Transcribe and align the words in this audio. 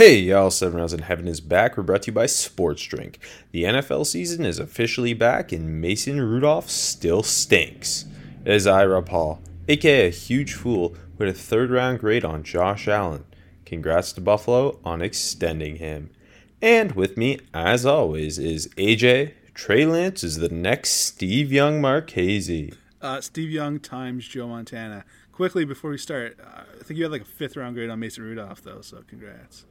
Hey 0.00 0.20
y'all, 0.20 0.50
Seven 0.50 0.78
Rounds 0.78 0.94
in 0.94 1.00
Heaven 1.02 1.28
is 1.28 1.42
back. 1.42 1.76
We're 1.76 1.82
brought 1.82 2.04
to 2.04 2.06
you 2.06 2.14
by 2.14 2.24
Sports 2.24 2.82
Drink. 2.84 3.18
The 3.50 3.64
NFL 3.64 4.06
season 4.06 4.46
is 4.46 4.58
officially 4.58 5.12
back 5.12 5.52
and 5.52 5.78
Mason 5.78 6.22
Rudolph 6.22 6.70
still 6.70 7.22
stinks. 7.22 8.06
It 8.46 8.50
is 8.54 8.66
I, 8.66 8.86
Rob 8.86 9.04
Paul, 9.04 9.42
aka 9.68 10.06
a 10.06 10.10
huge 10.10 10.54
fool, 10.54 10.96
with 11.18 11.28
a 11.28 11.34
third 11.34 11.68
round 11.70 11.98
grade 11.98 12.24
on 12.24 12.44
Josh 12.44 12.88
Allen. 12.88 13.24
Congrats 13.66 14.14
to 14.14 14.22
Buffalo 14.22 14.78
on 14.86 15.02
extending 15.02 15.76
him. 15.76 16.08
And 16.62 16.92
with 16.92 17.18
me, 17.18 17.38
as 17.52 17.84
always, 17.84 18.38
is 18.38 18.68
AJ. 18.78 19.34
Trey 19.52 19.84
Lance 19.84 20.24
is 20.24 20.38
the 20.38 20.48
next 20.48 20.92
Steve 20.92 21.52
Young 21.52 21.78
Marchese. 21.78 22.72
Uh, 23.02 23.20
Steve 23.20 23.50
Young 23.50 23.78
times 23.78 24.26
Joe 24.26 24.48
Montana. 24.48 25.04
Quickly 25.30 25.66
before 25.66 25.90
we 25.90 25.98
start, 25.98 26.38
uh, 26.42 26.62
I 26.80 26.84
think 26.84 26.96
you 26.96 27.04
had 27.04 27.12
like 27.12 27.22
a 27.22 27.26
fifth 27.26 27.54
round 27.58 27.74
grade 27.74 27.90
on 27.90 28.00
Mason 28.00 28.24
Rudolph, 28.24 28.62
though, 28.62 28.80
so 28.80 29.02
congrats. 29.06 29.66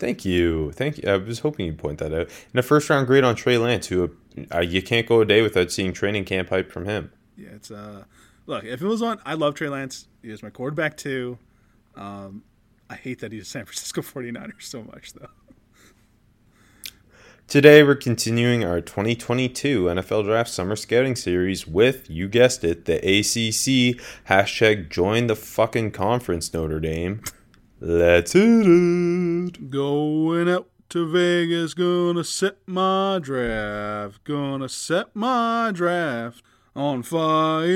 Thank 0.00 0.24
you. 0.24 0.72
Thank 0.72 0.96
you. 0.96 1.10
I 1.10 1.18
was 1.18 1.40
hoping 1.40 1.66
you'd 1.66 1.78
point 1.78 1.98
that 1.98 2.14
out. 2.14 2.30
And 2.52 2.58
a 2.58 2.62
first 2.62 2.88
round 2.88 3.06
grade 3.06 3.22
on 3.22 3.34
Trey 3.36 3.58
Lance, 3.58 3.86
who 3.88 4.10
uh, 4.52 4.60
you 4.60 4.80
can't 4.80 5.06
go 5.06 5.20
a 5.20 5.26
day 5.26 5.42
without 5.42 5.70
seeing 5.70 5.92
training 5.92 6.24
camp 6.24 6.48
hype 6.48 6.72
from 6.72 6.86
him. 6.86 7.12
Yeah, 7.36 7.50
it's 7.50 7.70
uh, 7.70 8.04
look, 8.46 8.64
if 8.64 8.80
it 8.80 8.86
was 8.86 9.02
on, 9.02 9.20
I 9.26 9.34
love 9.34 9.54
Trey 9.54 9.68
Lance. 9.68 10.08
He 10.22 10.30
is 10.30 10.42
my 10.42 10.48
quarterback 10.48 10.96
too. 10.96 11.38
Um, 11.94 12.44
I 12.88 12.94
hate 12.94 13.18
that 13.20 13.30
he's 13.30 13.42
a 13.42 13.44
San 13.44 13.66
Francisco 13.66 14.00
49ers 14.00 14.62
so 14.62 14.82
much, 14.82 15.12
though. 15.12 15.28
Today, 17.46 17.82
we're 17.82 17.96
continuing 17.96 18.64
our 18.64 18.80
2022 18.80 19.84
NFL 19.84 20.24
Draft 20.24 20.48
Summer 20.48 20.76
Scouting 20.76 21.16
Series 21.16 21.66
with, 21.66 22.08
you 22.08 22.28
guessed 22.28 22.64
it, 22.64 22.86
the 22.86 22.96
ACC 22.96 24.00
hashtag 24.28 24.88
join 24.88 25.26
the 25.26 25.34
fucking 25.34 25.90
conference 25.90 26.54
Notre 26.54 26.80
Dame. 26.80 27.22
Let's 27.82 28.34
hit 28.34 28.66
it. 28.66 29.70
Going 29.70 30.50
out 30.50 30.68
to 30.90 31.10
Vegas, 31.10 31.72
gonna 31.72 32.24
set 32.24 32.58
my 32.66 33.18
draft, 33.22 34.22
gonna 34.24 34.68
set 34.68 35.16
my 35.16 35.70
draft 35.72 36.44
on 36.76 37.02
fire. 37.02 37.68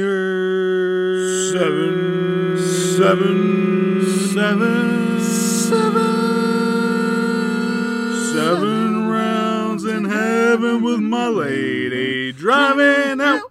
Seven, 1.52 2.58
seven, 2.58 4.04
seven, 4.34 5.20
seven, 5.20 6.02
seven 8.34 9.08
rounds 9.08 9.84
in 9.86 10.04
heaven 10.04 10.82
with 10.82 11.00
my 11.00 11.28
lady, 11.28 12.30
driving 12.30 13.22
out 13.22 13.50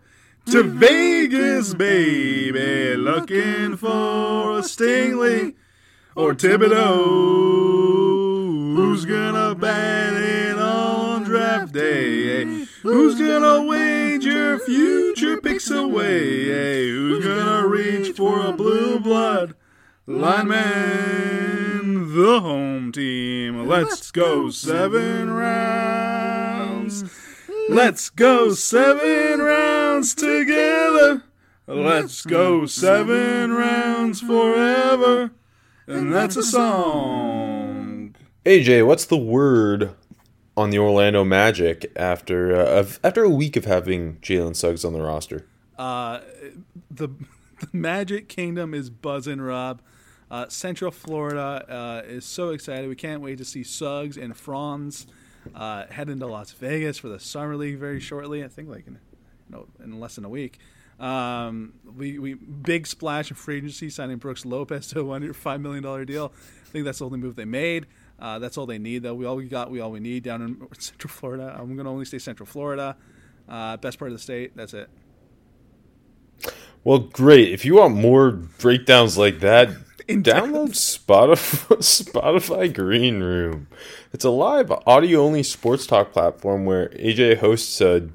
to 0.51 0.61
Vegas, 0.61 1.73
baby, 1.73 2.95
looking 2.95 3.75
for 3.75 4.59
a 4.59 4.61
Stingley 4.61 5.55
or 6.15 6.33
Thibodeaux. 6.33 7.03
Who's 8.75 9.05
gonna 9.05 9.55
bat 9.55 10.13
it 10.13 10.57
on 10.57 11.23
draft 11.23 11.73
day? 11.73 12.65
Who's 12.81 13.19
gonna 13.19 13.63
wager 13.63 14.59
future 14.59 15.41
picks 15.41 15.71
away? 15.71 16.89
Who's 16.89 17.25
gonna 17.25 17.67
reach 17.67 18.15
for 18.15 18.45
a 18.45 18.51
blue 18.51 18.99
blood 18.99 19.55
lineman? 20.05 21.33
The 22.15 22.41
home 22.41 22.91
team. 22.91 23.67
Let's 23.67 24.11
go 24.11 24.49
seven 24.51 25.31
rounds. 25.31 27.03
Let's 27.69 28.09
go 28.09 28.53
seven 28.53 29.39
rounds 29.39 30.13
together. 30.13 31.23
Let's 31.65 32.23
go 32.25 32.65
seven 32.65 33.53
rounds 33.53 34.21
forever. 34.21 35.31
And 35.87 36.13
that's 36.13 36.35
a 36.35 36.43
song. 36.43 38.15
AJ, 38.45 38.85
what's 38.85 39.05
the 39.05 39.17
word 39.17 39.95
on 40.55 40.69
the 40.69 40.77
Orlando 40.77 41.23
Magic 41.23 41.91
after 41.95 42.55
uh, 42.55 42.79
of, 42.79 42.99
after 43.03 43.23
a 43.23 43.29
week 43.29 43.55
of 43.55 43.65
having 43.65 44.17
Jalen 44.17 44.55
Suggs 44.55 44.85
on 44.85 44.93
the 44.93 45.01
roster? 45.01 45.45
Uh, 45.77 46.21
the, 46.89 47.07
the 47.59 47.67
Magic 47.71 48.29
Kingdom 48.29 48.73
is 48.73 48.89
buzzing, 48.89 49.41
Rob. 49.41 49.81
Uh, 50.31 50.47
Central 50.47 50.91
Florida 50.91 51.65
uh, 51.69 52.01
is 52.07 52.25
so 52.25 52.49
excited. 52.49 52.87
We 52.89 52.95
can't 52.95 53.21
wait 53.21 53.37
to 53.37 53.45
see 53.45 53.63
Suggs 53.63 54.17
and 54.17 54.35
Franz 54.35 55.05
uh, 55.53 55.85
head 55.87 56.09
into 56.09 56.25
Las 56.27 56.51
Vegas 56.53 56.97
for 56.97 57.09
the 57.09 57.19
Summer 57.19 57.55
League 57.55 57.77
very 57.77 57.99
shortly. 57.99 58.43
I 58.43 58.47
think 58.47 58.69
like 58.69 58.87
in, 58.87 58.93
you 58.93 59.55
know, 59.55 59.67
in 59.83 59.99
less 59.99 60.15
than 60.15 60.25
a 60.25 60.29
week. 60.29 60.59
Um, 61.03 61.73
we, 61.97 62.17
we 62.17 62.33
big 62.35 62.87
splash 62.87 63.29
of 63.29 63.37
free 63.37 63.57
agency 63.57 63.89
signing 63.89 64.17
Brooks 64.17 64.45
Lopez 64.45 64.87
to 64.87 65.01
a 65.01 65.03
one 65.03 65.21
year 65.21 65.33
five 65.33 65.59
million 65.59 65.83
dollar 65.83 66.05
deal. 66.05 66.31
I 66.65 66.69
think 66.69 66.85
that's 66.85 66.99
the 66.99 67.05
only 67.05 67.19
move 67.19 67.35
they 67.35 67.45
made. 67.45 67.87
Uh, 68.19 68.39
that's 68.39 68.57
all 68.57 68.65
they 68.65 68.77
need 68.77 69.03
though. 69.03 69.13
We 69.13 69.25
all 69.25 69.35
we 69.35 69.47
got, 69.47 69.69
we 69.69 69.81
all 69.81 69.91
we 69.91 69.99
need 69.99 70.23
down 70.23 70.41
in 70.41 70.67
Central 70.79 71.09
Florida. 71.09 71.55
I'm 71.59 71.75
gonna 71.75 71.91
only 71.91 72.05
say 72.05 72.19
Central 72.19 72.47
Florida, 72.47 72.95
uh, 73.49 73.77
best 73.77 73.99
part 73.99 74.11
of 74.11 74.17
the 74.17 74.21
state. 74.23 74.55
That's 74.55 74.73
it. 74.73 74.89
Well, 76.85 76.99
great. 76.99 77.51
If 77.51 77.65
you 77.65 77.75
want 77.75 77.95
more 77.95 78.31
breakdowns 78.31 79.17
like 79.17 79.39
that, 79.41 79.69
In 80.07 80.21
download 80.21 80.71
Spotify, 80.71 81.77
Spotify 82.11 82.73
Green 82.73 83.21
Room. 83.21 83.67
It's 84.11 84.25
a 84.25 84.29
live 84.29 84.69
audio 84.85 85.21
only 85.21 85.43
sports 85.43 85.87
talk 85.87 86.11
platform 86.11 86.65
where 86.65 86.89
AJ 86.89 87.37
hosts 87.37 87.79
a, 87.79 88.09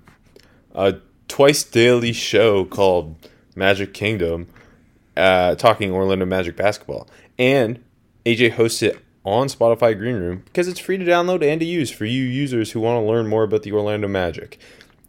a 0.75 0.97
twice 1.28 1.62
daily 1.62 2.12
show 2.12 2.64
called 2.64 3.14
Magic 3.54 3.94
Kingdom, 3.94 4.48
uh, 5.16 5.54
talking 5.54 5.92
Orlando 5.92 6.26
Magic 6.26 6.56
basketball. 6.56 7.08
And 7.38 7.82
AJ 8.26 8.52
hosts 8.52 8.82
it 8.82 8.98
on 9.24 9.46
Spotify 9.48 9.96
Green 9.96 10.16
Room 10.16 10.42
because 10.46 10.68
it's 10.68 10.80
free 10.80 10.96
to 10.96 11.04
download 11.04 11.44
and 11.44 11.60
to 11.60 11.66
use 11.66 11.90
for 11.90 12.06
you 12.06 12.24
users 12.24 12.72
who 12.72 12.80
want 12.80 13.02
to 13.02 13.06
learn 13.08 13.28
more 13.28 13.44
about 13.44 13.62
the 13.62 13.72
Orlando 13.72 14.08
Magic. 14.08 14.58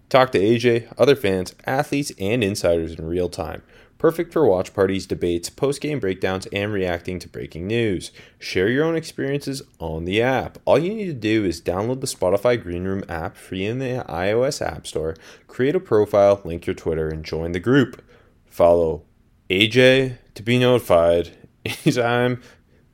Talk 0.10 0.32
to 0.32 0.40
AJ, 0.40 0.92
other 0.98 1.16
fans, 1.16 1.54
athletes, 1.66 2.12
and 2.20 2.44
insiders 2.44 2.94
in 2.94 3.06
real 3.08 3.30
time. 3.30 3.62
Perfect 4.00 4.32
for 4.32 4.48
watch 4.48 4.74
parties, 4.74 5.06
debates, 5.06 5.50
post 5.50 5.82
game 5.82 6.00
breakdowns, 6.00 6.48
and 6.54 6.72
reacting 6.72 7.20
to 7.20 7.28
breaking 7.28 7.68
news. 7.68 8.12
Share 8.40 8.70
your 8.70 8.86
own 8.86 8.96
experiences 8.96 9.62
on 9.78 10.06
the 10.06 10.22
app. 10.22 10.58
All 10.64 10.80
you 10.80 10.94
need 10.94 11.08
to 11.08 11.14
do 11.14 11.44
is 11.44 11.62
download 11.62 12.00
the 12.00 12.08
Spotify 12.08 12.60
Green 12.60 12.86
Room 12.86 13.04
app 13.10 13.36
free 13.36 13.66
in 13.66 13.80
the 13.80 14.06
iOS 14.08 14.66
App 14.66 14.88
Store, 14.88 15.18
create 15.48 15.76
a 15.76 15.82
profile, 15.82 16.40
link 16.46 16.66
your 16.66 16.76
Twitter, 16.76 17.10
and 17.10 17.26
join 17.26 17.52
the 17.52 17.60
group. 17.60 18.02
Follow 18.46 19.04
AJ 19.50 20.18
to 20.34 20.44
be 20.44 20.58
notified 20.58 21.32
anytime 21.66 22.42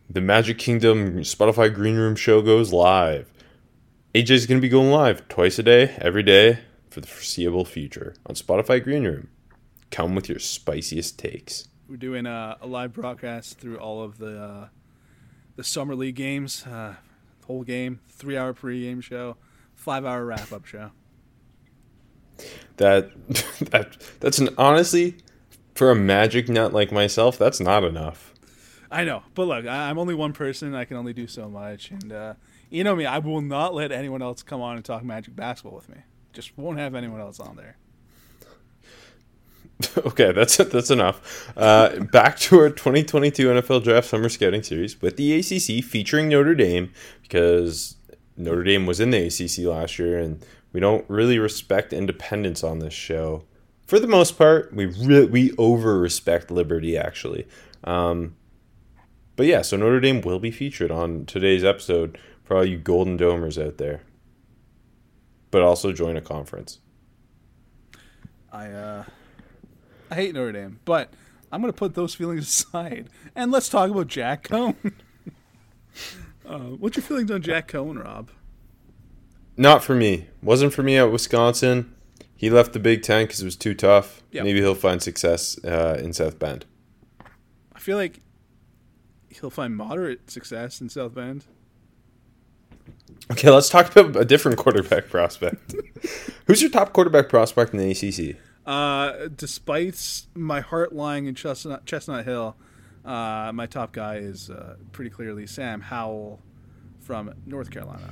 the 0.09 0.21
Magic 0.21 0.57
Kingdom 0.57 1.19
Spotify 1.19 1.71
Green 1.71 1.97
Room 1.97 2.15
show 2.15 2.41
goes 2.41 2.73
live. 2.73 3.31
AJ's 4.15 4.47
going 4.47 4.57
to 4.57 4.61
be 4.61 4.69
going 4.69 4.89
live 4.89 5.27
twice 5.27 5.59
a 5.59 5.63
day, 5.63 5.95
every 5.99 6.23
day, 6.23 6.61
for 6.89 6.99
the 6.99 7.07
foreseeable 7.07 7.65
future 7.65 8.15
on 8.25 8.33
Spotify 8.33 8.83
Green 8.83 9.03
Room. 9.03 9.27
Come 9.95 10.13
with 10.13 10.27
your 10.27 10.39
spiciest 10.39 11.17
takes. 11.17 11.69
We're 11.87 11.95
doing 11.95 12.25
a, 12.25 12.57
a 12.59 12.67
live 12.67 12.91
broadcast 12.91 13.59
through 13.59 13.77
all 13.77 14.03
of 14.03 14.17
the 14.17 14.43
uh, 14.43 14.67
the 15.55 15.63
summer 15.63 15.95
league 15.95 16.15
games, 16.15 16.65
uh, 16.65 16.95
whole 17.45 17.63
game, 17.63 18.01
three 18.09 18.35
hour 18.35 18.53
pregame 18.53 19.01
show, 19.01 19.37
five 19.73 20.03
hour 20.03 20.25
wrap 20.25 20.51
up 20.51 20.65
show. 20.65 20.91
That 22.75 23.09
that 23.71 23.95
that's 24.19 24.37
an 24.37 24.49
honestly 24.57 25.15
for 25.75 25.91
a 25.91 25.95
magic 25.95 26.49
nut 26.49 26.73
like 26.73 26.91
myself, 26.91 27.37
that's 27.37 27.61
not 27.61 27.85
enough. 27.85 28.33
I 28.91 29.05
know, 29.05 29.23
but 29.33 29.47
look, 29.47 29.65
I, 29.65 29.89
I'm 29.89 29.97
only 29.97 30.13
one 30.13 30.33
person. 30.33 30.75
I 30.75 30.83
can 30.83 30.97
only 30.97 31.13
do 31.13 31.25
so 31.25 31.47
much, 31.47 31.91
and 31.91 32.11
uh, 32.11 32.33
you 32.69 32.83
know 32.83 32.97
me. 32.97 33.05
I 33.05 33.19
will 33.19 33.39
not 33.39 33.73
let 33.73 33.93
anyone 33.93 34.21
else 34.21 34.43
come 34.43 34.59
on 34.59 34.75
and 34.75 34.83
talk 34.83 35.05
Magic 35.05 35.37
basketball 35.37 35.77
with 35.77 35.87
me. 35.87 35.99
Just 36.33 36.57
won't 36.57 36.79
have 36.79 36.95
anyone 36.95 37.21
else 37.21 37.39
on 37.39 37.55
there. 37.55 37.77
okay, 39.97 40.31
that's 40.31 40.57
that's 40.57 40.89
enough. 40.89 41.51
Uh, 41.57 41.99
back 41.99 42.37
to 42.39 42.59
our 42.59 42.69
2022 42.69 43.47
NFL 43.47 43.83
Draft 43.83 44.07
Summer 44.07 44.29
Scouting 44.29 44.63
Series 44.63 45.01
with 45.01 45.17
the 45.17 45.37
ACC 45.37 45.83
featuring 45.83 46.29
Notre 46.29 46.55
Dame 46.55 46.91
because 47.21 47.95
Notre 48.37 48.63
Dame 48.63 48.85
was 48.85 48.99
in 48.99 49.11
the 49.11 49.27
ACC 49.27 49.65
last 49.65 49.99
year, 49.99 50.17
and 50.17 50.43
we 50.71 50.79
don't 50.79 51.03
really 51.09 51.39
respect 51.39 51.91
independence 51.91 52.63
on 52.63 52.79
this 52.79 52.93
show. 52.93 53.43
For 53.85 53.99
the 53.99 54.07
most 54.07 54.37
part, 54.37 54.73
we 54.73 54.85
re- 54.85 55.25
we 55.25 55.51
over 55.57 55.99
respect 55.99 56.49
liberty. 56.49 56.97
Actually, 56.97 57.45
um, 57.83 58.35
but 59.35 59.45
yeah, 59.45 59.61
so 59.61 59.75
Notre 59.75 59.99
Dame 59.99 60.21
will 60.21 60.39
be 60.39 60.51
featured 60.51 60.91
on 60.91 61.25
today's 61.25 61.65
episode 61.65 62.17
for 62.43 62.55
all 62.55 62.65
you 62.65 62.77
Golden 62.77 63.17
Domers 63.17 63.63
out 63.63 63.77
there. 63.77 64.03
But 65.51 65.61
also 65.61 65.91
join 65.91 66.15
a 66.15 66.21
conference. 66.21 66.79
I 68.51 68.67
uh, 68.67 69.03
I 70.15 70.19
hate 70.19 70.33
Notre 70.33 70.53
Dame, 70.53 70.79
but 70.85 71.13
I'm 71.51 71.59
going 71.59 71.73
to 71.73 71.77
put 71.77 71.93
those 71.93 72.15
feelings 72.15 72.43
aside 72.47 73.09
and 73.35 73.51
let's 73.51 73.67
talk 73.67 73.91
about 73.91 74.07
Jack 74.07 74.47
Coan. 74.47 74.93
uh, 76.47 76.57
what's 76.57 76.95
your 76.95 77.03
feelings 77.03 77.29
on 77.31 77.41
Jack 77.41 77.67
Coan, 77.67 78.01
Rob? 78.01 78.29
Not 79.57 79.83
for 79.83 79.93
me. 79.93 80.27
Wasn't 80.41 80.73
for 80.73 80.83
me 80.83 80.97
at 80.97 81.11
Wisconsin. 81.11 81.93
He 82.33 82.49
left 82.49 82.71
the 82.71 82.79
Big 82.79 83.03
Ten 83.03 83.25
because 83.25 83.41
it 83.41 83.45
was 83.45 83.57
too 83.57 83.73
tough. 83.73 84.23
Yep. 84.31 84.45
Maybe 84.45 84.61
he'll 84.61 84.73
find 84.73 85.03
success 85.03 85.61
uh, 85.65 85.99
in 86.01 86.13
South 86.13 86.39
Bend. 86.39 86.65
I 87.73 87.79
feel 87.79 87.97
like 87.97 88.21
he'll 89.29 89.49
find 89.49 89.75
moderate 89.75 90.31
success 90.31 90.79
in 90.79 90.87
South 90.87 91.13
Bend. 91.13 91.43
Okay, 93.31 93.49
let's 93.49 93.67
talk 93.67 93.93
about 93.93 94.15
a 94.15 94.23
different 94.23 94.57
quarterback 94.57 95.09
prospect. 95.09 95.75
Who's 96.45 96.61
your 96.61 96.71
top 96.71 96.93
quarterback 96.93 97.27
prospect 97.27 97.73
in 97.73 97.79
the 97.79 97.91
ACC? 97.91 98.37
Uh, 98.65 99.27
despite 99.35 100.23
my 100.33 100.59
heart 100.61 100.93
lying 100.93 101.27
in 101.27 101.35
Chestnut, 101.35 101.85
Chestnut 101.85 102.25
Hill, 102.25 102.55
uh, 103.03 103.51
my 103.53 103.67
top 103.67 103.91
guy 103.91 104.15
is 104.15 104.49
uh, 104.49 104.75
pretty 104.91 105.11
clearly 105.11 105.45
Sam 105.45 105.81
Howell 105.81 106.41
from 106.99 107.33
North 107.45 107.69
Carolina. 107.69 108.09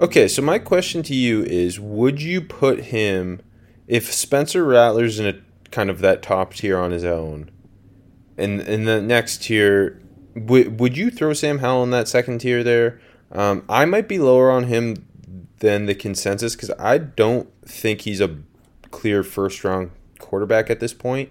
Okay, 0.00 0.26
so 0.26 0.42
my 0.42 0.58
question 0.58 1.02
to 1.04 1.14
you 1.14 1.44
is 1.44 1.78
would 1.78 2.20
you 2.20 2.40
put 2.40 2.84
him 2.84 3.40
if 3.86 4.12
Spencer 4.12 4.64
Rattler's 4.64 5.20
in 5.20 5.26
a 5.26 5.68
kind 5.70 5.90
of 5.90 6.00
that 6.00 6.22
top 6.22 6.54
tier 6.54 6.78
on 6.78 6.90
his 6.90 7.04
own 7.04 7.50
and 8.36 8.60
in 8.62 8.86
the 8.86 9.00
next 9.00 9.42
tier 9.44 10.00
would 10.34 10.80
would 10.80 10.96
you 10.96 11.10
throw 11.10 11.32
Sam 11.32 11.58
Howell 11.58 11.84
in 11.84 11.90
that 11.90 12.08
second 12.08 12.38
tier 12.38 12.64
there? 12.64 13.00
Um, 13.32 13.64
I 13.68 13.84
might 13.84 14.08
be 14.08 14.18
lower 14.18 14.50
on 14.50 14.64
him 14.64 15.06
than 15.58 15.86
the 15.86 15.94
consensus 15.94 16.56
because 16.56 16.70
I 16.78 16.98
don't 16.98 17.48
think 17.64 18.02
he's 18.02 18.20
a 18.20 18.28
clear 18.90 19.22
first 19.22 19.62
round 19.64 19.90
quarterback 20.18 20.70
at 20.70 20.80
this 20.80 20.92
point. 20.94 21.30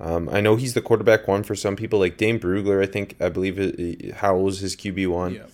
Um, 0.00 0.28
I 0.28 0.40
know 0.40 0.56
he's 0.56 0.74
the 0.74 0.82
quarterback 0.82 1.28
one 1.28 1.42
for 1.44 1.54
some 1.54 1.76
people, 1.76 1.98
like 2.00 2.16
Dane 2.16 2.40
Brugler. 2.40 2.82
I 2.82 2.86
think 2.86 3.16
I 3.20 3.28
believe 3.28 3.58
it, 3.58 4.14
Howell's 4.14 4.58
his 4.58 4.74
QB 4.74 5.08
one. 5.08 5.34
Yeah. 5.34 5.46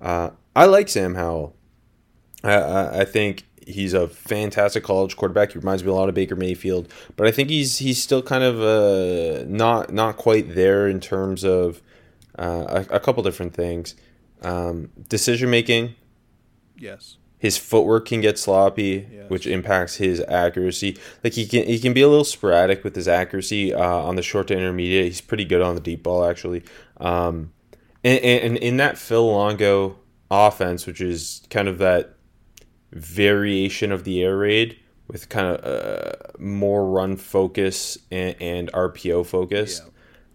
Uh, 0.00 0.30
I 0.54 0.66
like 0.66 0.88
Sam 0.88 1.14
Howell. 1.14 1.54
I, 2.44 2.52
I, 2.54 3.00
I 3.00 3.04
think 3.04 3.44
he's 3.66 3.94
a 3.94 4.06
fantastic 4.06 4.84
college 4.84 5.16
quarterback. 5.16 5.52
He 5.52 5.58
reminds 5.58 5.82
me 5.82 5.90
a 5.90 5.94
lot 5.94 6.08
of 6.08 6.14
Baker 6.14 6.36
Mayfield, 6.36 6.92
but 7.16 7.26
I 7.26 7.30
think 7.30 7.48
he's 7.48 7.78
he's 7.78 8.02
still 8.02 8.22
kind 8.22 8.44
of 8.44 8.60
uh, 8.60 9.44
not 9.48 9.92
not 9.92 10.16
quite 10.16 10.54
there 10.54 10.86
in 10.88 11.00
terms 11.00 11.42
of 11.44 11.80
uh, 12.38 12.84
a, 12.90 12.96
a 12.96 13.00
couple 13.00 13.22
different 13.22 13.54
things. 13.54 13.94
Um, 14.42 14.90
decision 15.08 15.48
making, 15.48 15.94
Yes. 16.78 17.16
His 17.38 17.58
footwork 17.58 18.06
can 18.08 18.20
get 18.20 18.38
sloppy, 18.38 19.06
Yes. 19.12 19.30
which 19.30 19.46
impacts 19.46 19.96
his 19.96 20.20
accuracy. 20.28 20.96
Like 21.22 21.34
he 21.34 21.46
can 21.46 21.64
he 21.66 21.78
can 21.78 21.92
be 21.92 22.02
a 22.02 22.08
little 22.08 22.24
sporadic 22.24 22.82
with 22.84 22.96
his 22.96 23.06
accuracy 23.08 23.74
uh, 23.74 23.82
on 23.84 24.16
the 24.16 24.22
short 24.22 24.48
to 24.48 24.54
intermediate. 24.56 25.04
He's 25.06 25.20
pretty 25.20 25.44
good 25.44 25.60
on 25.62 25.74
the 25.74 25.80
deep 25.80 26.02
ball 26.02 26.24
actually. 26.24 26.62
Um, 26.98 27.52
and, 28.02 28.18
and, 28.22 28.44
and 28.44 28.56
in 28.58 28.76
that 28.78 28.96
Phil 28.98 29.26
Longo 29.26 29.98
offense, 30.30 30.86
which 30.86 31.00
is 31.00 31.42
kind 31.50 31.68
of 31.68 31.78
that 31.78 32.14
variation 32.92 33.92
of 33.92 34.04
the 34.04 34.22
air 34.22 34.36
raid 34.36 34.78
with 35.08 35.28
kind 35.28 35.46
of 35.46 35.64
uh, 35.64 36.12
more 36.38 36.88
run 36.88 37.16
focus 37.16 37.98
and, 38.10 38.34
and 38.40 38.72
RPO 38.72 39.26
focus. 39.26 39.80
Yeah. 39.84 39.90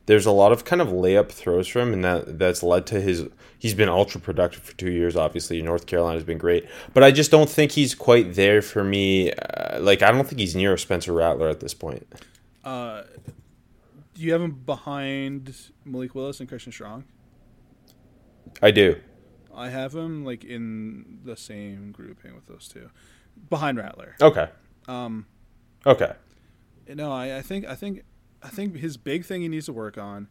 There's 0.08 0.26
a 0.26 0.32
lot 0.32 0.52
of 0.52 0.66
kind 0.66 0.82
of 0.82 0.90
layup 0.90 1.30
throws 1.30 1.68
from 1.68 1.90
him, 1.90 1.94
and 1.94 2.04
that 2.04 2.40
that's 2.40 2.64
led 2.64 2.86
to 2.88 3.00
his. 3.00 3.28
He's 3.58 3.74
been 3.76 3.90
ultra 3.90 4.20
productive 4.20 4.64
for 4.64 4.76
two 4.76 4.90
years. 4.92 5.16
Obviously, 5.16 5.62
North 5.62 5.86
Carolina's 5.86 6.24
been 6.24 6.40
great, 6.40 6.68
but 6.94 7.04
I 7.04 7.12
just 7.12 7.30
don't 7.32 7.50
think 7.50 7.72
he's 7.74 7.94
quite 7.94 8.34
there 8.34 8.62
for 8.62 8.84
me. 8.84 9.32
Uh, 9.32 9.80
like 9.80 10.02
I 10.02 10.12
don't 10.12 10.28
think 10.28 10.40
he's 10.40 10.56
near 10.56 10.74
a 10.74 10.80
Spencer 10.80 11.14
Rattler 11.14 11.48
at 11.50 11.60
this 11.60 11.74
point. 11.74 12.08
Uh, 12.64 13.04
do 14.16 14.22
you 14.22 14.32
have 14.34 14.42
him 14.42 14.52
behind 14.66 15.56
Malik 15.86 16.16
Willis 16.16 16.40
and 16.40 16.50
Christian 16.50 16.72
Strong? 16.72 17.06
I 18.62 18.72
do. 18.72 19.00
I 19.56 19.70
have 19.70 19.94
him 19.96 20.26
like 20.26 20.44
in 20.44 21.20
the 21.24 21.36
same 21.38 21.92
grouping 21.92 22.34
with 22.36 22.48
those 22.48 22.68
two, 22.68 22.90
behind 23.50 23.78
Rattler. 23.78 24.16
Okay. 24.22 24.50
Um, 24.88 25.26
Okay. 25.86 26.14
no, 26.94 27.12
I, 27.12 27.38
I 27.38 27.42
think 27.42 27.66
I 27.66 27.76
think 27.76 28.04
I 28.44 28.50
think 28.50 28.78
his 28.78 28.98
big 28.98 29.26
thing 29.26 29.42
he 29.42 29.48
needs 29.48 29.68
to 29.68 29.74
work 29.74 29.98
on 29.98 30.28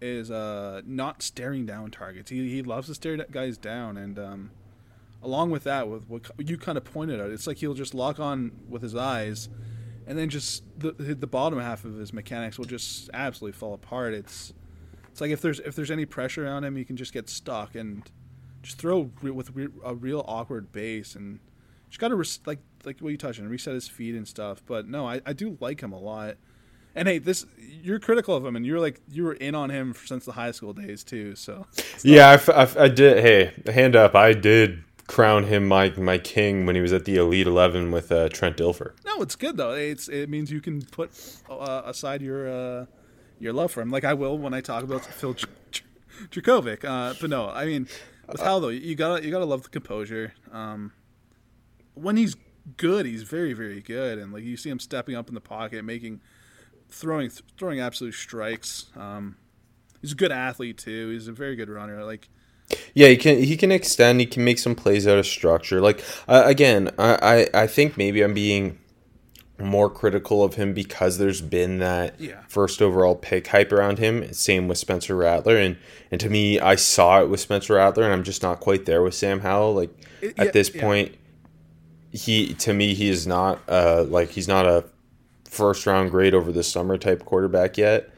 is 0.00 0.30
uh 0.30 0.82
not 0.84 1.22
staring 1.22 1.66
down 1.66 1.90
targets. 1.90 2.30
He 2.30 2.48
he 2.48 2.62
loves 2.62 2.88
to 2.88 2.94
stare 2.94 3.16
guys 3.16 3.58
down, 3.58 3.96
and 3.96 4.18
um, 4.18 4.50
along 5.22 5.50
with 5.50 5.64
that, 5.64 5.88
with 5.88 6.08
what 6.08 6.30
you 6.38 6.56
kind 6.56 6.78
of 6.78 6.84
pointed 6.84 7.20
out, 7.20 7.30
it's 7.30 7.46
like 7.46 7.58
he'll 7.58 7.74
just 7.74 7.94
lock 7.94 8.20
on 8.20 8.52
with 8.68 8.82
his 8.82 8.94
eyes, 8.94 9.48
and 10.06 10.18
then 10.18 10.28
just 10.28 10.62
the 10.78 10.92
the 10.92 11.26
bottom 11.26 11.58
half 11.58 11.84
of 11.84 11.96
his 11.96 12.12
mechanics 12.12 12.58
will 12.58 12.64
just 12.64 13.10
absolutely 13.12 13.58
fall 13.58 13.74
apart. 13.74 14.14
It's 14.14 14.52
it's 15.10 15.20
like 15.20 15.30
if 15.30 15.40
there's 15.40 15.60
if 15.60 15.74
there's 15.74 15.90
any 15.90 16.04
pressure 16.06 16.46
on 16.46 16.64
him, 16.64 16.76
he 16.76 16.84
can 16.84 16.96
just 16.96 17.12
get 17.12 17.28
stuck 17.28 17.74
and 17.74 18.08
just 18.62 18.78
throw 18.78 19.10
re- 19.22 19.30
with 19.30 19.50
re- 19.54 19.68
a 19.84 19.94
real 19.94 20.24
awkward 20.28 20.70
base 20.72 21.14
and 21.14 21.40
just 21.88 22.00
got 22.00 22.08
to 22.08 22.16
res- 22.16 22.40
like 22.46 22.60
like 22.84 23.00
what 23.00 23.10
you 23.10 23.16
touched 23.16 23.40
on 23.40 23.48
reset 23.48 23.74
his 23.74 23.88
feet 23.88 24.14
and 24.14 24.28
stuff. 24.28 24.62
But 24.66 24.88
no, 24.88 25.06
I, 25.08 25.20
I 25.26 25.32
do 25.32 25.56
like 25.60 25.80
him 25.82 25.92
a 25.92 25.98
lot. 25.98 26.36
And 26.98 27.08
hey, 27.08 27.18
this 27.18 27.46
you're 27.82 28.00
critical 28.00 28.34
of 28.34 28.44
him, 28.44 28.56
and 28.56 28.66
you're 28.66 28.80
like 28.80 29.00
you 29.10 29.24
were 29.24 29.34
in 29.34 29.54
on 29.54 29.70
him 29.70 29.94
since 30.04 30.24
the 30.24 30.32
high 30.32 30.50
school 30.50 30.72
days 30.72 31.04
too. 31.04 31.34
So 31.36 31.66
Yeah, 32.02 32.28
I, 32.30 32.34
f- 32.34 32.48
I 32.48 32.62
f- 32.62 32.76
I 32.76 32.88
did. 32.88 33.22
Hey, 33.22 33.72
hand 33.72 33.94
up. 33.96 34.14
I 34.14 34.32
did 34.32 34.82
crown 35.06 35.44
him 35.44 35.66
my 35.66 35.90
my 35.96 36.18
king 36.18 36.66
when 36.66 36.74
he 36.74 36.82
was 36.82 36.92
at 36.92 37.04
the 37.06 37.16
Elite 37.16 37.46
Eleven 37.46 37.90
with 37.90 38.12
uh, 38.12 38.28
Trent 38.28 38.56
Dilfer. 38.58 38.92
no, 39.06 39.22
it's 39.22 39.36
good 39.36 39.56
though. 39.56 39.72
It's 39.72 40.08
it 40.08 40.28
means 40.28 40.50
you 40.50 40.60
can 40.60 40.82
put 40.82 41.10
uh, 41.48 41.82
aside 41.86 42.20
your 42.20 42.48
uh, 42.48 42.86
your 43.38 43.52
love 43.52 43.70
for 43.72 43.80
him, 43.80 43.90
like 43.90 44.04
I 44.04 44.14
will 44.14 44.36
when 44.36 44.52
I 44.52 44.60
talk 44.60 44.82
about 44.84 45.04
Phil 45.04 45.34
Jurkovec. 46.30 46.84
Uh, 46.84 47.14
but 47.20 47.30
no, 47.30 47.48
I 47.48 47.64
mean 47.64 47.88
with 48.30 48.40
Hal 48.40 48.60
though, 48.60 48.68
you 48.68 48.94
gotta 48.94 49.24
you 49.24 49.30
gotta 49.30 49.44
love 49.46 49.62
the 49.62 49.68
composure. 49.70 50.34
Um, 50.52 50.92
when 51.94 52.16
he's 52.16 52.36
good, 52.76 53.06
he's 53.06 53.22
very 53.22 53.52
very 53.52 53.80
good, 53.80 54.18
and 54.18 54.32
like 54.32 54.42
you 54.42 54.56
see 54.56 54.68
him 54.70 54.80
stepping 54.80 55.14
up 55.14 55.28
in 55.28 55.34
the 55.34 55.40
pocket, 55.40 55.84
making 55.84 56.20
throwing 56.88 57.30
throwing 57.58 57.80
absolute 57.80 58.14
strikes. 58.14 58.86
Um, 58.96 59.36
he's 60.00 60.12
a 60.12 60.16
good 60.16 60.32
athlete 60.32 60.78
too. 60.78 61.10
He's 61.10 61.28
a 61.28 61.32
very 61.32 61.56
good 61.56 61.68
runner. 61.68 62.04
Like 62.04 62.28
Yeah, 62.94 63.08
he 63.08 63.16
can 63.16 63.42
he 63.42 63.56
can 63.56 63.70
extend. 63.72 64.20
He 64.20 64.26
can 64.26 64.44
make 64.44 64.58
some 64.58 64.74
plays 64.74 65.06
out 65.06 65.18
of 65.18 65.26
structure. 65.26 65.80
Like 65.80 66.02
uh, 66.26 66.42
again, 66.46 66.90
I, 66.98 67.46
I 67.54 67.62
I 67.62 67.66
think 67.66 67.96
maybe 67.96 68.22
I'm 68.22 68.34
being 68.34 68.78
more 69.60 69.90
critical 69.90 70.44
of 70.44 70.54
him 70.54 70.72
because 70.72 71.18
there's 71.18 71.40
been 71.40 71.78
that 71.80 72.20
Yeah. 72.20 72.42
first 72.48 72.80
overall 72.80 73.16
pick 73.16 73.48
hype 73.48 73.72
around 73.72 73.98
him. 73.98 74.32
Same 74.32 74.68
with 74.68 74.78
Spencer 74.78 75.16
Rattler, 75.16 75.56
and 75.56 75.76
and 76.12 76.20
to 76.20 76.30
me, 76.30 76.60
I 76.60 76.76
saw 76.76 77.20
it 77.22 77.28
with 77.28 77.40
Spencer 77.40 77.74
Rattler, 77.74 78.04
and 78.04 78.12
I'm 78.12 78.22
just 78.22 78.40
not 78.42 78.60
quite 78.60 78.86
there 78.86 79.02
with 79.02 79.14
Sam 79.14 79.40
Howell. 79.40 79.74
Like 79.74 79.90
It- 80.22 80.38
at 80.38 80.46
yeah, 80.46 80.50
this 80.52 80.72
yeah. 80.74 80.80
point, 80.80 81.14
he 82.12 82.54
to 82.54 82.72
me 82.72 82.94
he 82.94 83.08
is 83.08 83.26
not 83.26 83.60
uh 83.68 84.04
like 84.08 84.30
he's 84.30 84.46
not 84.48 84.64
a 84.66 84.84
first 85.48 85.86
round 85.86 86.10
grade 86.10 86.34
over 86.34 86.52
the 86.52 86.62
summer 86.62 86.96
type 86.98 87.24
quarterback 87.24 87.76
yet. 87.78 88.10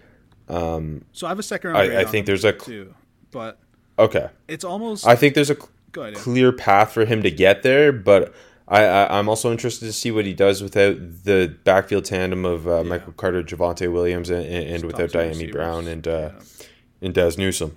Um, 0.48 1.04
so, 1.12 1.26
I 1.26 1.30
have 1.30 1.38
a 1.38 1.42
second 1.44 1.70
round. 1.70 1.82
I- 1.82 1.86
grade 1.86 1.98
I 1.98 2.04
think 2.10 2.26
there's 2.26 2.44
a- 2.44 2.52
too, 2.52 2.94
but 3.30 3.58
Okay, 3.98 4.28
it's 4.48 4.64
almost. 4.64 5.06
I 5.06 5.14
think 5.14 5.34
there's 5.34 5.50
a 5.50 5.56
ahead. 5.96 6.14
clear 6.14 6.52
path 6.52 6.92
for 6.92 7.04
him 7.04 7.22
to 7.22 7.30
get 7.30 7.62
there, 7.62 7.92
but 7.92 8.34
I, 8.66 8.84
I 8.84 9.18
I'm 9.18 9.28
also 9.28 9.50
interested 9.52 9.84
to 9.86 9.92
see 9.92 10.10
what 10.10 10.24
he 10.24 10.32
does 10.32 10.62
without 10.62 10.96
the 11.24 11.54
backfield 11.64 12.04
tandem 12.06 12.44
of 12.46 12.66
uh, 12.66 12.82
Michael 12.82 13.12
Carter, 13.12 13.42
Javonte 13.42 13.92
Williams, 13.92 14.30
and, 14.30 14.44
and, 14.46 14.68
and 14.76 14.84
without 14.84 15.10
Dyami. 15.10 15.52
Brown 15.52 15.86
and 15.86 16.06
uh, 16.08 16.30
Yeah. 16.32 16.66
and 17.02 17.14
Dazz 17.14 17.36
Newsome. 17.36 17.76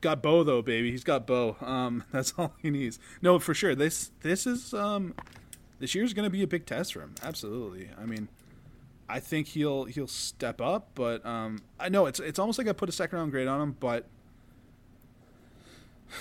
got 0.00 0.22
Bo 0.22 0.42
though, 0.42 0.62
baby. 0.62 0.90
He's 0.90 1.04
got 1.04 1.26
Bo. 1.26 1.56
Um, 1.60 2.04
that's 2.12 2.34
all 2.36 2.52
he 2.60 2.70
needs. 2.70 2.98
No, 3.22 3.38
for 3.38 3.54
sure. 3.54 3.74
This 3.74 4.10
this 4.22 4.46
is 4.46 4.74
um, 4.74 5.14
this 5.78 5.94
year's 5.94 6.12
going 6.12 6.24
to 6.24 6.30
be 6.30 6.42
a 6.42 6.46
big 6.46 6.66
test 6.66 6.92
for 6.92 7.00
him. 7.00 7.14
Absolutely. 7.22 7.90
I 8.00 8.06
mean, 8.06 8.28
I 9.08 9.20
think 9.20 9.48
he'll 9.48 9.84
he'll 9.84 10.08
step 10.08 10.60
up, 10.60 10.90
but 10.94 11.24
um, 11.24 11.58
I 11.78 11.88
know 11.88 12.06
it's 12.06 12.20
it's 12.20 12.38
almost 12.38 12.58
like 12.58 12.68
I 12.68 12.72
put 12.72 12.88
a 12.88 12.92
second 12.92 13.18
round 13.18 13.30
grade 13.30 13.48
on 13.48 13.60
him, 13.60 13.76
but. 13.78 14.06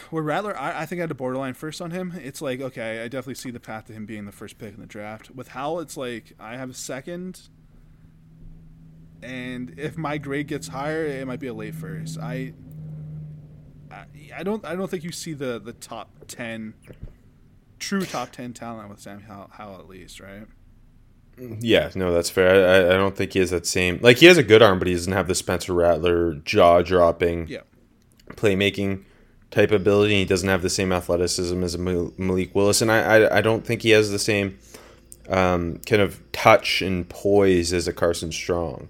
With 0.10 0.26
Rattler, 0.26 0.60
I, 0.60 0.82
I 0.82 0.86
think 0.88 1.00
I 1.00 1.04
had 1.04 1.12
a 1.12 1.16
borderline 1.16 1.54
first 1.54 1.80
on 1.80 1.92
him. 1.92 2.14
It's 2.18 2.42
like, 2.42 2.60
okay, 2.60 3.04
I 3.04 3.08
definitely 3.08 3.36
see 3.36 3.52
the 3.52 3.60
path 3.60 3.86
to 3.86 3.94
him 3.94 4.08
being 4.08 4.26
the 4.26 4.32
first 4.32 4.58
pick 4.58 4.74
in 4.74 4.80
the 4.80 4.88
draft. 4.88 5.30
With 5.30 5.50
Howell, 5.50 5.80
it's 5.80 5.96
like 5.96 6.34
I 6.40 6.58
have 6.58 6.72
a 6.72 6.74
second, 6.74 7.50
and 9.22 9.76
if 9.78 9.96
my 9.96 10.18
grade 10.18 10.48
gets 10.48 10.70
higher, 10.70 11.06
it 11.06 11.28
might 11.28 11.40
be 11.40 11.46
a 11.46 11.54
late 11.54 11.76
first. 11.76 12.18
I 12.18 12.54
I, 13.92 14.06
I 14.36 14.44
don't 14.44 14.66
I 14.66 14.76
don't 14.76 14.90
think 14.90 15.04
you 15.04 15.12
see 15.12 15.34
the 15.34 15.62
the 15.64 15.74
top 15.74 16.10
ten 16.28 16.74
true 17.80 18.02
top 18.06 18.32
ten 18.32 18.54
talent 18.54 18.90
with 18.90 19.00
Sam 19.00 19.22
Howell, 19.22 19.50
Howell 19.54 19.80
at 19.80 19.88
least, 19.90 20.20
right? 20.20 20.48
Yeah, 21.38 21.92
no, 21.96 22.14
that's 22.14 22.30
fair. 22.30 22.90
I, 22.90 22.94
I 22.96 22.98
don't 22.98 23.16
think 23.16 23.34
he 23.34 23.40
has 23.40 23.50
that 23.52 23.66
same. 23.68 24.00
Like 24.02 24.18
he 24.18 24.26
has 24.28 24.38
a 24.38 24.44
good 24.44 24.62
arm, 24.62 24.80
but 24.80 24.88
he 24.88 24.94
doesn't 24.94 25.12
have 25.12 25.28
the 25.28 25.36
Spencer 25.36 25.74
Rattler 25.74 26.36
jaw 26.36 26.82
dropping 26.82 27.48
Yeah. 27.50 27.62
playmaking 28.32 29.04
type 29.52 29.72
ability. 29.72 30.16
He 30.20 30.26
doesn't 30.26 30.48
have 30.48 30.62
the 30.62 30.70
same 30.70 30.94
athleticism 30.94 31.62
as 31.64 31.76
a 31.76 31.78
Malik 31.78 32.56
Willis, 32.56 32.82
and 32.82 32.90
I, 32.92 33.00
I 33.26 33.38
I 33.38 33.42
don't 33.42 33.66
think 33.66 33.82
he 33.82 33.90
has 33.90 34.12
the 34.12 34.20
same 34.20 34.58
um, 35.30 35.80
kind 35.86 36.02
of 36.02 36.22
touch 36.32 36.82
and 36.82 37.08
poise 37.10 37.74
as 37.74 37.88
a 37.88 37.94
Carson 37.94 38.32
Strong. 38.32 38.88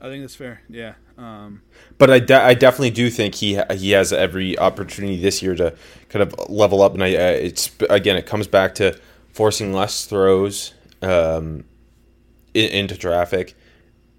I 0.00 0.08
think 0.08 0.22
that's 0.22 0.34
fair. 0.36 0.60
Yeah. 0.68 0.94
Um, 1.18 1.62
But 1.98 2.10
I, 2.10 2.18
de- 2.18 2.42
I 2.42 2.54
definitely 2.54 2.90
do 2.90 3.08
think 3.08 3.36
he 3.36 3.58
he 3.74 3.92
has 3.92 4.12
every 4.12 4.58
opportunity 4.58 5.20
this 5.20 5.42
year 5.42 5.54
to 5.54 5.74
kind 6.10 6.22
of 6.22 6.34
level 6.50 6.82
up, 6.82 6.92
and 6.94 7.02
I 7.02 7.08
it's 7.08 7.70
again 7.88 8.16
it 8.16 8.26
comes 8.26 8.46
back 8.46 8.74
to 8.76 8.98
forcing 9.32 9.72
less 9.72 10.04
throws 10.04 10.74
um, 11.00 11.64
in, 12.52 12.70
into 12.70 12.96
traffic, 12.96 13.54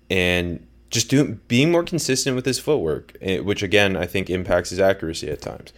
and 0.10 0.66
just 0.90 1.10
doing 1.10 1.40
being 1.48 1.72
more 1.72 1.84
consistent 1.84 2.36
with 2.36 2.46
his 2.46 2.58
footwork, 2.60 3.16
eh, 3.22 3.40
which 3.40 3.62
again 3.62 3.96
I 3.96 4.08
think 4.08 4.30
impacts 4.30 4.72
his 4.72 4.80
accuracy 4.80 5.30
at 5.30 5.42
times. 5.42 5.74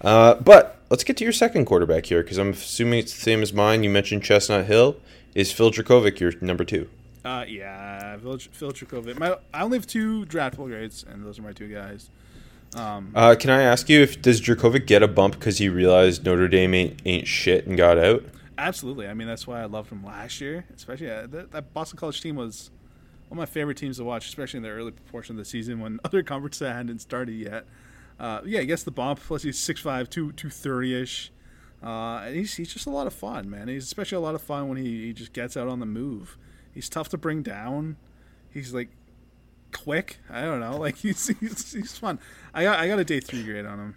Uh, 0.00 0.34
but 0.34 0.80
let's 0.90 1.04
get 1.04 1.16
to 1.18 1.24
your 1.24 1.32
second 1.32 1.66
quarterback 1.66 2.06
here, 2.06 2.22
because 2.22 2.36
I'm 2.36 2.50
assuming 2.50 2.98
it's 2.98 3.14
the 3.14 3.20
same 3.20 3.42
as 3.42 3.52
mine. 3.52 3.84
You 3.84 3.90
mentioned 3.90 4.24
Chestnut 4.24 4.66
Hill. 4.66 4.96
Is 5.34 5.52
Phil 5.52 5.70
Jurkovec 5.70 6.20
your 6.20 6.32
number 6.40 6.64
two? 6.64 6.88
Uh, 7.24 7.44
yeah. 7.48 8.16
Phil 8.18 8.74
My, 9.16 9.36
I 9.52 9.62
only 9.62 9.78
have 9.78 9.86
two 9.86 10.26
draftable 10.26 10.66
grades, 10.66 11.04
and 11.08 11.24
those 11.24 11.38
are 11.38 11.42
my 11.42 11.52
two 11.52 11.72
guys. 11.72 12.10
Uh, 12.76 13.36
can 13.38 13.50
I 13.50 13.62
ask 13.62 13.88
you 13.88 14.00
if 14.00 14.20
does 14.20 14.40
Jurkovec 14.40 14.86
get 14.86 15.02
a 15.02 15.08
bump 15.08 15.34
because 15.34 15.58
he 15.58 15.68
realized 15.68 16.24
Notre 16.24 16.48
Dame 16.48 16.74
ain't, 16.74 17.02
ain't 17.04 17.26
shit 17.26 17.66
and 17.66 17.76
got 17.76 17.98
out? 17.98 18.24
Absolutely. 18.58 19.06
I 19.08 19.14
mean, 19.14 19.28
that's 19.28 19.46
why 19.46 19.60
I 19.60 19.66
loved 19.66 19.90
him 19.90 20.04
last 20.04 20.40
year. 20.40 20.64
Especially 20.74 21.10
uh, 21.10 21.26
that, 21.28 21.52
that 21.52 21.72
Boston 21.72 21.98
College 21.98 22.20
team 22.20 22.36
was 22.36 22.70
one 23.28 23.38
of 23.38 23.42
my 23.42 23.46
favorite 23.46 23.76
teams 23.76 23.98
to 23.98 24.04
watch, 24.04 24.26
especially 24.26 24.58
in 24.58 24.62
the 24.62 24.70
early 24.70 24.92
portion 24.92 25.34
of 25.34 25.38
the 25.38 25.44
season 25.44 25.80
when 25.80 26.00
other 26.04 26.22
conferences 26.22 26.68
hadn't 26.68 27.00
started 27.00 27.34
yet. 27.34 27.64
Uh, 28.18 28.40
yeah, 28.44 28.60
I 28.60 28.64
guess 28.64 28.82
the 28.82 28.90
bump. 28.90 29.20
Plus, 29.20 29.42
he's 29.42 29.58
6'5", 29.58 30.08
2, 30.08 30.32
230 30.32 31.02
ish. 31.02 31.32
Uh, 31.82 32.22
and 32.24 32.36
he's, 32.36 32.54
he's 32.54 32.72
just 32.72 32.86
a 32.86 32.90
lot 32.90 33.06
of 33.06 33.12
fun, 33.12 33.50
man. 33.50 33.68
He's 33.68 33.84
especially 33.84 34.16
a 34.16 34.20
lot 34.20 34.34
of 34.34 34.42
fun 34.42 34.68
when 34.68 34.78
he, 34.78 35.06
he 35.06 35.12
just 35.12 35.32
gets 35.32 35.56
out 35.56 35.68
on 35.68 35.80
the 35.80 35.86
move. 35.86 36.38
He's 36.74 36.88
tough 36.88 37.08
to 37.10 37.18
bring 37.18 37.42
down. 37.42 37.96
He's 38.50 38.74
like 38.74 38.88
quick. 39.72 40.18
I 40.28 40.42
don't 40.42 40.60
know. 40.60 40.76
Like 40.84 40.96
he's 40.96 41.28
he's, 41.40 41.72
he's 41.72 41.96
fun. 41.96 42.18
I 42.52 42.64
got 42.64 42.78
I 42.78 42.88
got 42.88 42.98
a 42.98 43.04
day 43.04 43.20
three 43.20 43.42
grade 43.42 43.64
on 43.64 43.78
him. 43.78 43.96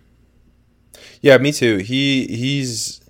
Yeah, 1.21 1.37
me 1.37 1.51
too. 1.51 1.77
He 1.77 2.27
he's 2.27 3.01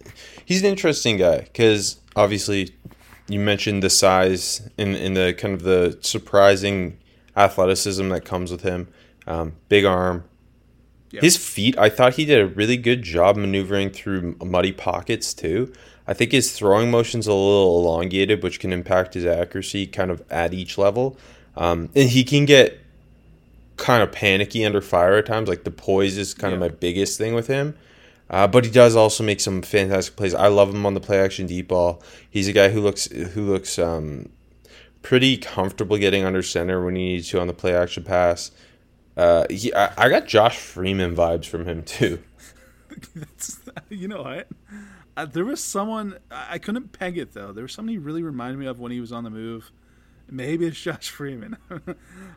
he's 0.45 0.61
an 0.61 0.69
interesting 0.69 1.17
guy 1.17 1.41
because 1.41 1.99
obviously 2.15 2.73
you 3.27 3.39
mentioned 3.39 3.83
the 3.83 3.89
size 3.89 4.67
and, 4.77 4.95
and 4.95 5.15
the 5.15 5.33
kind 5.37 5.53
of 5.53 5.63
the 5.63 5.97
surprising 6.01 6.97
athleticism 7.35 8.07
that 8.09 8.25
comes 8.25 8.51
with 8.51 8.61
him. 8.61 8.87
Um, 9.27 9.53
big 9.69 9.85
arm. 9.85 10.23
Yeah. 11.11 11.21
His 11.21 11.37
feet, 11.37 11.77
I 11.77 11.89
thought 11.89 12.15
he 12.15 12.25
did 12.25 12.39
a 12.41 12.47
really 12.47 12.77
good 12.77 13.01
job 13.01 13.37
maneuvering 13.37 13.91
through 13.91 14.37
muddy 14.43 14.71
pockets 14.71 15.33
too. 15.33 15.73
I 16.07 16.13
think 16.13 16.31
his 16.31 16.51
throwing 16.53 16.89
motion's 16.89 17.27
a 17.27 17.33
little 17.33 17.79
elongated, 17.79 18.41
which 18.41 18.59
can 18.59 18.71
impact 18.71 19.13
his 19.13 19.25
accuracy 19.25 19.85
kind 19.87 20.09
of 20.09 20.23
at 20.31 20.53
each 20.53 20.77
level. 20.77 21.17
Um, 21.55 21.89
and 21.95 22.09
he 22.09 22.23
can 22.23 22.45
get 22.45 22.79
kind 23.75 24.01
of 24.01 24.11
panicky 24.11 24.65
under 24.65 24.81
fire 24.81 25.17
at 25.17 25.25
times. 25.25 25.49
Like 25.49 25.63
the 25.63 25.71
poise 25.71 26.17
is 26.17 26.33
kind 26.33 26.53
of 26.53 26.59
my 26.59 26.69
biggest 26.69 27.17
thing 27.17 27.33
with 27.33 27.47
him. 27.47 27.75
Uh, 28.29 28.47
but 28.47 28.65
he 28.65 28.71
does 28.71 28.95
also 28.95 29.23
make 29.23 29.39
some 29.39 29.61
fantastic 29.61 30.15
plays. 30.15 30.33
I 30.33 30.47
love 30.47 30.73
him 30.73 30.85
on 30.85 30.93
the 30.93 30.99
play 30.99 31.19
action 31.19 31.45
deep 31.45 31.69
ball. 31.69 32.01
He's 32.29 32.47
a 32.47 32.53
guy 32.53 32.69
who 32.69 32.81
looks 32.81 33.05
who 33.05 33.49
looks 33.49 33.79
um, 33.79 34.29
pretty 35.01 35.37
comfortable 35.37 35.97
getting 35.97 36.25
under 36.25 36.43
center 36.43 36.83
when 36.83 36.95
he 36.95 37.13
needs 37.13 37.29
to 37.29 37.39
on 37.39 37.47
the 37.47 37.53
play 37.53 37.73
action 37.73 38.03
pass. 38.03 38.51
Uh, 39.15 39.45
he, 39.49 39.73
I, 39.73 39.93
I 39.97 40.09
got 40.09 40.27
Josh 40.27 40.57
Freeman 40.57 41.15
vibes 41.15 41.45
from 41.45 41.65
him 41.65 41.83
too. 41.83 42.19
You 43.89 44.07
know 44.07 44.23
what? 44.23 44.47
Uh, 45.17 45.25
there 45.25 45.43
was 45.43 45.63
someone 45.63 46.19
I 46.29 46.59
couldn't 46.59 46.91
peg 46.91 47.17
it 47.17 47.33
though. 47.33 47.51
There 47.51 47.63
was 47.63 47.75
he 47.75 47.97
really 47.97 48.21
reminded 48.21 48.59
me 48.59 48.67
of 48.67 48.79
when 48.79 48.91
he 48.91 49.01
was 49.01 49.11
on 49.11 49.23
the 49.23 49.31
move. 49.31 49.71
Maybe 50.29 50.67
it's 50.67 50.79
Josh 50.79 51.09
Freeman. 51.09 51.57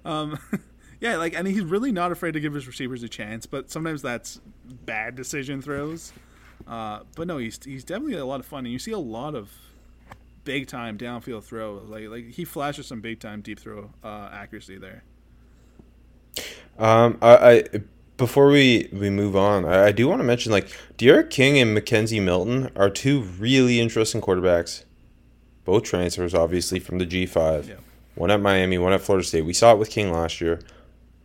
um, 0.05 0.39
yeah, 1.01 1.17
like 1.17 1.35
and 1.35 1.47
he's 1.47 1.61
really 1.61 1.93
not 1.93 2.11
afraid 2.11 2.33
to 2.33 2.41
give 2.41 2.55
his 2.55 2.67
receivers 2.67 3.03
a 3.03 3.09
chance, 3.09 3.45
but 3.45 3.71
sometimes 3.71 4.01
that's 4.01 4.41
bad 4.87 5.15
decision 5.15 5.61
throws. 5.61 6.15
Uh, 6.67 7.01
but 7.17 7.27
no, 7.27 7.37
he's 7.37 7.63
he's 7.63 7.85
definitely 7.85 8.15
a 8.17 8.25
lot 8.25 8.41
of 8.41 8.47
fun, 8.47 8.65
and 8.65 8.73
you 8.73 8.79
see 8.79 8.93
a 8.93 8.99
lot 8.99 9.35
of 9.35 9.51
big 10.45 10.67
time 10.67 10.97
downfield 10.97 11.45
throws. 11.45 11.87
Like 11.91 12.09
like 12.09 12.31
he 12.31 12.47
flashes 12.47 12.87
some 12.87 13.03
big 13.03 13.21
time 13.21 13.43
deep 13.43 13.61
throw 13.61 13.91
uh, 14.03 14.31
accuracy 14.33 14.79
there. 14.79 15.05
Um, 16.79 17.19
I, 17.21 17.37
I 17.37 17.65
before 18.21 18.49
we 18.49 18.89
we 18.93 19.11
move 19.11 19.35
on, 19.35 19.65
I, 19.65 19.87
I 19.87 19.93
do 19.93 20.07
want 20.07 20.21
to 20.21 20.25
mention 20.25 20.53
like 20.53 20.69
D'Eriq 20.97 21.31
King 21.31 21.59
and 21.59 21.77
McKenzie 21.77 22.23
Milton 22.23 22.71
are 22.77 22.91
two 22.91 23.23
really 23.23 23.81
interesting 23.81 24.21
quarterbacks. 24.21 24.85
Both 25.65 25.85
transfers, 25.85 26.35
obviously, 26.35 26.79
from 26.79 26.99
the 26.99 27.07
G 27.07 27.27
five. 27.27 27.69
Yeah. 27.69 27.77
One 28.15 28.31
at 28.31 28.41
Miami, 28.41 28.79
one 28.79 28.93
at 28.93 29.01
Florida 29.01 29.27
State. 29.27 29.45
We 29.45 29.55
saw 29.55 29.73
it 29.73 29.79
with 29.79 29.91
King 29.91 30.13
last 30.13 30.41
year. 30.41 30.61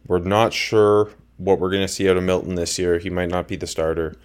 We're 0.08 0.20
not 0.20 0.54
sure 0.54 1.12
what 1.38 1.60
we're 1.60 1.70
going 1.70 1.82
to 1.82 1.88
see 1.88 2.10
out 2.10 2.16
of 2.16 2.24
Milton 2.24 2.56
this 2.56 2.80
year. 2.80 2.98
He 2.98 3.10
might 3.10 3.30
not 3.30 3.48
be 3.48 3.58
the 3.58 3.68
starter. 3.68 4.16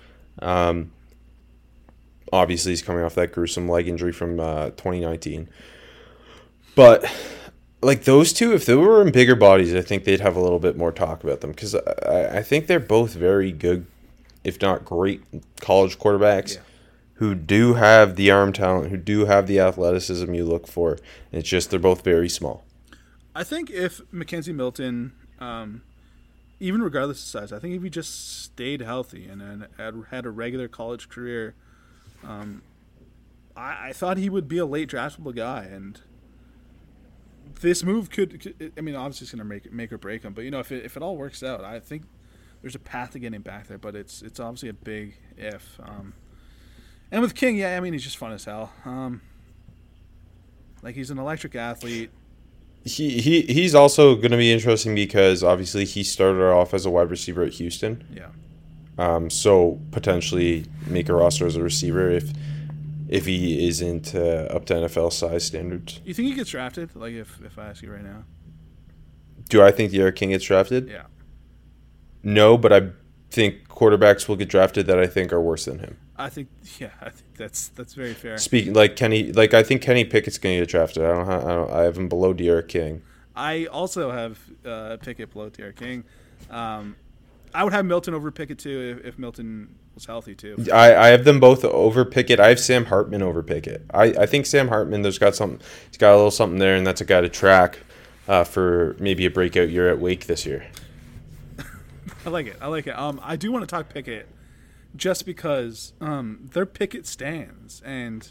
Um, 0.41 0.93
obviously, 2.33 2.71
he's 2.73 2.83
coming 2.83 3.03
off 3.03 3.17
that 3.17 3.33
gruesome 3.33 3.69
leg 3.69 3.89
injury 3.89 4.12
from 4.12 4.39
uh, 4.39 4.67
2019. 4.71 5.49
But 6.77 7.05
like 7.82 8.04
those 8.04 8.32
two, 8.32 8.52
if 8.52 8.66
they 8.66 8.75
were 8.75 9.00
in 9.02 9.10
bigger 9.12 9.34
bodies, 9.34 9.75
I 9.75 9.80
think 9.82 10.04
they'd 10.04 10.20
have 10.20 10.37
a 10.37 10.40
little 10.40 10.58
bit 10.58 10.76
more 10.76 10.92
talk 10.92 11.25
about 11.25 11.40
them 11.40 11.50
because 11.50 11.75
I, 11.75 12.38
I 12.38 12.42
think 12.42 12.66
they're 12.66 12.78
both 12.80 13.14
very 13.14 13.52
good, 13.52 13.87
if 14.44 14.60
not 14.60 14.84
great, 14.84 15.22
college 15.60 15.99
quarterbacks 15.99 16.56
Yeah. 16.56 16.60
who 17.14 17.34
do 17.34 17.75
have 17.75 18.16
the 18.16 18.30
arm 18.30 18.52
talent, 18.52 18.90
who 18.90 18.96
do 18.96 19.25
have 19.26 19.46
the 19.46 19.60
athleticism 19.60 20.32
you 20.34 20.44
look 20.44 20.66
for. 20.66 20.99
It's 21.32 21.49
just 21.49 21.70
they're 21.70 21.78
both 21.78 22.04
very 22.04 22.28
small. 22.28 22.64
I 23.34 23.44
think 23.44 23.70
if 23.70 24.00
McKenzie 24.12 24.54
Milton, 24.54 25.12
um, 25.38 25.82
even 26.58 26.82
regardless 26.82 27.22
of 27.22 27.28
size, 27.28 27.52
I 27.52 27.58
think 27.60 27.75
if 27.76 27.82
he 27.82 27.88
just 27.88 28.42
stayed 28.42 28.82
healthy 28.82 29.26
and, 29.28 29.40
and 29.40 29.66
had, 29.78 29.94
had 30.10 30.26
a 30.26 30.30
regular 30.30 30.68
college 30.68 31.08
career, 31.08 31.54
um, 32.22 32.60
I, 33.56 33.88
I 33.88 33.92
thought 33.94 34.18
he 34.18 34.28
would 34.28 34.49
be 34.49 34.58
a 34.58 34.66
late 34.66 34.90
draftable 34.90 35.34
guy. 35.34 35.62
And 35.64 35.99
this 37.61 37.85
move 37.85 38.11
could, 38.11 38.40
could 38.40 38.73
I 38.76 38.81
mean, 38.81 38.95
obviously 38.95 39.25
it's 39.25 39.33
going 39.33 39.38
to 39.38 39.45
make 39.45 39.73
make 39.73 39.93
or 39.93 39.99
break 39.99 40.23
him. 40.23 40.33
But 40.33 40.45
you 40.45 40.50
know, 40.50 40.61
if 40.61 40.73
it, 40.73 40.85
if 40.85 40.97
it 40.97 41.02
all 41.02 41.17
works 41.17 41.43
out, 41.43 41.64
I 41.64 41.81
think 41.81 42.05
there's 42.62 42.75
a 42.75 42.81
path 42.81 43.12
to 43.12 43.19
getting 43.19 43.40
back 43.40 43.67
there. 43.67 43.79
But 43.79 43.95
it's 43.95 44.23
it's 44.23 44.40
obviously 44.40 44.69
a 44.69 44.75
big 44.75 45.17
if. 45.37 45.79
Um, 45.83 46.14
and 47.11 47.23
with 47.23 47.35
King, 47.35 47.57
yeah, 47.57 47.76
I 47.76 47.81
mean, 47.81 47.93
he's 47.93 48.05
just 48.05 48.17
fun 48.17 48.33
as 48.33 48.45
hell. 48.45 48.73
Um, 48.85 49.21
like 50.83 50.95
he's 50.95 51.11
an 51.11 51.19
electric 51.19 51.55
athlete. 51.55 52.11
He, 52.85 53.21
he 53.21 53.43
he's 53.43 53.75
also 53.75 54.14
going 54.14 54.31
to 54.31 54.38
be 54.38 54.52
interesting 54.52 54.95
because 54.95 55.45
obviously 55.45 55.85
he 55.85 56.02
started 56.02 56.43
off 56.43 56.73
as 56.73 56.87
a 56.87 56.90
wide 56.90 57.11
receiver 57.11 57.43
at 57.43 57.52
Houston. 57.55 58.05
Yeah. 58.14 58.29
Um, 58.97 59.31
so 59.31 59.81
potentially 59.90 60.67
make 60.87 61.09
a 61.09 61.14
roster 61.14 61.47
as 61.47 61.57
a 61.57 61.62
receiver 61.62 62.11
if 62.11 62.33
if 63.11 63.26
he 63.26 63.67
isn't 63.67 64.14
uh, 64.14 64.47
up 64.55 64.64
to 64.67 64.75
NFL 64.75 65.12
size 65.12 65.45
standards. 65.45 66.00
You 66.05 66.14
think 66.14 66.29
he 66.29 66.35
gets 66.35 66.50
drafted? 66.50 66.95
Like 66.95 67.12
if 67.12 67.40
if 67.45 67.59
I 67.59 67.67
ask 67.67 67.83
you 67.83 67.93
right 67.93 68.05
now? 68.05 68.25
Do 69.49 69.62
I 69.62 69.73
think 69.73 69.90
D'Eriq 69.90 70.14
King 70.14 70.31
gets 70.31 70.45
drafted? 70.45 70.88
Yeah. 70.88 71.07
No, 72.23 72.57
but 72.57 72.73
I 72.73 72.90
think 73.31 73.67
quarterbacks 73.69 74.29
will 74.29 74.37
get 74.37 74.49
drafted 74.49 74.87
that 74.87 75.00
I 75.00 75.09
think 75.09 75.33
are 75.33 75.40
worse 75.40 75.64
than 75.64 75.81
him. 75.81 75.97
I 76.17 76.29
think 76.29 76.49
yeah, 76.79 76.90
I 77.00 77.11
think 77.11 77.37
that's 77.37 77.69
that's 77.69 77.95
very 77.95 78.14
fair. 78.14 78.38
Speaking 78.38 78.75
like 78.75 78.95
Kenny, 78.95 79.33
like 79.33 79.55
I 79.55 79.64
think 79.64 79.83
Kenny 79.83 80.05
Pickett's 80.05 80.38
going 80.38 80.55
to 80.57 80.62
get 80.62 80.69
drafted. 80.69 81.02
I 81.02 81.09
don't, 81.09 81.26
ha- 81.26 81.40
I 81.40 81.55
don't, 81.55 81.71
I 81.73 81.83
have 81.83 81.99
him 81.99 82.09
below 82.09 82.33
D'Eriq 82.33 82.69
King. 82.69 83.02
I 83.35 83.67
also 83.67 84.12
have 84.12 84.38
uh, 84.64 84.99
Pickett 84.99 85.33
below 85.33 85.49
D'Eriq 85.49 85.76
King. 85.76 86.05
Um, 86.49 86.95
I 87.54 87.64
would 87.64 87.73
have 87.73 87.85
Milton 87.85 88.14
over 88.14 88.30
Pickett 88.30 88.59
too 88.59 88.99
if, 89.00 89.07
if 89.14 89.19
Milton 89.19 89.75
was 89.95 90.07
healthy 90.07 90.35
too. 90.35 90.57
I, 90.73 90.95
I 90.95 91.09
have 91.09 91.25
them 91.25 91.40
both 91.40 91.64
over 91.64 92.04
Pickett. 92.04 92.40
I 92.40 92.49
have 92.49 92.61
Sam 92.61 92.87
Hartman 92.87 93.23
over 93.23 93.42
Pickett. 93.42 93.85
I, 93.92 94.04
I 94.04 94.26
think 94.26 94.47
Sam 94.47 94.69
Hartman, 94.69 95.02
there's 95.02 95.19
got 95.19 95.35
something, 95.35 95.61
he's 95.88 95.99
got 95.99 96.12
a 96.12 96.16
little 96.16 96.30
something 96.30 96.59
there, 96.59 96.76
and 96.76 96.87
that's 96.87 97.00
a 97.00 97.04
guy 97.04 97.21
to 97.21 97.28
track 97.28 97.80
uh, 98.28 98.45
for 98.45 98.97
maybe 99.00 99.26
a 99.26 99.30
breakout 99.30 99.71
year 99.71 99.88
at 99.90 99.99
Wake 99.99 100.26
this 100.26 100.47
year. 100.47 100.66
I 102.26 102.30
like 102.30 102.47
it. 102.47 102.57
I 102.61 102.69
like 102.69 102.87
it. 102.87 102.99
Um, 102.99 103.21
I 103.23 103.37
do 103.37 103.50
want 103.50 103.62
to 103.62 103.66
talk 103.66 103.88
Pickett, 103.88 104.28
just 104.97 105.26
because 105.26 105.92
um, 106.00 106.49
their 106.52 106.66
Pickett 106.66 107.07
stands 107.07 107.83
and 107.85 108.30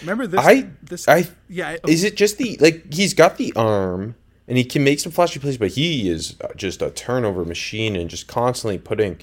remember 0.00 0.26
this. 0.26 0.40
I, 0.40 0.68
this 0.82 1.08
I, 1.08 1.28
yeah. 1.48 1.68
I- 1.70 1.78
is 1.88 2.04
it 2.04 2.16
just 2.16 2.38
the 2.38 2.56
like 2.60 2.92
he's 2.92 3.14
got 3.14 3.36
the 3.36 3.52
arm 3.54 4.16
and 4.50 4.58
he 4.58 4.64
can 4.64 4.82
make 4.82 4.98
some 4.98 5.12
flashy 5.12 5.38
plays, 5.38 5.56
but 5.58 5.68
he 5.70 6.08
is 6.08 6.34
just 6.56 6.82
a 6.82 6.90
turnover 6.90 7.44
machine 7.44 7.94
and 7.94 8.10
just 8.10 8.26
constantly 8.26 8.78
putting 8.78 9.20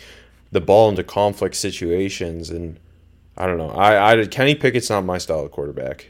the 0.54 0.62
ball 0.62 0.88
into 0.88 1.04
conflict 1.04 1.56
situations. 1.56 2.50
And 2.50 2.80
I 3.36 3.46
don't 3.46 3.58
know. 3.58 3.72
I, 3.72 4.14
I 4.22 4.26
Kenny 4.28 4.56
Pickett's 4.56 4.90
not 4.90 5.04
my 5.04 5.18
style 5.18 5.42
of 5.42 5.52
quarterback. 5.52 6.08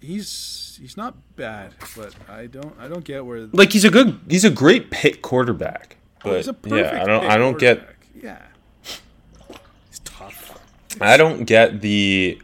he's 0.00 0.76
he's 0.82 0.96
not 0.96 1.14
bad, 1.36 1.72
but 1.96 2.16
I 2.28 2.46
don't 2.46 2.74
I 2.80 2.88
don't 2.88 3.04
get 3.04 3.24
where 3.24 3.48
Like 3.52 3.70
he's 3.70 3.84
a 3.84 3.90
good, 3.90 4.18
he's 4.28 4.44
a 4.44 4.50
great 4.50 4.90
Pitt 4.90 5.22
quarterback. 5.22 5.96
But 6.24 6.32
Oh, 6.32 6.36
he's 6.36 6.48
a 6.48 6.56
yeah, 6.66 7.00
I 7.00 7.06
don't, 7.06 7.24
I 7.26 7.36
don't 7.36 7.58
get. 7.60 7.88
Yeah, 8.20 8.42
he's 9.88 10.00
tough. 10.00 10.58
I 11.00 11.16
don't 11.16 11.44
get 11.44 11.80
the 11.80 12.42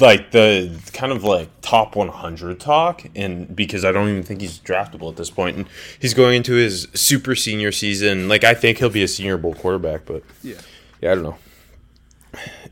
like 0.00 0.30
the 0.30 0.78
kind 0.92 1.12
of 1.12 1.24
like 1.24 1.48
top 1.60 1.94
100 1.96 2.58
talk 2.60 3.04
and 3.14 3.54
because 3.54 3.84
I 3.84 3.92
don't 3.92 4.08
even 4.08 4.22
think 4.22 4.40
he's 4.40 4.58
draftable 4.58 5.10
at 5.10 5.16
this 5.16 5.30
point 5.30 5.56
and 5.56 5.66
he's 5.98 6.14
going 6.14 6.36
into 6.36 6.54
his 6.54 6.88
super 6.94 7.34
senior 7.34 7.70
season 7.72 8.28
like 8.28 8.44
I 8.44 8.54
think 8.54 8.78
he'll 8.78 8.88
be 8.90 9.02
a 9.02 9.08
senior 9.08 9.36
bowl 9.36 9.54
quarterback 9.54 10.06
but 10.06 10.22
Yeah, 10.42 10.54
yeah 11.00 11.12
I 11.12 11.14
don't 11.16 11.24
know 11.24 11.38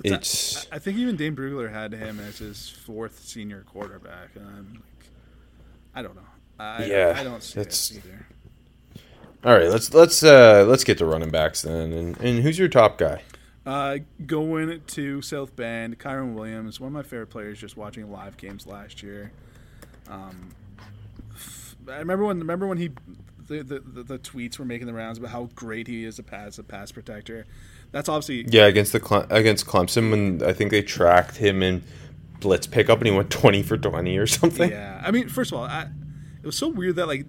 it's 0.04 0.66
I 0.72 0.78
think 0.78 0.98
even 0.98 1.16
Dane 1.16 1.36
Brugler 1.36 1.70
had 1.72 1.92
him 1.92 2.18
as 2.20 2.38
his 2.38 2.68
fourth 2.68 3.20
senior 3.20 3.64
quarterback, 3.72 4.30
and 4.34 4.44
I'm 4.46 4.72
like, 4.74 5.10
I 5.94 6.02
don't 6.02 6.16
know. 6.16 6.22
I, 6.58 6.84
Yeah, 6.86 7.14
I 7.16 7.22
don't 7.22 7.42
see 7.42 7.54
that's- 7.60 7.90
it 7.92 7.98
either. 8.04 8.26
all 9.44 9.52
right 9.56 9.68
let's 9.68 9.92
let's 9.94 10.22
uh 10.22 10.64
let's 10.68 10.84
get 10.84 10.98
to 10.98 11.04
running 11.06 11.30
backs 11.30 11.62
then 11.62 11.92
and, 11.92 12.16
and 12.20 12.42
who's 12.42 12.58
your 12.58 12.68
top 12.68 12.96
guy 12.98 13.22
Uh, 13.64 13.98
going 14.26 14.82
to 14.88 15.22
South 15.22 15.54
Bend, 15.54 15.98
Kyren 15.98 16.34
Williams, 16.34 16.80
one 16.80 16.88
of 16.88 16.92
my 16.92 17.02
favorite 17.02 17.28
players. 17.28 17.60
Just 17.60 17.76
watching 17.76 18.10
live 18.10 18.36
games 18.36 18.66
last 18.66 19.02
year. 19.02 19.30
Um, 20.08 20.48
I 21.88 21.98
remember 21.98 22.24
when 22.24 22.38
remember 22.38 22.66
when 22.66 22.78
he 22.78 22.90
the, 23.46 23.62
the, 23.62 24.02
the, 24.02 24.18
tweets 24.18 24.58
were 24.58 24.64
making 24.64 24.86
the 24.86 24.94
rounds 24.94 25.18
about 25.18 25.30
how 25.30 25.48
great 25.54 25.86
he 25.86 26.04
is 26.04 26.18
a 26.18 26.22
pass 26.22 26.58
a 26.58 26.62
pass 26.62 26.92
protector. 26.92 27.46
That's 27.90 28.08
obviously 28.08 28.46
yeah 28.48 28.66
against 28.66 28.92
the 28.92 29.26
against 29.30 29.66
Clemson 29.66 30.10
when 30.10 30.42
I 30.42 30.52
think 30.52 30.70
they 30.70 30.82
tracked 30.82 31.36
him 31.36 31.62
in 31.62 31.82
blitz 32.40 32.66
pickup 32.66 32.98
and 32.98 33.06
he 33.06 33.12
went 33.14 33.30
20 33.30 33.62
for 33.62 33.76
20 33.76 34.16
or 34.18 34.26
something 34.26 34.70
Yeah, 34.70 35.00
I 35.04 35.10
mean, 35.10 35.28
first 35.28 35.52
of 35.52 35.58
all, 35.58 35.64
I, 35.64 35.88
it 36.42 36.46
was 36.46 36.56
so 36.56 36.68
weird 36.68 36.96
that 36.96 37.06
like 37.06 37.26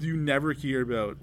you 0.00 0.16
never 0.16 0.52
hear 0.52 0.82
about 0.82 1.16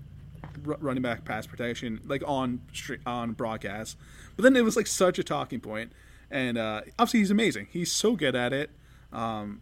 r- 0.67 0.77
running 0.79 1.03
back 1.03 1.25
pass 1.25 1.47
protection 1.47 2.01
like 2.05 2.23
on 2.25 2.61
on 3.05 3.31
broadcast, 3.31 3.97
but 4.35 4.43
then 4.43 4.55
it 4.55 4.63
was 4.63 4.75
like 4.75 4.87
such 4.87 5.19
a 5.19 5.23
talking 5.23 5.59
point, 5.59 5.91
and 6.29 6.57
uh, 6.57 6.81
obviously 6.99 7.19
he's 7.19 7.31
amazing. 7.31 7.67
He's 7.71 7.91
so 7.91 8.15
good 8.15 8.35
at 8.35 8.53
it. 8.53 8.71
Um, 9.11 9.61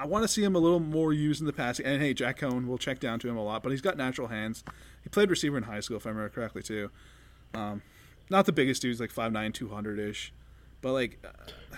I 0.00 0.06
want 0.06 0.24
to 0.24 0.28
see 0.28 0.42
him 0.42 0.54
a 0.54 0.58
little 0.58 0.80
more 0.80 1.12
used 1.12 1.40
in 1.40 1.46
the 1.46 1.52
passing. 1.52 1.84
And 1.84 2.00
hey, 2.00 2.14
Jack 2.14 2.40
Coan 2.40 2.66
will 2.66 2.78
check 2.78 3.00
down 3.00 3.18
to 3.20 3.28
him 3.28 3.36
a 3.36 3.44
lot, 3.44 3.62
but 3.62 3.70
he's 3.70 3.82
got 3.82 3.98
natural 3.98 4.28
hands. 4.28 4.64
He 5.02 5.10
played 5.10 5.28
receiver 5.28 5.58
in 5.58 5.64
high 5.64 5.80
school, 5.80 5.98
if 5.98 6.06
I 6.06 6.08
remember 6.08 6.30
correctly, 6.30 6.62
too. 6.62 6.90
Um, 7.52 7.82
not 8.30 8.46
the 8.46 8.52
biggest 8.52 8.80
dude, 8.80 8.92
he's 8.92 9.00
like 9.00 9.12
5'9", 9.12 9.52
200 9.52 9.98
ish, 9.98 10.32
but 10.80 10.92
like 10.92 11.24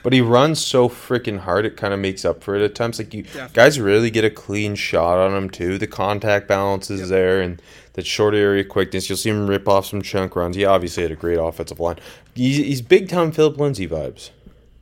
But 0.03 0.13
he 0.13 0.21
runs 0.21 0.59
so 0.65 0.89
freaking 0.89 1.39
hard, 1.41 1.65
it 1.65 1.77
kind 1.77 1.95
of 1.95 2.01
makes 2.01 2.25
up 2.25 2.43
for 2.43 2.57
it 2.57 2.63
at 2.63 2.75
times. 2.75 2.99
Like 2.99 3.15
you 3.15 3.23
Definitely. 3.23 3.55
guys 3.55 3.79
really 3.81 4.11
get 4.11 4.25
a 4.25 4.31
clean 4.31 4.75
shot 4.75 5.19
on 5.19 5.35
him 5.35 5.49
too. 5.49 5.79
The 5.79 5.87
contact 5.87 6.49
balance 6.49 6.91
is 6.91 7.09
there, 7.09 7.41
and 7.41 7.61
that 7.93 8.07
short 8.07 8.35
area 8.35 8.65
quickness. 8.65 9.09
You'll 9.09 9.19
see 9.19 9.31
him 9.31 9.47
rip 9.47 9.69
off 9.69 9.87
some 9.87 10.03
chunk 10.03 10.35
runs. 10.35 10.57
He 10.57 10.65
obviously 10.65 11.03
had 11.05 11.13
a 11.13 11.17
great 11.17 11.39
offensive 11.39 11.79
line. 11.79 11.99
He's, 12.35 12.57
he's 12.57 12.83
big 12.83 13.09
time 13.09 13.31
Phillip 13.33 13.59
Lindsay 13.59 13.87
vibes. 13.87 14.31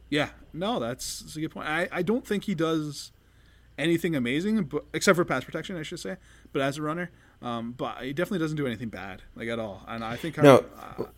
Yeah, 0.09 0.31
no, 0.53 0.81
that's, 0.81 1.21
that's 1.21 1.37
a 1.37 1.41
good 1.41 1.50
point. 1.50 1.69
I, 1.69 1.89
I 1.93 2.03
don't 2.03 2.27
think 2.27 2.45
he 2.45 2.55
does 2.55 3.12
anything 3.79 4.15
amazing, 4.17 4.65
but 4.65 4.85
except 4.95 5.17
for 5.17 5.25
pass 5.25 5.45
protection, 5.45 5.77
I 5.77 5.83
should 5.83 6.00
say. 6.00 6.17
But 6.53 6.62
as 6.62 6.79
a 6.79 6.83
runner, 6.83 7.11
um, 7.43 7.73
but 7.73 7.99
he 8.03 8.12
definitely 8.12 8.39
doesn't 8.41 8.57
do 8.57 8.67
anything 8.67 8.89
bad, 8.89 9.23
like 9.37 9.49
at 9.49 9.59
all. 9.59 9.85
And 9.89 10.03
I 10.05 10.17
think 10.17 10.39
No. 10.39 10.65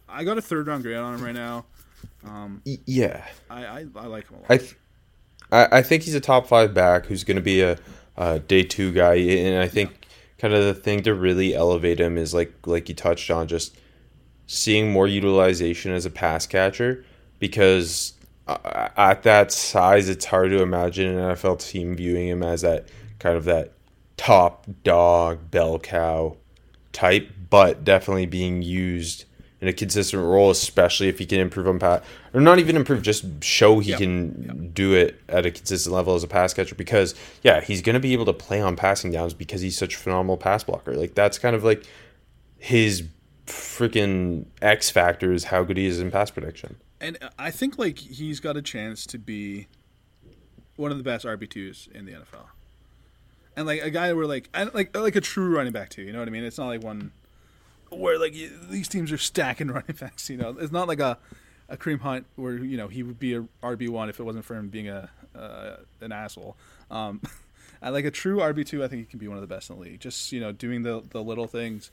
I, 0.09 0.21
I 0.21 0.25
got 0.25 0.38
a 0.38 0.42
third 0.42 0.66
round 0.66 0.82
grade 0.82 0.97
on 0.97 1.14
him 1.14 1.25
right 1.25 1.35
now. 1.35 1.66
Y- 2.66 2.78
yeah, 2.87 3.25
I, 3.50 3.64
I, 3.64 3.87
I 3.97 4.06
like 4.06 4.28
him 4.28 4.38
a 4.38 4.40
lot. 4.42 4.50
I, 4.50 4.56
th- 4.59 4.76
I 5.50 5.68
I 5.78 5.82
think 5.82 6.04
he's 6.04 6.14
a 6.14 6.21
top 6.21 6.47
five 6.47 6.73
back 6.75 7.06
who's 7.06 7.25
going 7.25 7.37
to 7.37 7.42
be 7.42 7.61
a, 7.61 7.78
a 8.16 8.38
day 8.38 8.62
two 8.62 8.92
guy, 8.92 9.14
and 9.14 9.59
I 9.62 9.68
think 9.68 10.06
kind 10.38 10.54
of 10.54 10.64
the 10.64 10.75
thing 10.75 11.02
to 11.04 11.14
really 11.14 11.54
elevate 11.54 12.00
him 12.00 12.16
is 12.16 12.35
like 12.35 12.52
like 12.66 12.88
you 12.88 12.94
touched 12.94 13.30
on, 13.30 13.49
just 13.49 13.76
seeing 14.47 14.92
more 14.92 15.06
utilization 15.06 15.92
as 15.92 16.05
a 16.05 16.11
pass 16.11 16.46
catcher 16.46 17.05
because 17.38 18.14
uh, 18.46 18.88
at 18.96 19.22
that 19.22 19.53
size, 19.53 20.09
it's 20.09 20.24
hard 20.24 20.50
to 20.50 20.62
imagine 20.62 21.18
an 21.18 21.35
NFL 21.35 21.61
team 21.66 21.96
viewing 21.96 22.29
him 22.29 22.42
as 22.42 22.62
that 22.62 22.87
kind 23.18 23.37
of 23.37 23.44
that 23.44 23.72
top 24.16 24.66
dog 24.85 25.50
bell 25.50 25.79
cow 25.79 26.37
type, 26.92 27.31
but 27.50 27.85
definitely 27.85 28.26
being 28.26 28.62
used 28.62 29.24
in 29.62 29.68
a 29.68 29.72
consistent 29.72 30.20
role, 30.22 30.51
especially 30.51 31.09
if 31.09 31.18
he 31.18 31.25
can 31.25 31.38
improve 31.40 31.66
on 31.68 31.79
pass 31.79 32.03
or 32.35 32.40
not 32.40 32.59
even 32.59 32.77
improve, 32.77 33.01
just 33.01 33.25
show 33.42 33.79
he 33.79 33.90
Yep. 33.90 33.98
can 33.98 34.70
do 34.75 34.92
it 34.92 35.18
at 35.29 35.46
a 35.46 35.51
consistent 35.53 35.94
level 35.94 36.14
as 36.14 36.22
a 36.25 36.29
pass 36.29 36.53
catcher. 36.53 36.75
Because 36.75 37.14
yeah, 37.42 37.61
he's 37.62 37.81
going 37.81 37.94
to 37.94 38.01
be 38.01 38.12
able 38.12 38.25
to 38.27 38.33
play 38.35 38.61
on 38.61 38.75
passing 38.77 39.12
downs 39.12 39.33
because 39.35 39.61
he's 39.62 39.79
such 39.79 39.94
a 39.94 39.98
phenomenal 39.98 40.37
pass 40.37 40.64
blocker. 40.64 40.94
Like 40.94 41.14
that's 41.14 41.38
kind 41.38 41.55
of 41.57 41.62
like 41.64 41.85
his 42.59 43.05
freaking 43.46 44.46
X 44.61 44.90
factor 44.90 45.33
is 45.33 45.44
how 45.44 45.62
good 45.62 45.77
he 45.77 45.87
is 45.87 46.01
in 46.01 46.11
pass 46.11 46.31
protection. 46.31 46.77
and 47.01 47.18
uh, 47.22 47.29
I 47.38 47.51
think 47.51 47.79
like 47.79 47.98
he's 47.98 48.40
got 48.40 48.57
a 48.57 48.62
chance 48.62 49.07
to 49.07 49.18
be 49.18 49.66
one 50.77 50.90
of 50.90 50.98
the 50.98 51.05
best 51.05 51.25
RB 51.25 51.48
twos 51.48 51.88
in 51.94 52.05
the 52.07 52.12
NFL, 52.12 52.46
and 53.57 53.66
like 53.66 53.83
a 53.83 53.90
guy 53.90 54.12
where 54.12 54.27
like 54.27 54.48
and 54.55 54.72
like 54.75 54.96
like 54.96 55.16
a 55.16 55.20
true 55.20 55.55
running 55.55 55.72
back 55.72 55.90
too. 55.90 56.03
You 56.03 56.12
know 56.12 56.18
what 56.18 56.29
I 56.29 56.31
mean? 56.31 56.44
It's 56.44 56.59
not 56.59 56.66
like 56.66 56.83
one 56.83 57.12
where 57.98 58.18
like 58.18 58.35
you, 58.35 58.50
these 58.70 58.88
teams 58.88 59.12
are 59.12 59.18
stacking 59.18 59.68
running 59.72 59.96
backs. 59.98 60.28
You 60.31 60.37
know, 60.37 60.57
it's 60.59 60.72
not 60.72 60.88
like 60.88 61.00
a 61.00 61.18
a 61.68 61.76
Kareem 61.76 62.00
Hunt 62.00 62.26
where 62.37 62.57
you 62.57 62.76
know 62.76 62.88
he 62.88 63.02
would 63.02 63.18
be 63.18 63.35
a 63.35 63.44
RB 63.62 63.88
one 63.88 64.09
if 64.09 64.20
it 64.20 64.24
wasn't 64.24 64.44
for 64.44 64.55
him 64.55 64.68
being 64.68 64.88
a 64.88 65.11
uh, 65.35 65.76
an 66.00 66.12
asshole. 66.12 66.57
Um, 66.90 67.20
like 67.83 68.05
a 68.05 68.11
true 68.11 68.38
RB 68.38 68.66
two. 68.66 68.85
I 68.85 68.88
think 68.88 69.00
he 69.00 69.07
can 69.07 69.18
be 69.18 69.28
one 69.28 69.37
of 69.37 69.40
the 69.40 69.52
best 69.52 69.70
in 69.70 69.76
the 69.76 69.83
league. 69.83 70.00
Just 70.00 70.33
you 70.33 70.40
know, 70.40 70.52
doing 70.52 70.83
the 70.83 71.02
the 71.11 71.22
little 71.22 71.46
things, 71.46 71.90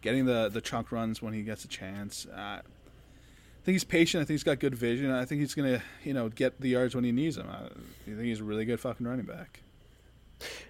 getting 0.00 0.26
the 0.26 0.48
the 0.48 0.60
chunk 0.60 0.92
runs 0.92 1.22
when 1.22 1.32
he 1.32 1.42
gets 1.42 1.64
a 1.64 1.68
chance. 1.68 2.26
Uh, 2.26 2.60
I 3.62 3.64
think 3.64 3.74
he's 3.74 3.84
patient. 3.84 4.22
I 4.22 4.24
think 4.24 4.34
he's 4.34 4.42
got 4.42 4.58
good 4.58 4.74
vision. 4.74 5.12
I 5.12 5.24
think 5.24 5.40
he's 5.40 5.54
gonna, 5.54 5.80
you 6.02 6.12
know, 6.12 6.28
get 6.28 6.60
the 6.60 6.68
yards 6.68 6.96
when 6.96 7.04
he 7.04 7.12
needs 7.12 7.36
them. 7.36 7.48
I 7.48 7.68
think 8.04 8.22
he's 8.22 8.40
a 8.40 8.44
really 8.44 8.64
good 8.64 8.80
fucking 8.80 9.06
running 9.06 9.24
back. 9.24 9.60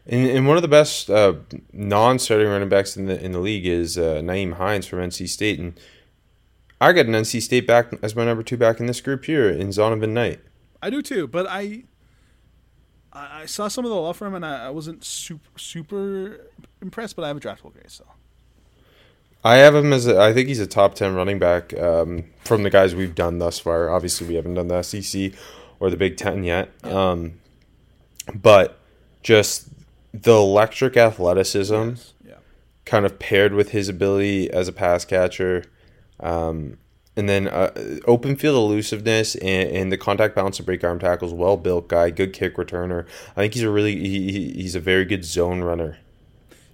And, 0.06 0.28
and 0.28 0.48
one 0.48 0.56
of 0.56 0.62
the 0.62 0.68
best 0.68 1.08
uh, 1.10 1.34
non-starting 1.72 2.48
running 2.48 2.68
backs 2.68 2.96
in 2.96 3.06
the 3.06 3.22
in 3.22 3.32
the 3.32 3.38
league 3.38 3.66
is 3.66 3.96
uh, 3.96 4.20
Nyheim 4.22 4.54
Hines 4.54 4.86
from 4.86 4.98
NC 4.98 5.28
State, 5.28 5.58
and 5.60 5.78
I 6.80 6.92
got 6.92 7.06
an 7.06 7.12
NC 7.12 7.40
State 7.42 7.66
back 7.66 7.92
as 8.02 8.16
my 8.16 8.24
number 8.24 8.42
two 8.42 8.56
back 8.56 8.80
in 8.80 8.86
this 8.86 9.00
group 9.00 9.24
here 9.24 9.48
in 9.48 9.68
Zonovan 9.68 10.10
Knight. 10.10 10.40
I 10.82 10.90
do 10.90 11.00
too, 11.00 11.28
but 11.28 11.46
I, 11.48 11.84
I 13.12 13.46
saw 13.46 13.68
some 13.68 13.84
of 13.84 13.90
the 13.92 14.12
for 14.14 14.26
him, 14.26 14.34
and 14.34 14.44
I, 14.44 14.66
I 14.66 14.70
wasn't 14.70 15.04
super 15.04 15.56
super 15.56 16.48
impressed. 16.80 17.14
But 17.14 17.24
I 17.24 17.28
have 17.28 17.36
a 17.36 17.40
draftable 17.40 17.72
grade 17.72 17.90
still. 17.90 18.12
I 19.44 19.56
have 19.56 19.74
him 19.74 19.92
as 19.92 20.06
a, 20.06 20.20
I 20.20 20.32
think 20.32 20.48
he's 20.48 20.58
a 20.58 20.66
top 20.66 20.94
ten 20.94 21.14
running 21.14 21.38
back 21.38 21.72
um, 21.78 22.24
from 22.44 22.64
the 22.64 22.70
guys 22.70 22.96
we've 22.96 23.14
done 23.14 23.38
thus 23.38 23.60
far. 23.60 23.88
Obviously, 23.88 24.26
we 24.26 24.34
haven't 24.34 24.54
done 24.54 24.66
the 24.66 24.82
SEC 24.82 25.32
or 25.78 25.88
the 25.88 25.96
Big 25.96 26.16
Ten 26.16 26.42
yet, 26.42 26.70
um, 26.84 27.34
but 28.34 28.81
just 29.22 29.68
the 30.12 30.32
electric 30.34 30.96
athleticism. 30.96 31.92
Yeah, 32.26 32.34
kind 32.84 33.04
of 33.06 33.18
paired 33.18 33.54
with 33.54 33.70
his 33.70 33.88
ability 33.88 34.50
as 34.50 34.68
a 34.68 34.72
pass 34.72 35.04
catcher, 35.04 35.64
um, 36.20 36.78
and 37.16 37.28
then 37.28 37.48
uh, 37.48 37.72
open 38.06 38.36
field 38.36 38.56
elusiveness 38.56 39.34
and, 39.36 39.70
and 39.70 39.92
the 39.92 39.96
contact 39.98 40.34
balance 40.34 40.56
to 40.58 40.62
break 40.62 40.82
arm 40.84 40.98
tackles. 40.98 41.32
Well 41.32 41.56
built 41.56 41.88
guy, 41.88 42.10
good 42.10 42.32
kick 42.32 42.56
returner. 42.56 43.06
I 43.36 43.40
think 43.42 43.54
he's 43.54 43.62
a 43.62 43.70
really 43.70 43.96
he, 43.96 44.32
he- 44.32 44.52
he's 44.62 44.74
a 44.74 44.80
very 44.80 45.04
good 45.04 45.24
zone 45.24 45.62
runner. 45.62 45.98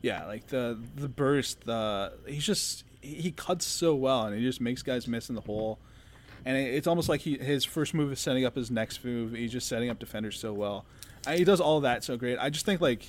yeah, 0.03 0.25
like 0.27 0.47
the 0.49 0.79
the 0.97 1.09
burst. 1.09 1.63
The 1.63 2.13
he's 2.27 2.45
just 2.47 2.85
he 3.01 3.15
he 3.17 3.31
cuts 3.33 3.67
so 3.67 3.95
well, 3.95 4.25
and 4.27 4.37
he 4.37 4.43
just 4.43 4.61
makes 4.61 4.83
guys 4.83 5.07
miss 5.09 5.29
in 5.29 5.35
the 5.35 5.41
hole. 5.43 5.79
And 6.45 6.57
it, 6.57 6.75
it's 6.75 6.87
almost 6.87 7.09
like 7.09 7.21
he 7.23 7.37
his 7.37 7.65
first 7.65 7.95
move 7.95 8.13
is 8.13 8.21
setting 8.21 8.45
up 8.45 8.55
his 8.55 8.71
next 8.71 9.05
move. 9.05 9.33
He's 9.33 9.53
just 9.53 9.67
setting 9.69 9.91
up 9.91 9.99
defenders 9.99 10.39
so 10.39 10.53
well. 10.53 10.85
I, 11.29 11.37
he 11.37 11.45
does 11.45 11.61
all 11.61 11.81
that 11.83 12.03
so 12.03 12.17
great. 12.17 12.39
I 12.39 12.49
just 12.51 12.65
think 12.65 12.81
like 12.81 13.03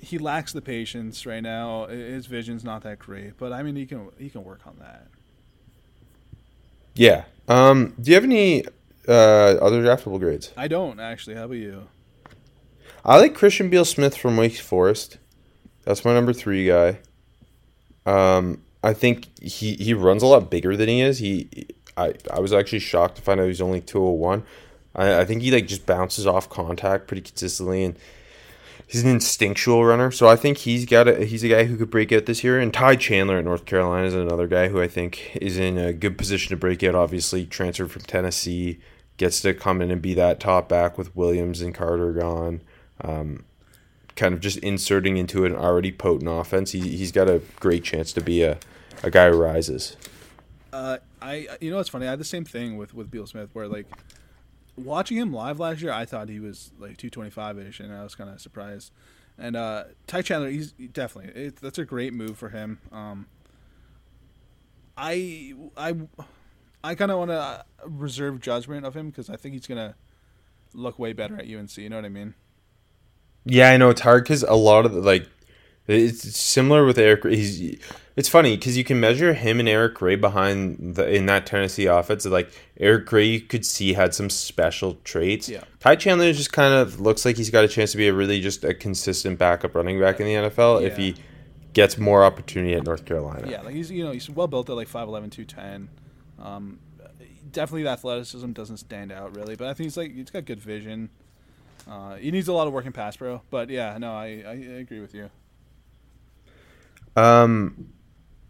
he 0.00 0.18
lacks 0.18 0.52
the 0.52 0.60
patience 0.60 1.24
right 1.24 1.42
now. 1.42 1.86
His 1.86 2.26
vision's 2.26 2.64
not 2.64 2.82
that 2.82 2.98
great, 2.98 3.38
but 3.38 3.52
I 3.52 3.62
mean 3.62 3.76
he 3.76 3.86
can 3.86 4.08
he 4.18 4.28
can 4.28 4.44
work 4.44 4.66
on 4.66 4.76
that. 4.80 5.06
Yeah. 6.94 7.24
Um, 7.48 7.94
do 8.00 8.10
you 8.10 8.14
have 8.14 8.24
any 8.24 8.64
uh, 9.08 9.12
other 9.60 9.82
draftable 9.82 10.18
grades? 10.18 10.52
I 10.56 10.68
don't 10.68 10.98
actually. 11.00 11.36
How 11.36 11.44
about 11.44 11.54
you? 11.54 11.88
I 13.04 13.18
like 13.18 13.34
Christian 13.34 13.68
Beal 13.68 13.84
Smith 13.84 14.16
from 14.16 14.36
Wake 14.36 14.56
Forest. 14.56 15.18
That's 15.84 16.04
my 16.04 16.14
number 16.14 16.32
three 16.32 16.66
guy. 16.66 16.98
Um, 18.06 18.62
I 18.82 18.92
think 18.92 19.28
he, 19.40 19.74
he 19.74 19.94
runs 19.94 20.22
a 20.22 20.26
lot 20.26 20.50
bigger 20.50 20.76
than 20.76 20.88
he 20.88 21.00
is. 21.00 21.18
He 21.18 21.66
I, 21.96 22.14
I 22.30 22.40
was 22.40 22.52
actually 22.52 22.80
shocked 22.80 23.16
to 23.16 23.22
find 23.22 23.40
out 23.40 23.46
he's 23.46 23.60
only 23.60 23.80
two 23.80 24.02
oh 24.04 24.10
one. 24.10 24.44
I, 24.94 25.20
I 25.20 25.24
think 25.24 25.42
he 25.42 25.50
like 25.50 25.66
just 25.66 25.86
bounces 25.86 26.26
off 26.26 26.48
contact 26.48 27.06
pretty 27.06 27.22
consistently 27.22 27.84
and 27.84 27.96
he's 28.86 29.02
an 29.02 29.10
instinctual 29.10 29.84
runner. 29.84 30.10
So 30.10 30.28
I 30.28 30.36
think 30.36 30.58
he's 30.58 30.86
got 30.86 31.08
a 31.08 31.24
he's 31.24 31.44
a 31.44 31.48
guy 31.48 31.64
who 31.64 31.76
could 31.76 31.90
break 31.90 32.12
out 32.12 32.26
this 32.26 32.44
year. 32.44 32.60
And 32.60 32.72
Ty 32.72 32.96
Chandler 32.96 33.38
at 33.38 33.44
North 33.44 33.66
Carolina 33.66 34.06
is 34.06 34.14
another 34.14 34.46
guy 34.46 34.68
who 34.68 34.80
I 34.80 34.88
think 34.88 35.36
is 35.36 35.58
in 35.58 35.78
a 35.78 35.92
good 35.92 36.18
position 36.18 36.50
to 36.50 36.56
break 36.56 36.82
out. 36.82 36.94
Obviously, 36.94 37.46
transferred 37.46 37.90
from 37.90 38.02
Tennessee, 38.02 38.78
gets 39.16 39.40
to 39.42 39.54
come 39.54 39.80
in 39.80 39.90
and 39.90 40.02
be 40.02 40.14
that 40.14 40.40
top 40.40 40.68
back 40.68 40.98
with 40.98 41.14
Williams 41.16 41.60
and 41.60 41.74
Carter 41.74 42.12
gone. 42.12 42.60
um, 43.00 43.44
kind 44.16 44.34
of 44.34 44.40
just 44.40 44.58
inserting 44.58 45.16
into 45.16 45.44
an 45.44 45.54
already 45.54 45.90
potent 45.90 46.30
offense, 46.30 46.70
he, 46.72 46.80
he's 46.96 47.12
got 47.12 47.28
a 47.28 47.42
great 47.60 47.82
chance 47.82 48.12
to 48.12 48.20
be 48.20 48.42
a, 48.42 48.58
a 49.02 49.10
guy 49.10 49.28
who 49.28 49.36
rises. 49.36 49.96
Uh, 50.72 50.98
I 51.22 51.48
you 51.60 51.70
know 51.70 51.78
it's 51.78 51.88
funny? 51.88 52.06
I 52.06 52.10
had 52.10 52.18
the 52.18 52.24
same 52.24 52.44
thing 52.44 52.76
with 52.76 52.94
with 52.94 53.10
Beal 53.10 53.26
Smith, 53.26 53.50
where 53.52 53.68
like 53.68 53.86
watching 54.76 55.16
him 55.16 55.32
live 55.32 55.60
last 55.60 55.80
year, 55.80 55.92
I 55.92 56.04
thought 56.04 56.28
he 56.28 56.40
was 56.40 56.72
like 56.78 56.96
225 56.96 57.58
ish, 57.58 57.80
and 57.80 57.92
I 57.92 58.02
was 58.02 58.14
kind 58.14 58.30
of 58.30 58.40
surprised. 58.40 58.92
And 59.38 59.56
uh, 59.56 59.84
Ty 60.06 60.22
Chandler, 60.22 60.50
he's 60.50 60.72
definitely 60.72 61.32
it, 61.40 61.56
that's 61.56 61.78
a 61.78 61.84
great 61.84 62.14
move 62.14 62.38
for 62.38 62.50
him. 62.50 62.80
Um, 62.92 63.26
I 64.96 65.54
I 65.76 65.94
I 66.84 66.94
kind 66.94 67.10
of 67.10 67.18
want 67.18 67.30
to 67.30 67.64
reserve 67.84 68.40
judgment 68.40 68.86
of 68.86 68.94
him 68.94 69.10
because 69.10 69.28
I 69.28 69.36
think 69.36 69.54
he's 69.54 69.66
gonna 69.66 69.96
look 70.72 70.98
way 70.98 71.12
better 71.12 71.36
at 71.36 71.46
UNC. 71.46 71.76
You 71.78 71.88
know 71.88 71.96
what 71.96 72.04
I 72.04 72.10
mean? 72.10 72.34
Yeah, 73.44 73.70
I 73.70 73.76
know 73.76 73.90
it's 73.90 74.00
hard 74.00 74.24
because 74.24 74.42
a 74.42 74.54
lot 74.54 74.86
of 74.86 74.92
the, 74.92 75.00
like 75.00 75.28
it's 75.86 76.38
similar 76.38 76.84
with 76.84 76.98
Eric. 76.98 77.24
He's 77.24 77.78
it's 78.16 78.28
funny 78.28 78.56
because 78.56 78.76
you 78.76 78.84
can 78.84 79.00
measure 79.00 79.34
him 79.34 79.58
and 79.58 79.68
Eric 79.68 79.94
Gray 79.94 80.16
behind 80.16 80.94
the 80.94 81.08
in 81.12 81.26
that 81.26 81.46
Tennessee 81.46 81.86
offense. 81.86 82.24
Like 82.24 82.50
Eric 82.78 83.06
Gray, 83.06 83.26
you 83.26 83.40
could 83.40 83.66
see 83.66 83.92
had 83.92 84.14
some 84.14 84.30
special 84.30 84.94
traits. 85.04 85.48
Yeah. 85.48 85.64
Ty 85.80 85.96
Chandler 85.96 86.32
just 86.32 86.52
kind 86.52 86.74
of 86.74 87.00
looks 87.00 87.24
like 87.24 87.36
he's 87.36 87.50
got 87.50 87.64
a 87.64 87.68
chance 87.68 87.92
to 87.92 87.98
be 87.98 88.08
a 88.08 88.14
really 88.14 88.40
just 88.40 88.64
a 88.64 88.72
consistent 88.72 89.38
backup 89.38 89.74
running 89.74 90.00
back 90.00 90.20
in 90.20 90.26
the 90.26 90.34
NFL 90.34 90.82
if 90.82 90.96
he 90.96 91.16
gets 91.72 91.98
more 91.98 92.24
opportunity 92.24 92.74
at 92.74 92.84
North 92.84 93.04
Carolina. 93.04 93.50
Yeah, 93.50 93.62
like 93.62 93.74
he's 93.74 93.90
you 93.90 94.04
know 94.04 94.12
he's 94.12 94.30
well 94.30 94.46
built 94.46 94.70
at 94.70 94.76
like 94.76 94.88
5'11", 94.88 95.32
210. 95.32 95.88
Um, 96.38 96.78
definitely 97.50 97.82
the 97.82 97.90
athleticism 97.90 98.52
doesn't 98.52 98.78
stand 98.78 99.12
out 99.12 99.34
really, 99.36 99.56
but 99.56 99.66
I 99.66 99.74
think 99.74 99.86
he's 99.86 99.96
like 99.96 100.14
he's 100.14 100.30
got 100.30 100.44
good 100.44 100.60
vision. 100.60 101.10
Uh, 101.88 102.14
he 102.14 102.30
needs 102.30 102.48
a 102.48 102.52
lot 102.52 102.66
of 102.66 102.72
work 102.72 102.86
in 102.86 102.92
pass 102.92 103.16
pro, 103.16 103.42
but 103.50 103.68
yeah, 103.68 103.98
no, 103.98 104.12
I, 104.12 104.42
I, 104.46 104.50
I 104.50 104.78
agree 104.78 105.00
with 105.00 105.14
you. 105.14 105.28
Um, 107.16 107.88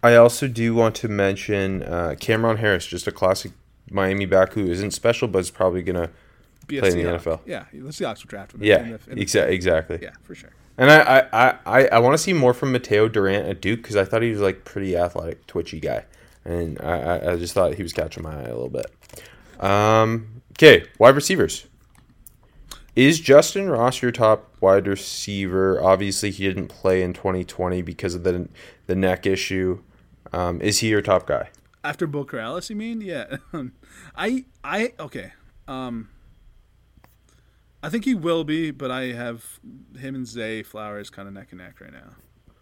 I 0.02 0.16
also 0.16 0.48
do 0.48 0.74
want 0.74 0.94
to 0.96 1.08
mention 1.08 1.82
uh, 1.82 2.14
Cameron 2.20 2.58
Harris, 2.58 2.86
just 2.86 3.06
a 3.06 3.12
classic 3.12 3.52
Miami 3.90 4.26
back 4.26 4.52
who 4.52 4.66
isn't 4.66 4.90
special, 4.92 5.28
but 5.28 5.38
is 5.38 5.50
probably 5.50 5.82
gonna. 5.82 6.10
Be 6.66 6.78
a 6.78 6.80
Play 6.80 6.92
in 6.92 6.98
the 6.98 7.12
NFL. 7.18 7.40
Yeah, 7.44 7.64
let's 7.74 7.98
see 7.98 8.04
the 8.04 8.08
Seahawks 8.10 8.22
will 8.22 8.28
draft 8.28 8.54
him. 8.54 8.62
Yeah, 8.62 8.82
in 8.82 8.92
the- 8.92 9.00
in 9.10 9.18
the- 9.18 9.24
exa- 9.24 9.48
exactly. 9.48 9.98
Yeah, 10.00 10.10
for 10.22 10.34
sure. 10.34 10.50
And 10.78 10.90
I 10.90 11.28
I, 11.32 11.56
I, 11.66 11.86
I, 11.88 11.98
want 12.00 12.14
to 12.14 12.18
see 12.18 12.32
more 12.32 12.52
from 12.54 12.72
Mataeo 12.72 13.12
Durant 13.12 13.46
at 13.46 13.60
Duke 13.60 13.80
because 13.82 13.96
I 13.96 14.04
thought 14.04 14.22
he 14.22 14.30
was 14.30 14.40
like 14.40 14.64
pretty 14.64 14.96
athletic, 14.96 15.46
twitchy 15.46 15.78
guy, 15.78 16.04
and 16.44 16.80
I, 16.80 16.98
I, 16.98 17.32
I 17.32 17.36
just 17.36 17.52
thought 17.54 17.74
he 17.74 17.82
was 17.82 17.92
catching 17.92 18.22
my 18.22 18.34
eye 18.34 18.44
a 18.48 18.54
little 18.54 18.70
bit. 18.70 18.86
Um, 19.60 20.42
okay, 20.52 20.86
wide 20.98 21.14
receivers. 21.14 21.66
Is 22.96 23.18
Justin 23.18 23.68
Ross 23.68 24.02
your 24.02 24.12
top 24.12 24.54
wide 24.60 24.86
receiver? 24.86 25.82
Obviously, 25.82 26.30
he 26.30 26.46
didn't 26.46 26.68
play 26.68 27.02
in 27.02 27.12
2020 27.12 27.82
because 27.82 28.14
of 28.14 28.22
the 28.22 28.48
the 28.86 28.94
neck 28.94 29.26
issue. 29.26 29.82
Um, 30.32 30.60
is 30.60 30.78
he 30.80 30.88
your 30.88 31.02
top 31.02 31.26
guy? 31.26 31.48
After 31.82 32.06
Beau 32.06 32.24
Corrales, 32.24 32.70
you 32.70 32.76
mean? 32.76 33.00
Yeah. 33.00 33.36
I 34.16 34.44
I 34.62 34.92
okay. 34.98 35.32
Um 35.68 36.08
I 37.82 37.90
think 37.90 38.06
he 38.06 38.14
will 38.14 38.44
be, 38.44 38.70
but 38.70 38.90
I 38.90 39.12
have 39.12 39.60
him 39.98 40.14
and 40.14 40.26
Zay 40.26 40.62
Flowers 40.62 41.10
kind 41.10 41.28
of 41.28 41.34
neck 41.34 41.48
and 41.50 41.60
neck 41.60 41.80
right 41.82 41.92
now. 41.92 42.12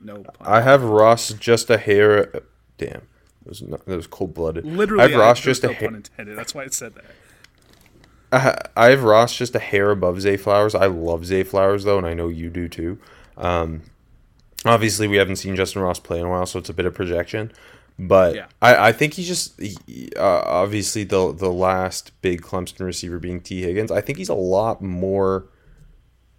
No 0.00 0.24
pun. 0.24 0.34
I 0.40 0.62
have 0.62 0.82
Ross 0.82 1.32
just 1.34 1.70
a 1.70 1.78
hair. 1.78 2.32
Damn, 2.76 3.02
that 3.44 3.48
was 3.48 3.62
not, 3.62 3.86
that 3.86 3.96
was 3.96 4.08
cold 4.08 4.34
blooded. 4.34 4.64
Literally, 4.66 5.04
I 5.04 5.08
have 5.08 5.20
Ross 5.20 5.44
there's 5.44 5.60
just 5.60 5.64
a 5.64 5.68
no 5.68 5.72
hair. 5.74 5.88
pun 5.88 5.94
intended. 5.96 6.36
That's 6.36 6.54
why 6.54 6.64
it 6.64 6.74
said 6.74 6.94
that. 6.96 7.04
I 8.32 8.86
have 8.90 9.02
Ross 9.02 9.36
just 9.36 9.54
a 9.54 9.58
hair 9.58 9.90
above 9.90 10.20
Zay 10.20 10.36
Flowers. 10.36 10.74
I 10.74 10.86
love 10.86 11.26
Zay 11.26 11.42
Flowers 11.42 11.84
though, 11.84 11.98
and 11.98 12.06
I 12.06 12.14
know 12.14 12.28
you 12.28 12.48
do 12.50 12.68
too. 12.68 12.98
Um, 13.36 13.82
obviously, 14.64 15.06
we 15.08 15.16
haven't 15.16 15.36
seen 15.36 15.54
Justin 15.56 15.82
Ross 15.82 15.98
play 15.98 16.18
in 16.18 16.26
a 16.26 16.30
while, 16.30 16.46
so 16.46 16.58
it's 16.58 16.70
a 16.70 16.74
bit 16.74 16.86
of 16.86 16.94
projection. 16.94 17.52
But 17.98 18.34
Yeah. 18.34 18.46
I, 18.62 18.88
I 18.88 18.92
think 18.92 19.14
he's 19.14 19.28
just 19.28 19.60
he- 19.60 20.10
uh, 20.16 20.42
obviously 20.46 21.04
the 21.04 21.32
the 21.32 21.50
last 21.52 22.10
big 22.22 22.40
Clemson 22.42 22.80
receiver 22.80 23.18
being 23.18 23.40
Tee 23.40 23.62
Higgins. 23.62 23.90
I 23.90 24.00
think 24.00 24.16
he's 24.18 24.30
a 24.30 24.34
lot 24.34 24.80
more 24.80 25.44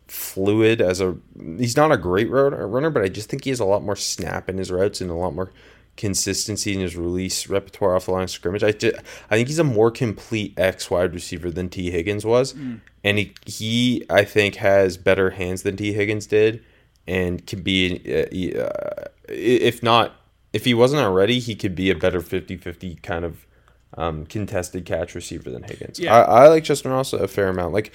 fluid 0.08 0.82
as 0.82 1.00
a. 1.00 1.16
He's 1.58 1.78
not 1.78 1.92
a 1.92 1.98
great 1.98 2.30
runner, 2.30 2.90
but 2.90 3.04
I 3.04 3.08
just 3.08 3.30
think 3.30 3.44
he 3.44 3.52
has 3.52 3.60
a 3.60 3.66
lot 3.66 3.84
more 3.84 3.96
snap 3.96 4.50
in 4.50 4.58
his 4.58 4.72
routes 4.72 5.00
and 5.00 5.12
a 5.12 5.14
lot 5.16 5.36
more 5.36 5.52
consistency 5.96 6.74
in 6.74 6.80
his 6.80 6.96
release 6.96 7.48
repertoire 7.48 7.96
off 7.96 8.06
the 8.06 8.12
line 8.12 8.24
of 8.24 8.30
scrimmage. 8.30 8.64
I, 8.64 8.72
ju- 8.72 8.94
I 9.30 9.36
think 9.36 9.48
he's 9.48 9.60
a 9.60 9.64
more 9.64 9.92
complete 9.92 10.58
X 10.58 10.90
wide 10.90 11.14
receiver 11.14 11.52
than 11.52 11.70
Tee 11.70 11.92
Higgins 11.92 12.26
was, 12.26 12.54
and 13.04 13.18
he 13.20 13.34
he 13.46 14.06
I 14.10 14.24
think 14.24 14.56
has 14.56 14.98
better 14.98 15.32
hands 15.32 15.64
than 15.64 15.78
Tee 15.78 15.94
Higgins 15.94 16.26
did, 16.28 16.64
and 17.08 17.46
can 17.46 17.62
be 17.62 18.02
uh, 18.08 18.62
uh, 18.64 19.06
if 19.30 19.84
not 19.84 20.16
if 20.52 20.66
he 20.66 20.74
wasn't 20.74 21.02
already, 21.02 21.40
he 21.40 21.56
could 21.56 21.74
be 21.74 21.90
a 21.90 21.96
better 21.96 22.22
50-50 22.22 23.02
kind 23.02 23.26
of 23.26 23.48
um, 23.98 24.26
contested 24.28 24.86
catch 24.86 25.16
receiver 25.16 25.50
than 25.50 25.64
Higgins. 25.64 26.00
Yeah. 26.00 26.16
I, 26.16 26.44
I 26.44 26.48
like 26.48 26.64
Justin 26.64 26.92
Ross 26.92 27.12
a 27.12 27.28
fair 27.28 27.50
amount. 27.50 27.74
Like 27.74 27.92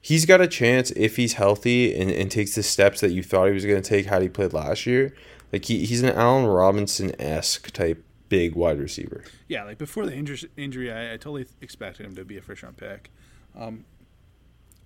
he's 0.00 0.24
got 0.26 0.40
a 0.40 0.48
chance 0.48 0.90
if 0.92 1.16
he's 1.16 1.34
healthy 1.34 1.94
and, 1.94 2.10
and 2.10 2.30
takes 2.30 2.54
the 2.54 2.62
steps 2.62 3.00
that 3.00 3.12
you 3.12 3.22
thought 3.22 3.46
he 3.46 3.52
was 3.52 3.64
going 3.66 3.80
to 3.80 3.88
take 3.88 4.06
had 4.06 4.22
he 4.22 4.28
played 4.28 4.52
last 4.52 4.86
year. 4.86 5.14
Like 5.52 5.66
he, 5.66 5.84
he's 5.84 6.02
an 6.02 6.10
Allen 6.10 6.46
Robinson 6.46 7.20
esque 7.20 7.70
type 7.70 8.04
big 8.28 8.54
wide 8.54 8.78
receiver. 8.78 9.24
Yeah, 9.48 9.64
like 9.64 9.78
before 9.78 10.06
the 10.06 10.14
injury, 10.14 10.48
injury 10.56 10.90
I, 10.90 11.14
I 11.14 11.16
totally 11.16 11.46
expected 11.60 12.06
him 12.06 12.14
to 12.14 12.24
be 12.24 12.38
a 12.38 12.42
first 12.42 12.62
round 12.62 12.78
pick. 12.78 13.10
Um, 13.58 13.84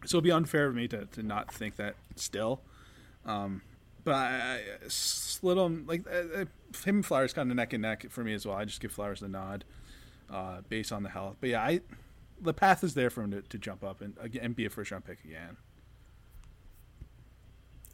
so 0.04 0.16
it'd 0.16 0.24
be 0.24 0.32
unfair 0.32 0.66
of 0.66 0.74
me 0.74 0.88
to, 0.88 1.06
to 1.06 1.22
not 1.22 1.52
think 1.52 1.76
that 1.76 1.94
still. 2.16 2.60
Um, 3.24 3.62
but 4.02 4.14
I, 4.14 4.54
I 4.54 4.60
slid 4.88 5.58
him 5.58 5.84
like 5.86 6.06
uh, 6.08 6.40
uh, 6.40 6.44
him 6.84 6.96
and 6.96 7.06
Flowers 7.06 7.32
kind 7.32 7.50
of 7.50 7.56
neck 7.56 7.72
and 7.72 7.82
neck 7.82 8.06
for 8.10 8.24
me 8.24 8.34
as 8.34 8.46
well. 8.46 8.56
I 8.56 8.64
just 8.64 8.80
give 8.80 8.92
Flowers 8.92 9.20
the 9.20 9.28
nod 9.28 9.64
uh, 10.30 10.62
based 10.68 10.92
on 10.92 11.02
the 11.02 11.08
health. 11.08 11.36
But 11.40 11.50
yeah, 11.50 11.62
I 11.62 11.80
the 12.40 12.52
path 12.52 12.84
is 12.84 12.94
there 12.94 13.10
for 13.10 13.22
him 13.22 13.30
to, 13.30 13.42
to 13.42 13.58
jump 13.58 13.82
up 13.82 14.00
and 14.00 14.14
again 14.20 14.44
and 14.44 14.56
be 14.56 14.64
a 14.64 14.70
first 14.70 14.90
round 14.90 15.04
pick 15.04 15.18
again. 15.24 15.56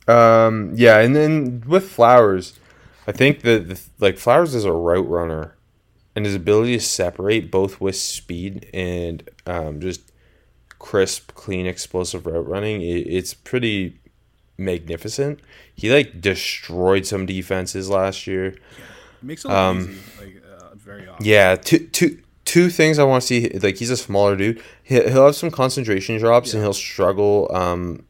Um, 0.08 0.72
yeah, 0.74 0.98
and 0.98 1.14
then 1.14 1.62
with 1.66 1.90
Flowers, 1.90 2.58
I 3.06 3.12
think 3.12 3.42
that 3.42 3.80
like 3.98 4.18
Flowers 4.18 4.54
is 4.54 4.64
a 4.64 4.72
route 4.72 5.08
runner, 5.08 5.54
and 6.14 6.24
his 6.24 6.34
ability 6.34 6.78
to 6.78 6.84
separate 6.84 7.50
both 7.50 7.80
with 7.80 7.96
speed 7.96 8.68
and 8.72 9.28
um, 9.46 9.80
just 9.80 10.12
crisp, 10.78 11.34
clean, 11.34 11.66
explosive 11.66 12.26
route 12.26 12.46
running, 12.46 12.82
it, 12.82 13.06
it's 13.06 13.34
pretty 13.34 13.98
magnificent. 14.58 15.40
He 15.74 15.92
like 15.92 16.20
destroyed 16.20 17.06
some 17.06 17.24
defenses 17.26 17.88
last 17.88 18.26
year. 18.26 18.46
It 18.46 18.58
makes 19.22 19.44
it 19.44 19.48
look 19.48 19.76
easy, 19.76 20.00
like 20.20 20.42
uh, 20.44 20.74
very 20.74 21.08
often. 21.08 21.24
Yeah, 21.24 21.56
two 21.56 21.86
two 21.86 22.20
two 22.44 22.68
things 22.68 22.98
I 22.98 23.04
want 23.04 23.22
to 23.22 23.26
see. 23.26 23.48
Like 23.48 23.76
he's 23.76 23.90
a 23.90 23.96
smaller 23.96 24.36
dude. 24.36 24.62
He, 24.82 24.94
he'll 24.96 25.26
have 25.26 25.36
some 25.36 25.50
concentration 25.50 26.18
drops 26.18 26.52
and 26.52 26.62
he'll 26.62 26.72
struggle, 26.74 27.50
um, 27.54 28.04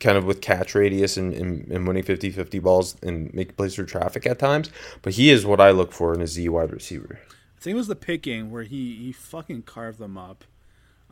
kind 0.00 0.18
of 0.18 0.24
with 0.24 0.40
catch 0.40 0.74
radius 0.74 1.16
and, 1.16 1.32
and, 1.32 1.66
and 1.68 1.86
winning 1.86 2.02
50-50 2.02 2.62
balls 2.62 2.96
and 3.02 3.32
make 3.34 3.56
plays 3.56 3.74
through 3.74 3.86
traffic 3.86 4.26
at 4.26 4.38
times. 4.38 4.70
But 5.02 5.14
he 5.14 5.30
is 5.30 5.46
what 5.46 5.60
I 5.60 5.70
look 5.70 5.92
for 5.92 6.14
in 6.14 6.20
a 6.20 6.26
Z 6.26 6.48
wide 6.48 6.72
receiver. 6.72 7.18
I 7.56 7.60
think 7.60 7.74
it 7.74 7.78
was 7.78 7.88
the 7.88 7.96
Pitt 7.96 8.22
game 8.22 8.50
where 8.50 8.64
he, 8.64 8.96
he 8.96 9.12
fucking 9.12 9.62
carved 9.62 9.98
them 9.98 10.18
up. 10.18 10.44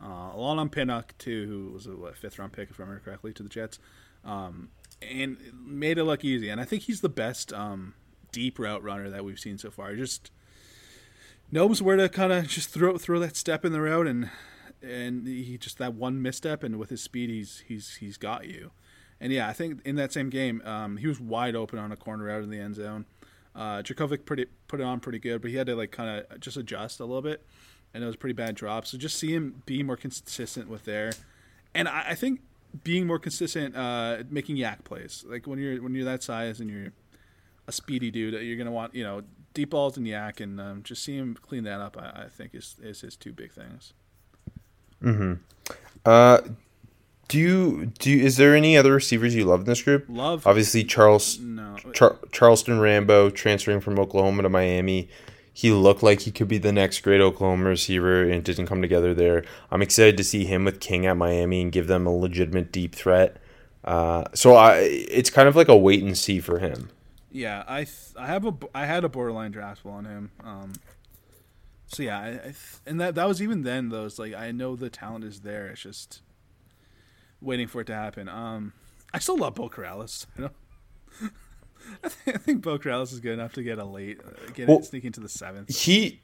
Uh, 0.01 0.31
along 0.33 0.59
on 0.59 0.69
Pinnock 0.69 1.17
too, 1.17 1.45
who 1.47 1.73
was 1.73 1.87
a 1.87 1.91
what, 1.91 2.17
fifth 2.17 2.37
round 2.37 2.51
pick 2.51 2.69
if 2.69 2.79
I 2.79 2.83
remember 2.83 3.01
correctly 3.03 3.31
to 3.33 3.43
the 3.43 3.49
Jets, 3.49 3.79
um, 4.25 4.69
and 5.01 5.37
made 5.53 5.97
it 5.97 6.03
look 6.03 6.25
easy. 6.25 6.49
And 6.49 6.59
I 6.59 6.65
think 6.65 6.83
he's 6.83 6.99
the 6.99 7.09
best 7.09 7.53
um, 7.53 7.93
deep 8.33 8.59
route 8.59 8.83
runner 8.83 9.09
that 9.09 9.23
we've 9.23 9.39
seen 9.39 9.57
so 9.57 9.71
far. 9.71 9.95
Just 9.95 10.31
knows 11.49 11.81
where 11.81 11.95
to 11.95 12.09
kind 12.09 12.33
of 12.33 12.47
just 12.47 12.69
throw 12.69 12.97
throw 12.97 13.19
that 13.19 13.37
step 13.37 13.63
in 13.63 13.71
the 13.71 13.81
route, 13.81 14.07
and 14.07 14.29
and 14.81 15.27
he 15.27 15.57
just 15.57 15.77
that 15.77 15.93
one 15.93 16.21
misstep, 16.21 16.63
and 16.63 16.77
with 16.77 16.89
his 16.89 17.01
speed, 17.01 17.29
he's 17.29 17.63
he's 17.67 17.95
he's 17.95 18.17
got 18.17 18.45
you. 18.47 18.71
And 19.19 19.31
yeah, 19.31 19.47
I 19.47 19.53
think 19.53 19.81
in 19.85 19.95
that 19.95 20.11
same 20.11 20.29
game, 20.29 20.61
um, 20.65 20.97
he 20.97 21.07
was 21.07 21.19
wide 21.19 21.55
open 21.55 21.79
on 21.79 21.91
a 21.91 21.95
corner 21.95 22.29
out 22.29 22.43
in 22.43 22.49
the 22.49 22.59
end 22.59 22.75
zone. 22.75 23.05
Uh, 23.55 23.81
Jurkovec 23.81 24.25
pretty 24.25 24.47
put 24.67 24.81
it 24.81 24.83
on 24.83 24.99
pretty 24.99 25.19
good, 25.19 25.41
but 25.41 25.51
he 25.51 25.57
had 25.57 25.67
to 25.67 25.75
like 25.75 25.91
kind 25.91 26.25
of 26.29 26.39
just 26.39 26.57
adjust 26.57 26.99
a 26.99 27.05
little 27.05 27.21
bit, 27.21 27.45
and 27.93 28.03
it 28.03 28.07
was 28.07 28.15
pretty 28.15 28.33
bad 28.33 28.55
drop. 28.55 28.85
So 28.85 28.97
just 28.97 29.17
see 29.17 29.33
him 29.33 29.63
be 29.65 29.81
more 29.83 29.95
consistent 29.95 30.69
with 30.69 30.83
there, 30.83 31.13
and 31.73 31.87
I, 31.87 32.09
I 32.09 32.15
think 32.15 32.41
being 32.83 33.07
more 33.07 33.19
consistent, 33.19 33.75
uh, 33.75 34.23
making 34.29 34.57
YAC 34.57 34.83
plays. 34.83 35.23
Like 35.27 35.47
when 35.47 35.59
you're 35.59 35.81
when 35.81 35.95
you're 35.95 36.05
that 36.05 36.21
size 36.21 36.59
and 36.59 36.69
you're 36.69 36.91
a 37.67 37.71
speedy 37.71 38.11
dude, 38.11 38.33
you're 38.43 38.57
gonna 38.57 38.71
want 38.71 38.93
you 38.93 39.03
know 39.03 39.21
deep 39.53 39.69
balls 39.69 39.95
and 39.95 40.05
YAC, 40.05 40.41
and 40.41 40.59
um, 40.59 40.83
just 40.83 41.03
see 41.03 41.15
him 41.15 41.37
clean 41.41 41.63
that 41.63 41.79
up. 41.79 41.97
I, 41.97 42.23
I 42.25 42.27
think 42.29 42.53
is 42.53 42.75
is 42.83 43.01
his 43.01 43.15
two 43.15 43.31
big 43.31 43.53
things. 43.53 43.93
Uh, 46.05 46.41
do 47.27 47.39
you 47.39 47.85
do? 47.99 48.11
You, 48.11 48.23
is 48.23 48.37
there 48.37 48.55
any 48.55 48.77
other 48.77 48.93
receivers 48.93 49.33
you 49.33 49.45
love 49.45 49.61
in 49.61 49.65
this 49.65 49.81
group? 49.81 50.05
Love 50.07 50.45
Obviously, 50.45 50.83
Charles 50.83 51.39
no 51.39 51.75
Char- 51.93 52.17
Charleston 52.31 52.79
Rambo 52.79 53.29
transferring 53.31 53.81
from 53.81 53.99
Oklahoma 53.99 54.43
to 54.43 54.49
Miami. 54.49 55.09
He 55.51 55.71
looked 55.71 56.03
like 56.03 56.21
he 56.21 56.31
could 56.31 56.49
be 56.49 56.57
the 56.57 56.73
next 56.73 56.99
great 56.99 57.21
Oklahoma 57.21 57.69
receiver, 57.69 58.23
and 58.23 58.33
it 58.33 58.43
didn't 58.43 58.67
come 58.67 58.81
together 58.81 59.13
there. 59.13 59.43
I'm 59.71 59.81
excited 59.81 60.17
to 60.17 60.23
see 60.23 60.43
him 60.43 60.65
with 60.65 60.81
King 60.81 61.05
at 61.05 61.15
Miami 61.15 61.61
and 61.61 61.71
give 61.71 61.87
them 61.87 62.05
a 62.05 62.13
legitimate 62.13 62.71
deep 62.73 62.93
threat. 62.93 63.37
Uh, 63.85 64.25
so 64.33 64.55
I, 64.55 64.79
it's 64.79 65.29
kind 65.29 65.47
of 65.47 65.55
like 65.55 65.69
a 65.69 65.77
wait 65.77 66.03
and 66.03 66.17
see 66.17 66.41
for 66.41 66.59
him. 66.59 66.89
Yeah, 67.31 67.63
I 67.67 67.85
th- 67.85 68.13
I 68.17 68.27
have 68.27 68.45
a 68.45 68.53
I 68.73 68.85
had 68.85 69.03
a 69.03 69.09
borderline 69.09 69.53
draftable 69.53 69.93
on 69.93 70.05
him. 70.05 70.31
Um, 70.43 70.73
so 71.87 72.03
yeah, 72.03 72.19
I, 72.19 72.27
I 72.29 72.37
th- 72.39 72.55
and 72.85 72.99
that 72.99 73.15
that 73.15 73.27
was 73.27 73.41
even 73.41 73.63
then 73.63 73.89
though. 73.89 74.05
It's 74.05 74.19
like 74.19 74.33
I 74.33 74.51
know 74.51 74.75
the 74.75 74.89
talent 74.89 75.23
is 75.23 75.41
there. 75.41 75.67
It's 75.67 75.81
just 75.81 76.21
waiting 77.41 77.67
for 77.67 77.81
it 77.81 77.85
to 77.85 77.95
happen. 77.95 78.27
Um, 78.27 78.73
I 79.13 79.19
still 79.19 79.37
love 79.37 79.55
Beau 79.55 79.69
Corrales. 79.69 80.25
You 80.37 80.45
know, 80.45 80.49
I, 82.03 82.09
think, 82.09 82.35
I 82.35 82.39
think 82.39 82.61
Beau 82.63 82.77
Corrales 82.77 83.13
is 83.13 83.19
good 83.19 83.33
enough 83.33 83.53
to 83.53 83.63
get 83.63 83.77
a 83.77 83.85
late, 83.85 84.19
uh, 84.25 84.51
get 84.53 84.67
Well, 84.67 84.79
it, 84.79 84.85
sneak 84.85 85.05
into 85.05 85.19
the 85.19 85.29
seventh. 85.29 85.75
He, 85.75 86.21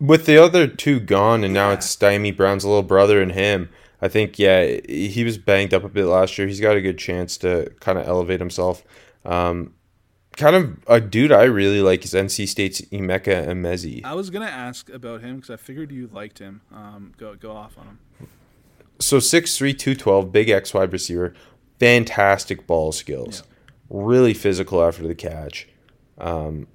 with 0.00 0.26
the 0.26 0.38
other 0.38 0.66
two 0.66 1.00
gone, 1.00 1.44
and 1.44 1.52
now 1.52 1.70
it's 1.70 1.94
Dyami 1.96 2.34
Brown's 2.36 2.64
little 2.64 2.82
brother 2.82 3.20
and 3.20 3.32
him. 3.32 3.68
I 4.00 4.08
think 4.08 4.38
yeah, 4.38 4.78
he 4.88 5.24
was 5.24 5.38
banged 5.38 5.72
up 5.72 5.82
a 5.82 5.88
bit 5.88 6.04
last 6.04 6.36
year. 6.38 6.46
He's 6.46 6.60
got 6.60 6.76
a 6.76 6.82
good 6.82 6.98
chance 6.98 7.36
to 7.38 7.72
kind 7.80 7.98
of 7.98 8.06
elevate 8.06 8.40
himself. 8.40 8.84
Um, 9.24 9.74
kind 10.36 10.56
of 10.56 10.78
a 10.86 11.00
dude 11.00 11.32
I 11.32 11.44
really 11.44 11.80
like 11.80 12.04
is 12.04 12.12
NC 12.12 12.48
State's 12.48 12.80
Emeka 12.82 13.46
Emezi. 13.46 14.04
I 14.04 14.14
was 14.14 14.30
gonna 14.30 14.46
ask 14.46 14.88
about 14.90 15.22
him 15.22 15.36
because 15.36 15.50
I 15.50 15.56
figured 15.56 15.90
you 15.90 16.08
liked 16.12 16.38
him. 16.38 16.60
Um, 16.72 17.12
go 17.16 17.34
go 17.34 17.52
off 17.52 17.76
on 17.78 17.86
him. 17.86 18.28
So 18.98 19.18
6'3", 19.18 19.78
212, 19.78 20.32
big 20.32 20.48
X 20.48 20.72
wide 20.72 20.90
receiver, 20.92 21.34
fantastic 21.78 22.66
ball 22.66 22.92
skills, 22.92 23.42
really 23.90 24.32
physical 24.32 24.82
after 24.82 25.06
the 25.06 25.14
catch. 25.14 25.68
Um, 26.16 26.66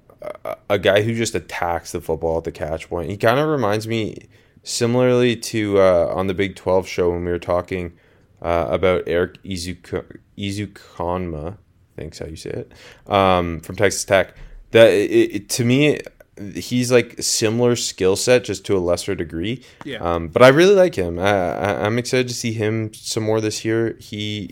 a, 0.44 0.56
a 0.70 0.78
guy 0.78 1.02
who 1.02 1.14
just 1.14 1.34
attacks 1.34 1.90
the 1.90 2.00
football 2.00 2.38
at 2.38 2.44
the 2.44 2.52
catch 2.52 2.88
point. 2.88 3.10
He 3.10 3.16
kind 3.16 3.40
of 3.40 3.48
reminds 3.48 3.88
me 3.88 4.28
similarly 4.62 5.36
to 5.36 5.80
uh, 5.80 6.12
on 6.14 6.28
the 6.28 6.34
Big 6.34 6.54
12 6.54 6.86
show 6.86 7.10
when 7.10 7.24
we 7.24 7.30
were 7.32 7.38
talking 7.38 7.92
uh, 8.40 8.66
about 8.70 9.02
Eric 9.06 9.42
Izuka, 9.42 10.18
Ezukanma, 10.38 11.54
I 11.54 11.56
think's 12.02 12.18
how 12.18 12.26
you 12.26 12.36
say 12.36 12.50
it, 12.50 12.72
um, 13.10 13.60
from 13.60 13.76
Texas 13.76 14.04
Tech. 14.04 14.34
That 14.72 14.88
it, 14.88 15.34
it, 15.36 15.48
to 15.50 15.64
me, 15.64 16.00
he's 16.54 16.90
like 16.90 17.22
similar 17.22 17.76
skill 17.76 18.16
set, 18.16 18.44
just 18.44 18.64
to 18.66 18.76
a 18.76 18.80
lesser 18.80 19.14
degree. 19.14 19.62
Yeah. 19.84 19.98
Um, 19.98 20.28
but 20.28 20.42
I 20.42 20.48
really 20.48 20.74
like 20.74 20.94
him. 20.94 21.18
I, 21.18 21.30
I, 21.30 21.86
I'm 21.86 21.98
excited 21.98 22.28
to 22.28 22.34
see 22.34 22.52
him 22.52 22.92
some 22.94 23.22
more 23.22 23.40
this 23.40 23.64
year. 23.64 23.96
He 24.00 24.50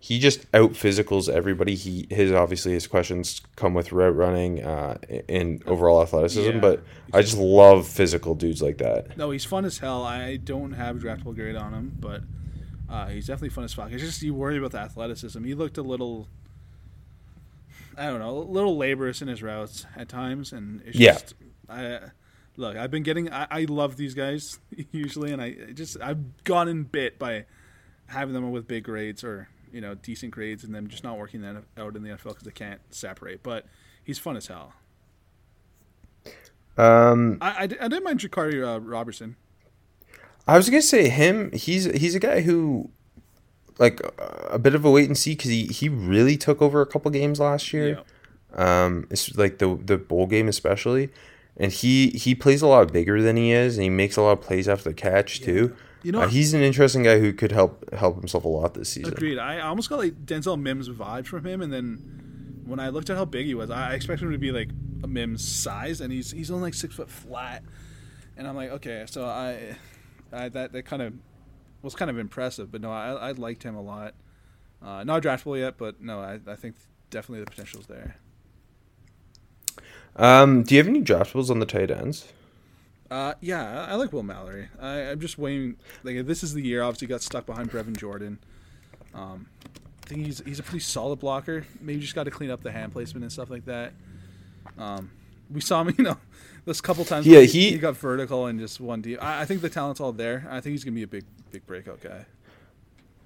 he 0.00 0.18
just 0.20 0.46
out 0.54 0.72
physicals 0.72 1.28
everybody. 1.28 1.74
He 1.74 2.06
his 2.10 2.30
obviously 2.32 2.72
his 2.72 2.86
questions 2.86 3.40
come 3.56 3.74
with 3.74 3.90
route 3.92 4.14
running 4.14 4.62
uh, 4.62 4.98
and 5.28 5.66
overall 5.66 6.02
athleticism, 6.02 6.52
Yeah. 6.56 6.60
but 6.60 6.82
I 7.12 7.22
just 7.22 7.36
love 7.38 7.86
physical 7.88 8.34
dudes 8.34 8.62
like 8.62 8.78
that. 8.78 9.16
No, 9.16 9.30
he's 9.30 9.44
fun 9.44 9.64
as 9.64 9.78
hell. 9.78 10.04
I 10.04 10.36
don't 10.36 10.72
have 10.72 10.96
a 10.96 10.98
draftable 11.00 11.34
grade 11.34 11.56
on 11.56 11.72
him, 11.74 11.96
but 11.98 12.20
uh, 12.88 13.06
he's 13.08 13.26
definitely 13.26 13.50
fun 13.50 13.64
as 13.64 13.74
fuck. 13.74 13.90
It's 13.92 14.02
just 14.02 14.22
you 14.22 14.34
worry 14.34 14.56
about 14.56 14.70
the 14.72 14.78
athleticism. 14.78 15.42
He 15.44 15.54
looked 15.54 15.76
a 15.78 15.82
little, 15.82 16.28
I 17.98 18.06
don't 18.06 18.20
know, 18.20 18.30
a 18.38 18.40
little 18.50 18.76
laborious 18.78 19.20
in 19.22 19.28
his 19.28 19.42
routes 19.42 19.86
at 19.96 20.08
times, 20.08 20.52
and 20.52 20.82
it's 20.86 20.98
Yeah. 20.98 21.12
just, 21.12 21.34
I 21.68 22.00
look. 22.56 22.76
I've 22.76 22.90
been 22.90 23.02
getting. 23.02 23.32
I, 23.32 23.46
I 23.50 23.64
love 23.64 23.96
these 23.96 24.14
guys 24.14 24.58
usually, 24.92 25.32
and 25.32 25.42
I 25.42 25.52
just 25.74 26.00
I've 26.00 26.44
gotten 26.44 26.84
bit 26.84 27.18
by 27.18 27.44
having 28.06 28.34
them 28.34 28.50
with 28.50 28.66
big 28.68 28.84
grades 28.84 29.22
or 29.24 29.48
you 29.72 29.80
know 29.80 29.94
decent 29.94 30.32
grades, 30.32 30.64
and 30.64 30.74
them 30.74 30.88
just 30.88 31.04
not 31.04 31.18
working 31.18 31.42
that 31.42 31.56
out 31.76 31.96
in 31.96 32.02
the 32.02 32.10
NFL 32.10 32.28
because 32.30 32.42
they 32.44 32.50
can't 32.52 32.80
separate. 32.90 33.42
But 33.42 33.66
he's 34.04 34.18
fun 34.18 34.36
as 34.36 34.46
hell. 34.46 34.72
Um, 36.76 37.38
I, 37.40 37.50
I, 37.50 37.62
I 37.62 37.66
didn't 37.66 38.04
mind 38.04 38.20
Jaquarii 38.20 38.64
uh, 38.76 38.80
Robertson. 38.80 39.36
I 40.46 40.56
was 40.56 40.70
gonna 40.70 40.80
say 40.82 41.08
him. 41.08 41.50
He's 41.52 41.84
he's 41.84 42.14
a 42.14 42.20
guy 42.20 42.40
who, 42.42 42.90
like, 43.78 44.00
a 44.50 44.58
bit 44.58 44.74
of 44.74 44.84
a 44.84 44.90
wait 44.90 45.06
and 45.06 45.16
see 45.16 45.32
because 45.32 45.50
he 45.50 45.66
he 45.66 45.88
really 45.88 46.36
took 46.36 46.60
over 46.62 46.80
a 46.80 46.86
couple 46.86 47.10
games 47.10 47.38
last 47.40 47.72
year. 47.72 47.88
Um, 48.54 49.06
it's 49.10 49.36
like 49.36 49.58
the 49.58 49.78
the 49.84 49.98
bowl 49.98 50.26
game 50.26 50.48
especially, 50.48 51.10
and 51.56 51.70
he 51.72 52.10
he 52.10 52.34
plays 52.34 52.62
a 52.62 52.66
lot 52.66 52.92
bigger 52.92 53.20
than 53.22 53.36
he 53.36 53.52
is, 53.52 53.76
and 53.76 53.84
he 53.84 53.90
makes 53.90 54.16
a 54.16 54.22
lot 54.22 54.32
of 54.32 54.40
plays 54.40 54.68
after 54.68 54.88
the 54.90 54.94
catch 54.94 55.40
too. 55.40 55.74
You 56.02 56.12
know- 56.12 56.22
Uh, 56.22 56.28
he's 56.28 56.54
an 56.54 56.62
interesting 56.62 57.02
guy 57.02 57.18
who 57.18 57.32
could 57.32 57.52
help 57.52 57.92
help 57.92 58.16
himself 58.18 58.44
a 58.44 58.48
lot 58.48 58.74
this 58.74 58.88
season. 58.88 59.12
Agreed. 59.12 59.38
I 59.38 59.60
almost 59.60 59.88
got 59.90 59.98
like 59.98 60.24
Denzel 60.24 60.58
Mims 60.60 60.88
vibes 60.88 61.26
from 61.26 61.44
him, 61.44 61.60
and 61.60 61.72
then 61.72 62.62
when 62.64 62.80
I 62.80 62.88
looked 62.88 63.10
at 63.10 63.16
how 63.16 63.24
big 63.24 63.46
he 63.46 63.54
was, 63.54 63.70
I 63.70 63.94
expected 63.94 64.24
him 64.26 64.32
to 64.32 64.38
be 64.38 64.50
like 64.52 64.70
a 65.02 65.06
Mims 65.08 65.46
size, 65.46 66.00
and 66.00 66.12
he's 66.12 66.30
he's 66.30 66.50
only 66.50 66.64
like 66.64 66.74
six 66.74 66.94
foot 66.94 67.10
flat, 67.10 67.62
and 68.36 68.46
I'm 68.48 68.56
like, 68.56 68.70
okay, 68.70 69.04
so 69.06 69.24
I, 69.26 69.76
I 70.32 70.48
that 70.48 70.72
that 70.72 70.84
kind 70.84 71.02
of 71.02 71.12
was 71.82 71.94
kind 71.94 72.10
of 72.10 72.18
impressive, 72.18 72.70
but 72.70 72.80
no, 72.80 72.90
I 72.90 73.12
I 73.12 73.32
liked 73.32 73.62
him 73.62 73.74
a 73.74 73.82
lot. 73.82 74.14
Uh, 74.82 75.04
not 75.04 75.22
draftable 75.22 75.58
yet, 75.58 75.76
but 75.78 76.00
no, 76.00 76.20
I 76.20 76.40
I 76.46 76.56
think 76.56 76.76
definitely 77.10 77.44
the 77.44 77.50
potential's 77.50 77.86
there. 77.86 78.16
Um, 80.16 80.64
do 80.64 80.74
you 80.74 80.80
have 80.80 80.88
any 80.88 81.02
draftables 81.02 81.50
on 81.50 81.60
the 81.60 81.66
tight 81.66 81.90
ends? 81.90 82.32
Uh, 83.10 83.34
yeah, 83.40 83.86
I, 83.86 83.92
I 83.92 83.94
like 83.94 84.12
Will 84.12 84.22
Mallory. 84.22 84.68
I, 84.80 85.10
I'm 85.10 85.20
just 85.20 85.38
waiting. 85.38 85.76
Like 86.02 86.26
this 86.26 86.42
is 86.42 86.54
the 86.54 86.62
year. 86.62 86.82
Obviously, 86.82 87.06
got 87.06 87.22
stuck 87.22 87.46
behind 87.46 87.70
Brevin 87.70 87.96
Jordan. 87.96 88.38
Um, 89.14 89.46
I 90.04 90.08
think 90.08 90.26
he's 90.26 90.42
he's 90.44 90.58
a 90.58 90.62
pretty 90.62 90.80
solid 90.80 91.18
blocker. 91.20 91.66
Maybe 91.80 92.00
just 92.00 92.14
got 92.14 92.24
to 92.24 92.30
clean 92.30 92.50
up 92.50 92.62
the 92.62 92.72
hand 92.72 92.92
placement 92.92 93.24
and 93.24 93.32
stuff 93.32 93.50
like 93.50 93.64
that. 93.66 93.92
Um, 94.76 95.10
we 95.50 95.60
saw 95.60 95.82
him, 95.82 95.94
you 95.98 96.04
know, 96.04 96.18
this 96.68 96.80
couple 96.80 97.04
times. 97.04 97.26
Yeah, 97.26 97.40
he- 97.40 97.70
he 97.70 97.78
got 97.78 97.96
vertical 97.96 98.46
and 98.46 98.60
just 98.60 98.80
one 98.80 99.00
deep. 99.02 99.20
I, 99.22 99.40
I 99.42 99.44
think 99.44 99.60
the 99.62 99.68
talent's 99.68 100.00
all 100.00 100.12
there. 100.12 100.46
I 100.48 100.60
think 100.60 100.72
he's 100.74 100.84
gonna 100.84 100.94
be 100.94 101.02
a 101.02 101.08
big 101.08 101.24
big 101.50 101.66
breakout 101.66 102.00
guy. 102.00 102.26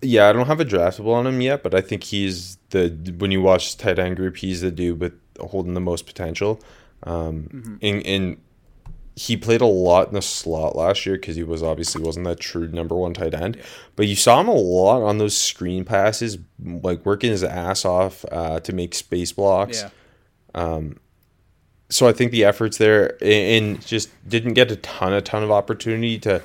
Yeah, 0.00 0.28
I 0.28 0.32
don't 0.32 0.46
have 0.46 0.58
a 0.60 0.64
draftable 0.64 1.12
on 1.14 1.26
him 1.26 1.40
yet, 1.40 1.62
but 1.62 1.74
I 1.74 1.80
think 1.80 2.04
he's 2.04 2.56
the 2.70 2.88
when 3.18 3.30
you 3.30 3.42
watch 3.42 3.76
tight 3.76 3.98
end 3.98 4.16
group, 4.16 4.36
he's 4.38 4.62
the 4.62 4.70
dude 4.70 4.98
with 5.00 5.12
holding 5.38 5.74
the 5.74 5.80
most 5.80 6.06
potential. 6.06 6.60
Um, 7.04 7.48
Mm-hmm. 7.52 7.74
and, 7.82 8.06
and 8.06 8.36
he 9.14 9.36
played 9.36 9.60
a 9.60 9.66
lot 9.66 10.08
in 10.08 10.14
the 10.14 10.22
slot 10.22 10.74
last 10.74 11.04
year 11.04 11.16
because 11.16 11.36
he 11.36 11.42
was 11.42 11.62
obviously 11.62 12.02
wasn't 12.02 12.24
that 12.26 12.40
true 12.40 12.66
number 12.68 12.94
one 12.96 13.12
tight 13.12 13.34
end, 13.34 13.58
but 13.94 14.06
you 14.08 14.16
saw 14.16 14.40
him 14.40 14.48
a 14.48 14.54
lot 14.54 15.02
on 15.02 15.18
those 15.18 15.36
screen 15.36 15.84
passes, 15.84 16.38
like 16.64 17.04
working 17.04 17.30
his 17.30 17.44
ass 17.44 17.84
off 17.84 18.24
uh, 18.32 18.58
to 18.60 18.72
make 18.72 18.94
space 18.94 19.30
blocks. 19.32 19.82
Yeah, 20.54 20.60
so 21.92 22.08
I 22.08 22.12
think 22.12 22.32
the 22.32 22.44
efforts 22.44 22.78
there 22.78 23.22
and 23.22 23.84
just 23.86 24.08
didn't 24.28 24.54
get 24.54 24.70
a 24.70 24.76
ton, 24.76 25.12
a 25.12 25.20
ton 25.20 25.42
of 25.42 25.50
opportunity 25.50 26.18
to, 26.20 26.42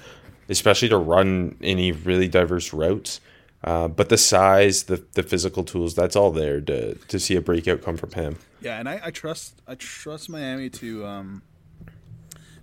especially 0.50 0.90
to 0.90 0.98
run 0.98 1.56
any 1.62 1.92
really 1.92 2.28
diverse 2.28 2.74
routes. 2.74 3.22
Uh, 3.64 3.88
but 3.88 4.10
the 4.10 4.18
size, 4.18 4.84
the 4.84 5.04
the 5.14 5.24
physical 5.24 5.64
tools, 5.64 5.96
that's 5.96 6.16
all 6.16 6.32
there 6.32 6.62
to 6.62 6.96
to 6.96 7.20
see 7.20 7.36
a 7.36 7.42
breakout 7.42 7.82
come 7.82 7.98
from 7.98 8.12
him. 8.12 8.38
yeah, 8.62 8.80
and 8.80 8.88
I, 8.88 9.00
I 9.06 9.12
trust 9.12 9.62
I 9.68 9.76
trust 9.76 10.30
Miami 10.30 10.70
to 10.70 11.06
um 11.06 11.42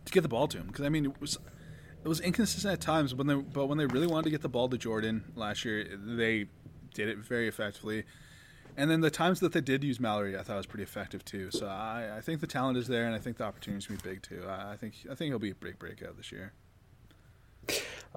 to 0.04 0.12
get 0.12 0.20
the 0.20 0.28
ball 0.28 0.46
to 0.48 0.58
him 0.58 0.66
because 0.68 0.84
I 0.84 0.88
mean 0.90 1.06
it 1.06 1.20
was 1.20 1.38
it 2.04 2.08
was 2.08 2.20
inconsistent 2.20 2.72
at 2.72 2.80
times 2.80 3.14
when 3.14 3.26
they 3.26 3.34
but 3.34 3.66
when 3.66 3.78
they 3.78 3.86
really 3.86 4.06
wanted 4.06 4.24
to 4.24 4.30
get 4.30 4.42
the 4.42 4.48
ball 4.48 4.68
to 4.68 4.78
Jordan 4.78 5.24
last 5.34 5.64
year 5.64 5.84
they 5.96 6.46
did 6.94 7.08
it 7.08 7.18
very 7.18 7.48
effectively. 7.48 8.04
And 8.76 8.90
then 8.90 9.00
the 9.00 9.10
times 9.10 9.40
that 9.40 9.52
they 9.52 9.60
did 9.60 9.84
use 9.84 10.00
Mallory, 10.00 10.36
I 10.36 10.42
thought 10.42 10.56
was 10.56 10.66
pretty 10.66 10.82
effective 10.82 11.24
too. 11.24 11.50
So 11.50 11.66
I, 11.66 12.16
I 12.16 12.20
think 12.20 12.40
the 12.40 12.46
talent 12.46 12.76
is 12.76 12.88
there, 12.88 13.06
and 13.06 13.14
I 13.14 13.18
think 13.18 13.36
the 13.36 13.44
opportunity 13.44 13.78
is 13.78 13.86
going 13.86 13.98
to 13.98 14.04
be 14.04 14.10
big 14.10 14.22
too. 14.22 14.44
I, 14.48 14.72
I 14.72 14.76
think 14.76 14.94
I 15.10 15.14
think 15.14 15.30
he'll 15.30 15.38
be 15.38 15.50
a 15.50 15.54
big 15.54 15.78
breakout 15.78 16.16
this 16.16 16.32
year. 16.32 16.52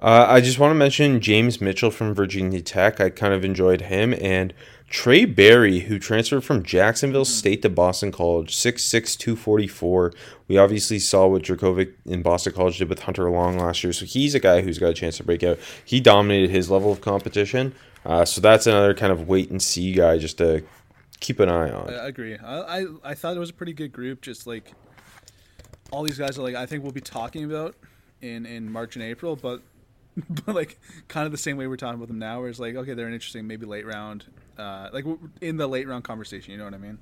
Uh, 0.00 0.26
I 0.28 0.40
just 0.40 0.60
want 0.60 0.70
to 0.70 0.76
mention 0.76 1.20
James 1.20 1.60
Mitchell 1.60 1.90
from 1.90 2.14
Virginia 2.14 2.60
Tech. 2.60 3.00
I 3.00 3.10
kind 3.10 3.34
of 3.34 3.44
enjoyed 3.44 3.82
him 3.82 4.14
and 4.20 4.54
Trae 4.88 5.34
Barry, 5.34 5.80
who 5.80 5.98
transferred 5.98 6.44
from 6.44 6.62
Jacksonville 6.62 7.24
State 7.24 7.62
to 7.62 7.68
Boston 7.68 8.12
College, 8.12 8.54
6'6", 8.54 9.18
244. 9.18 10.12
We 10.46 10.56
obviously 10.56 10.98
saw 10.98 11.26
what 11.26 11.42
Jurkovec 11.42 11.92
in 12.06 12.22
Boston 12.22 12.54
College 12.54 12.78
did 12.78 12.88
with 12.88 13.02
Hunter 13.02 13.28
Long 13.28 13.58
last 13.58 13.82
year, 13.82 13.92
so 13.92 14.06
he's 14.06 14.34
a 14.34 14.40
guy 14.40 14.62
who's 14.62 14.78
got 14.78 14.90
a 14.90 14.94
chance 14.94 15.16
to 15.16 15.24
break 15.24 15.42
out. 15.42 15.58
He 15.84 16.00
dominated 16.00 16.50
his 16.50 16.70
level 16.70 16.92
of 16.92 17.00
competition, 17.00 17.74
uh, 18.08 18.24
so 18.24 18.40
that's 18.40 18.66
another 18.66 18.94
kind 18.94 19.12
of 19.12 19.28
wait 19.28 19.50
and 19.50 19.62
see 19.62 19.92
guy 19.92 20.16
just 20.16 20.38
to 20.38 20.64
keep 21.20 21.38
an 21.40 21.50
eye 21.50 21.70
on. 21.70 21.92
I 21.92 22.08
agree. 22.08 22.38
I, 22.38 22.80
I 22.80 22.86
I 23.04 23.14
thought 23.14 23.36
it 23.36 23.38
was 23.38 23.50
a 23.50 23.54
pretty 23.54 23.74
good 23.74 23.92
group. 23.92 24.22
Just 24.22 24.46
like 24.46 24.72
all 25.90 26.02
these 26.02 26.18
guys 26.18 26.38
are 26.38 26.42
like 26.42 26.54
I 26.54 26.64
think 26.64 26.82
we'll 26.82 26.92
be 26.92 27.02
talking 27.02 27.44
about 27.44 27.76
in 28.22 28.46
in 28.46 28.72
March 28.72 28.96
and 28.96 29.04
April, 29.04 29.36
but 29.36 29.60
but 30.46 30.54
like 30.54 30.80
kind 31.08 31.26
of 31.26 31.32
the 31.32 31.38
same 31.38 31.58
way 31.58 31.66
we're 31.66 31.76
talking 31.76 31.96
about 31.96 32.08
them 32.08 32.18
now. 32.18 32.40
Where 32.40 32.48
it's 32.48 32.58
like 32.58 32.76
okay, 32.76 32.94
they're 32.94 33.06
an 33.06 33.12
interesting 33.12 33.46
maybe 33.46 33.66
late 33.66 33.86
round, 33.86 34.24
uh, 34.56 34.88
like 34.90 35.04
in 35.42 35.58
the 35.58 35.66
late 35.66 35.86
round 35.86 36.04
conversation. 36.04 36.52
You 36.52 36.58
know 36.58 36.64
what 36.64 36.74
I 36.74 36.78
mean? 36.78 36.98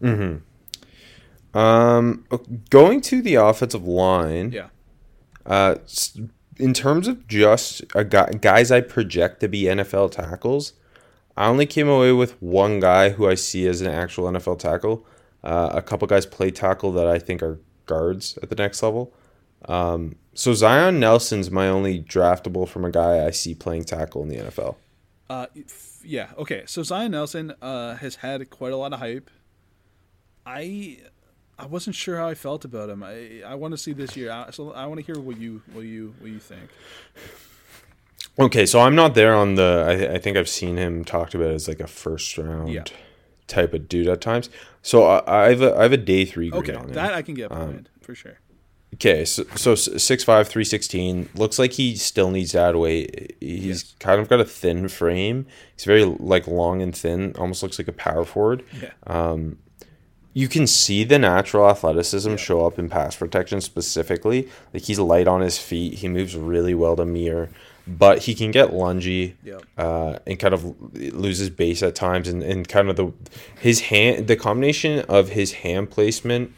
Mm 0.00 0.16
hmm. 0.16 1.58
Um, 1.58 2.26
going 2.70 3.00
to 3.00 3.22
the 3.22 3.34
offensive 3.34 3.84
line. 3.84 4.52
Yeah. 4.52 4.68
Uh, 5.44 5.76
in 6.60 6.74
terms 6.74 7.08
of 7.08 7.26
just 7.26 7.82
guy, 7.88 8.30
guys 8.30 8.70
I 8.70 8.80
project 8.80 9.40
to 9.40 9.48
be 9.48 9.62
NFL 9.62 10.12
tackles, 10.12 10.74
I 11.36 11.48
only 11.48 11.66
came 11.66 11.88
away 11.88 12.12
with 12.12 12.40
one 12.42 12.80
guy 12.80 13.10
who 13.10 13.28
I 13.28 13.34
see 13.34 13.66
as 13.66 13.80
an 13.80 13.86
actual 13.88 14.30
NFL 14.30 14.58
tackle. 14.58 15.06
Uh, 15.42 15.70
a 15.72 15.82
couple 15.82 16.06
guys 16.06 16.26
play 16.26 16.50
tackle 16.50 16.92
that 16.92 17.06
I 17.06 17.18
think 17.18 17.42
are 17.42 17.60
guards 17.86 18.38
at 18.42 18.50
the 18.50 18.56
next 18.56 18.82
level. 18.82 19.12
Um, 19.66 20.16
so 20.34 20.52
Zion 20.54 21.00
Nelson's 21.00 21.50
my 21.50 21.68
only 21.68 22.02
draftable 22.02 22.68
from 22.68 22.84
a 22.84 22.90
guy 22.90 23.26
I 23.26 23.30
see 23.30 23.54
playing 23.54 23.84
tackle 23.84 24.22
in 24.22 24.28
the 24.28 24.36
NFL. 24.36 24.76
Uh, 25.28 25.46
yeah, 26.04 26.30
okay. 26.38 26.64
So 26.66 26.82
Zion 26.82 27.12
Nelson 27.12 27.54
uh, 27.60 27.96
has 27.96 28.16
had 28.16 28.48
quite 28.50 28.72
a 28.72 28.76
lot 28.76 28.92
of 28.92 29.00
hype. 29.00 29.30
I 30.44 30.98
I 31.60 31.66
wasn't 31.66 31.96
sure 31.96 32.16
how 32.16 32.28
I 32.28 32.34
felt 32.34 32.64
about 32.64 32.88
him. 32.90 33.02
I 33.02 33.42
I 33.46 33.54
want 33.54 33.72
to 33.72 33.78
see 33.78 33.92
this 33.92 34.16
year. 34.16 34.30
I, 34.32 34.50
so 34.50 34.72
I 34.72 34.86
want 34.86 34.98
to 35.00 35.06
hear 35.06 35.20
what 35.20 35.38
you 35.38 35.62
what 35.72 35.84
you 35.84 36.14
what 36.20 36.30
you 36.30 36.38
think. 36.38 36.68
Okay, 38.38 38.64
so 38.66 38.80
I'm 38.80 38.94
not 38.94 39.14
there 39.14 39.34
on 39.34 39.56
the. 39.56 39.84
I, 40.10 40.14
I 40.14 40.18
think 40.18 40.36
I've 40.36 40.48
seen 40.48 40.76
him 40.76 41.04
talked 41.04 41.34
about 41.34 41.50
as 41.50 41.68
like 41.68 41.80
a 41.80 41.86
first 41.86 42.36
round 42.38 42.72
Yeah. 42.72 42.84
type 43.48 43.74
of 43.74 43.88
dude 43.88 44.08
at 44.08 44.20
times. 44.20 44.48
So 44.82 45.04
I, 45.04 45.44
I 45.46 45.48
have 45.50 45.62
a, 45.62 45.76
I 45.76 45.82
have 45.82 45.92
a 45.92 45.96
day 45.98 46.24
three 46.24 46.50
Okay, 46.52 46.72
that 46.72 47.12
I 47.12 47.22
can 47.22 47.34
get 47.34 47.52
um, 47.52 47.58
behind 47.58 47.88
for 48.00 48.14
sure. 48.14 48.38
Okay, 48.94 49.24
so 49.24 49.44
so 49.56 49.74
six 49.74 50.24
five 50.24 50.48
three 50.48 50.64
sixteen 50.64 51.28
looks 51.34 51.58
like 51.58 51.72
he 51.72 51.96
still 51.96 52.30
needs 52.30 52.52
to 52.52 52.60
add 52.60 52.76
weight. 52.76 53.36
He's 53.40 53.64
Yes. 53.66 53.94
kind 54.00 54.20
of 54.20 54.28
got 54.28 54.40
a 54.40 54.44
thin 54.44 54.88
frame. 54.88 55.46
He's 55.76 55.84
very 55.84 56.04
like 56.04 56.46
long 56.46 56.80
and 56.82 56.96
thin. 56.96 57.34
Almost 57.38 57.62
looks 57.62 57.78
like 57.78 57.88
a 57.88 57.92
power 57.92 58.24
forward. 58.24 58.64
Yeah. 58.80 58.90
Um, 59.06 59.58
You 60.32 60.46
can 60.48 60.66
see 60.66 61.02
the 61.04 61.18
natural 61.18 61.68
athleticism 61.68 62.36
show 62.36 62.64
up 62.66 62.78
in 62.78 62.88
pass 62.88 63.16
protection 63.16 63.60
specifically. 63.60 64.48
Like 64.72 64.84
he's 64.84 64.98
light 64.98 65.26
on 65.26 65.40
his 65.40 65.58
feet. 65.58 65.94
He 65.94 66.08
moves 66.08 66.36
really 66.36 66.72
well 66.74 66.94
to 66.96 67.04
mirror, 67.04 67.50
but 67.86 68.20
he 68.20 68.34
can 68.36 68.52
get 68.52 68.70
lungy 68.70 69.34
Yep. 69.42 69.62
uh, 69.76 70.18
and 70.26 70.38
kind 70.38 70.54
of 70.54 70.64
loses 70.94 71.50
base 71.50 71.82
at 71.82 71.96
times. 71.96 72.28
And, 72.28 72.42
and 72.44 72.68
kind 72.68 72.88
of 72.88 72.96
the 72.96 73.12
his 73.60 73.80
hand, 73.80 74.28
the 74.28 74.36
combination 74.36 75.00
of 75.08 75.30
his 75.30 75.52
hand 75.52 75.90
placement 75.90 76.52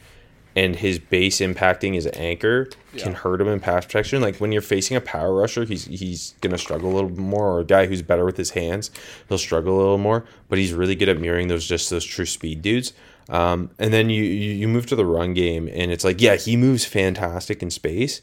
and 0.54 0.76
his 0.76 0.98
base 0.98 1.38
impacting 1.40 1.94
his 1.94 2.06
anchor 2.12 2.68
can 2.98 3.14
hurt 3.14 3.40
him 3.40 3.48
in 3.48 3.58
pass 3.58 3.86
protection. 3.86 4.20
Like 4.20 4.36
when 4.36 4.52
you're 4.52 4.60
facing 4.60 4.98
a 4.98 5.00
power 5.00 5.32
rusher, 5.34 5.64
he's 5.64 5.86
he's 5.86 6.34
gonna 6.42 6.58
struggle 6.58 6.92
a 6.92 6.94
little 6.94 7.10
more, 7.18 7.52
or 7.56 7.60
a 7.60 7.64
guy 7.64 7.86
who's 7.86 8.02
better 8.02 8.26
with 8.26 8.36
his 8.36 8.50
hands, 8.50 8.90
he'll 9.30 9.38
struggle 9.38 9.76
a 9.76 9.78
little 9.78 9.96
more. 9.96 10.26
But 10.50 10.58
he's 10.58 10.74
really 10.74 10.94
good 10.94 11.08
at 11.08 11.18
mirroring 11.18 11.48
those 11.48 11.66
just 11.66 11.88
those 11.88 12.04
true 12.04 12.26
speed 12.26 12.60
dudes. 12.60 12.92
Um, 13.28 13.70
and 13.78 13.92
then 13.92 14.10
you, 14.10 14.22
you 14.22 14.68
move 14.68 14.86
to 14.86 14.96
the 14.96 15.06
run 15.06 15.34
game, 15.34 15.68
and 15.72 15.90
it's 15.92 16.04
like 16.04 16.20
yeah, 16.20 16.36
he 16.36 16.56
moves 16.56 16.84
fantastic 16.84 17.62
in 17.62 17.70
space, 17.70 18.22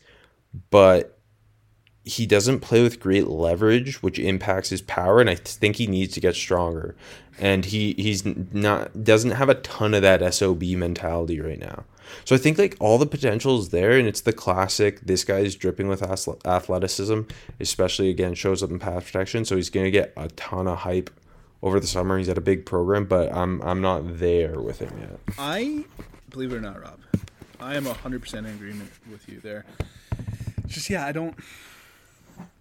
but 0.70 1.20
he 2.04 2.26
doesn't 2.26 2.62
play 2.62 2.82
with 2.82 3.00
great 3.00 3.28
leverage, 3.28 4.02
which 4.02 4.20
impacts 4.20 4.70
his 4.70 4.82
power, 4.82 5.22
and 5.22 5.30
I 5.30 5.36
think 5.36 5.76
he 5.76 5.88
needs 5.88 6.14
to 6.16 6.20
get 6.20 6.36
stronger. 6.36 6.96
And 7.38 7.66
he 7.66 7.94
he's 7.98 8.26
not 8.26 9.04
doesn't 9.04 9.32
have 9.32 9.50
a 9.50 9.56
ton 9.56 9.94
of 9.94 10.02
that 10.02 10.34
sob 10.34 10.62
mentality 10.62 11.40
right 11.40 11.60
now. 11.60 11.86
So 12.26 12.36
I 12.36 12.40
think 12.40 12.58
like 12.58 12.76
all 12.80 12.98
the 12.98 13.06
potential 13.06 13.60
is 13.60 13.70
there, 13.70 13.92
and 13.92 14.08
it's 14.08 14.22
the 14.22 14.34
classic. 14.34 15.02
This 15.02 15.24
guy 15.24 15.40
is 15.40 15.56
dripping 15.56 15.88
with 15.88 16.04
athleticism, 16.04 17.22
especially 17.60 18.10
again 18.10 18.34
shows 18.34 18.64
up 18.64 18.72
in 18.72 18.80
pass 18.80 19.06
protection. 19.06 19.46
So 19.46 19.56
he's 19.56 19.70
gonna 19.70 19.92
get 19.92 20.14
a 20.18 20.28
ton 20.30 20.68
of 20.68 20.80
hype 20.80 21.10
over 21.62 21.80
the 21.80 21.88
summer. 21.88 22.18
He's 22.18 22.30
at 22.30 22.38
a 22.38 22.42
big 22.42 22.66
program, 22.66 23.06
but 23.06 23.34
I'm 23.34 23.62
I'm 23.62 23.82
not 23.82 24.20
there 24.20 24.60
with 24.60 24.80
him 24.80 24.98
yet. 25.00 25.20
I 25.38 25.86
believe 26.30 26.52
it 26.54 26.58
or 26.58 26.62
not, 26.62 26.82
Rob, 26.82 27.00
I 27.60 27.76
am 27.76 27.86
hundred 27.86 28.22
percent 28.22 28.48
in 28.48 28.54
agreement 28.54 28.92
with 29.12 29.28
you 29.28 29.40
there. 29.40 29.66
Just 30.68 30.90
yeah, 30.90 31.06
I 31.06 31.12
don't. 31.12 31.36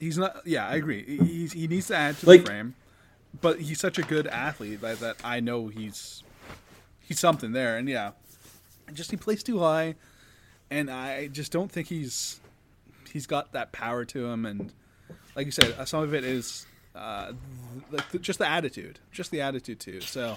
He's 0.00 0.18
not. 0.18 0.40
Yeah, 0.46 0.66
I 0.66 0.74
agree. 0.76 1.04
He's, 1.04 1.52
he 1.52 1.68
needs 1.68 1.86
to 1.88 1.96
add 1.96 2.16
to 2.18 2.26
Like- 2.26 2.40
the 2.40 2.46
frame, 2.46 2.74
but 3.40 3.60
he's 3.60 3.78
such 3.80 3.98
a 3.98 4.02
good 4.02 4.26
athlete 4.26 4.80
that, 4.80 5.00
that 5.00 5.16
I 5.22 5.40
know 5.40 5.68
he's 5.68 6.22
he's 7.00 7.20
something 7.20 7.52
there. 7.52 7.76
And 7.76 7.88
yeah, 7.88 8.12
just 8.92 9.10
he 9.10 9.16
plays 9.16 9.42
too 9.42 9.60
high, 9.60 9.94
and 10.70 10.90
I 10.90 11.28
just 11.28 11.52
don't 11.52 11.70
think 11.70 11.88
he's 11.88 12.40
he's 13.12 13.26
got 13.26 13.52
that 13.52 13.70
power 13.72 14.04
to 14.06 14.26
him. 14.26 14.44
And 14.46 14.72
like 15.36 15.46
you 15.46 15.52
said, 15.52 15.74
uh, 15.78 15.84
some 15.84 16.02
of 16.02 16.14
it 16.14 16.24
is 16.24 16.66
uh, 16.98 17.32
like 17.90 18.10
the, 18.10 18.18
just 18.18 18.38
the 18.38 18.48
attitude, 18.48 18.98
just 19.12 19.30
the 19.30 19.40
attitude 19.40 19.80
too. 19.80 20.00
So. 20.00 20.36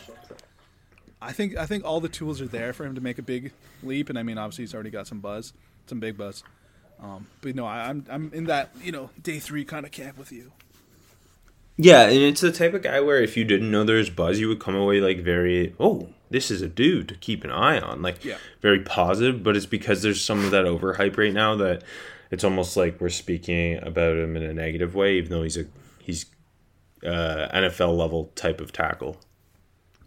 I 1.24 1.34
think 1.34 1.56
I 1.56 1.68
think 1.68 1.86
all 1.86 2.00
the 2.00 2.10
tools 2.10 2.42
are 2.42 2.48
there 2.48 2.74
for 2.74 2.84
him 2.84 2.96
to 2.96 3.02
make 3.02 3.20
a 3.20 3.22
big 3.22 3.52
leap, 3.84 4.10
and 4.10 4.18
I 4.18 4.24
mean, 4.24 4.40
obviously, 4.40 4.64
he's 4.64 4.74
already 4.74 4.90
got 4.90 5.06
some 5.06 5.20
buzz, 5.20 5.54
some 5.86 6.00
big 6.00 6.18
buzz. 6.18 6.44
Um, 7.00 7.28
but 7.42 7.54
no, 7.54 7.64
I, 7.64 7.90
I'm 7.90 8.04
I'm 8.10 8.32
in 8.34 8.46
that 8.46 8.72
you 8.82 8.92
know 8.92 9.12
day 9.22 9.38
three 9.38 9.64
kind 9.64 9.86
of 9.86 9.92
camp 9.92 10.18
with 10.18 10.32
you. 10.32 10.52
Yeah, 11.78 12.04
and 12.08 12.18
it's 12.18 12.42
the 12.42 12.52
type 12.52 12.74
of 12.74 12.82
guy 12.82 13.00
where 13.02 13.22
if 13.22 13.38
you 13.38 13.44
didn't 13.44 13.70
know 13.70 13.84
there's 13.84 14.10
buzz, 14.10 14.40
you 14.40 14.48
would 14.48 14.60
come 14.60 14.76
away 14.76 15.00
like 15.00 15.20
very, 15.20 15.76
oh, 15.80 16.10
this 16.32 16.50
is 16.50 16.64
a 16.64 16.68
dude 16.68 17.08
to 17.10 17.16
keep 17.16 17.44
an 17.44 17.52
eye 17.52 17.80
on, 17.80 18.02
like 18.02 18.26
Yeah. 18.26 18.38
very 18.62 18.82
positive. 18.82 19.44
But 19.44 19.56
it's 19.56 19.68
because 19.68 20.02
there's 20.02 20.24
some 20.24 20.44
of 20.44 20.50
that 20.52 20.66
overhype 20.66 21.18
right 21.18 21.34
now 21.34 21.56
that 21.58 21.84
it's 22.32 22.44
almost 22.44 22.76
like 22.78 23.00
we're 23.00 23.10
speaking 23.10 23.78
about 23.84 24.18
him 24.18 24.36
in 24.36 24.42
a 24.44 24.54
negative 24.54 24.96
way, 24.96 25.18
even 25.18 25.30
though 25.30 25.44
he's 25.44 25.58
a 25.58 25.66
he's 26.00 26.26
uh, 27.06 27.48
NFL 27.54 27.98
level 27.98 28.32
type 28.36 28.62
of 28.62 28.72
tackle. 28.72 29.18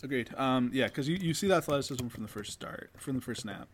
Agreed. 0.02 0.30
Um, 0.36 0.70
yeah, 0.72 0.86
because 0.88 1.08
you, 1.08 1.16
you 1.16 1.32
see 1.34 1.48
that 1.48 1.58
athleticism 1.58 2.08
from 2.08 2.22
the 2.22 2.28
first 2.28 2.52
start, 2.52 2.90
from 2.98 3.16
the 3.16 3.22
first 3.22 3.42
snap. 3.42 3.68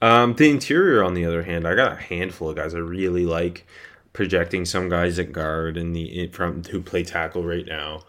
Um, 0.00 0.34
the 0.34 0.48
interior, 0.48 1.02
on 1.02 1.14
the 1.14 1.24
other 1.24 1.42
hand, 1.42 1.66
I 1.66 1.74
got 1.74 1.92
a 1.92 1.96
handful 1.96 2.50
of 2.50 2.56
guys 2.56 2.74
I 2.74 2.78
really 2.78 3.26
like. 3.26 3.66
Projecting 4.12 4.64
some 4.64 4.88
guys 4.88 5.18
at 5.18 5.32
guard 5.32 5.76
and 5.76 5.94
the 5.96 6.22
in- 6.22 6.30
from 6.30 6.62
who 6.62 6.80
play 6.80 7.02
tackle 7.02 7.42
right 7.44 7.66
now. 7.66 8.04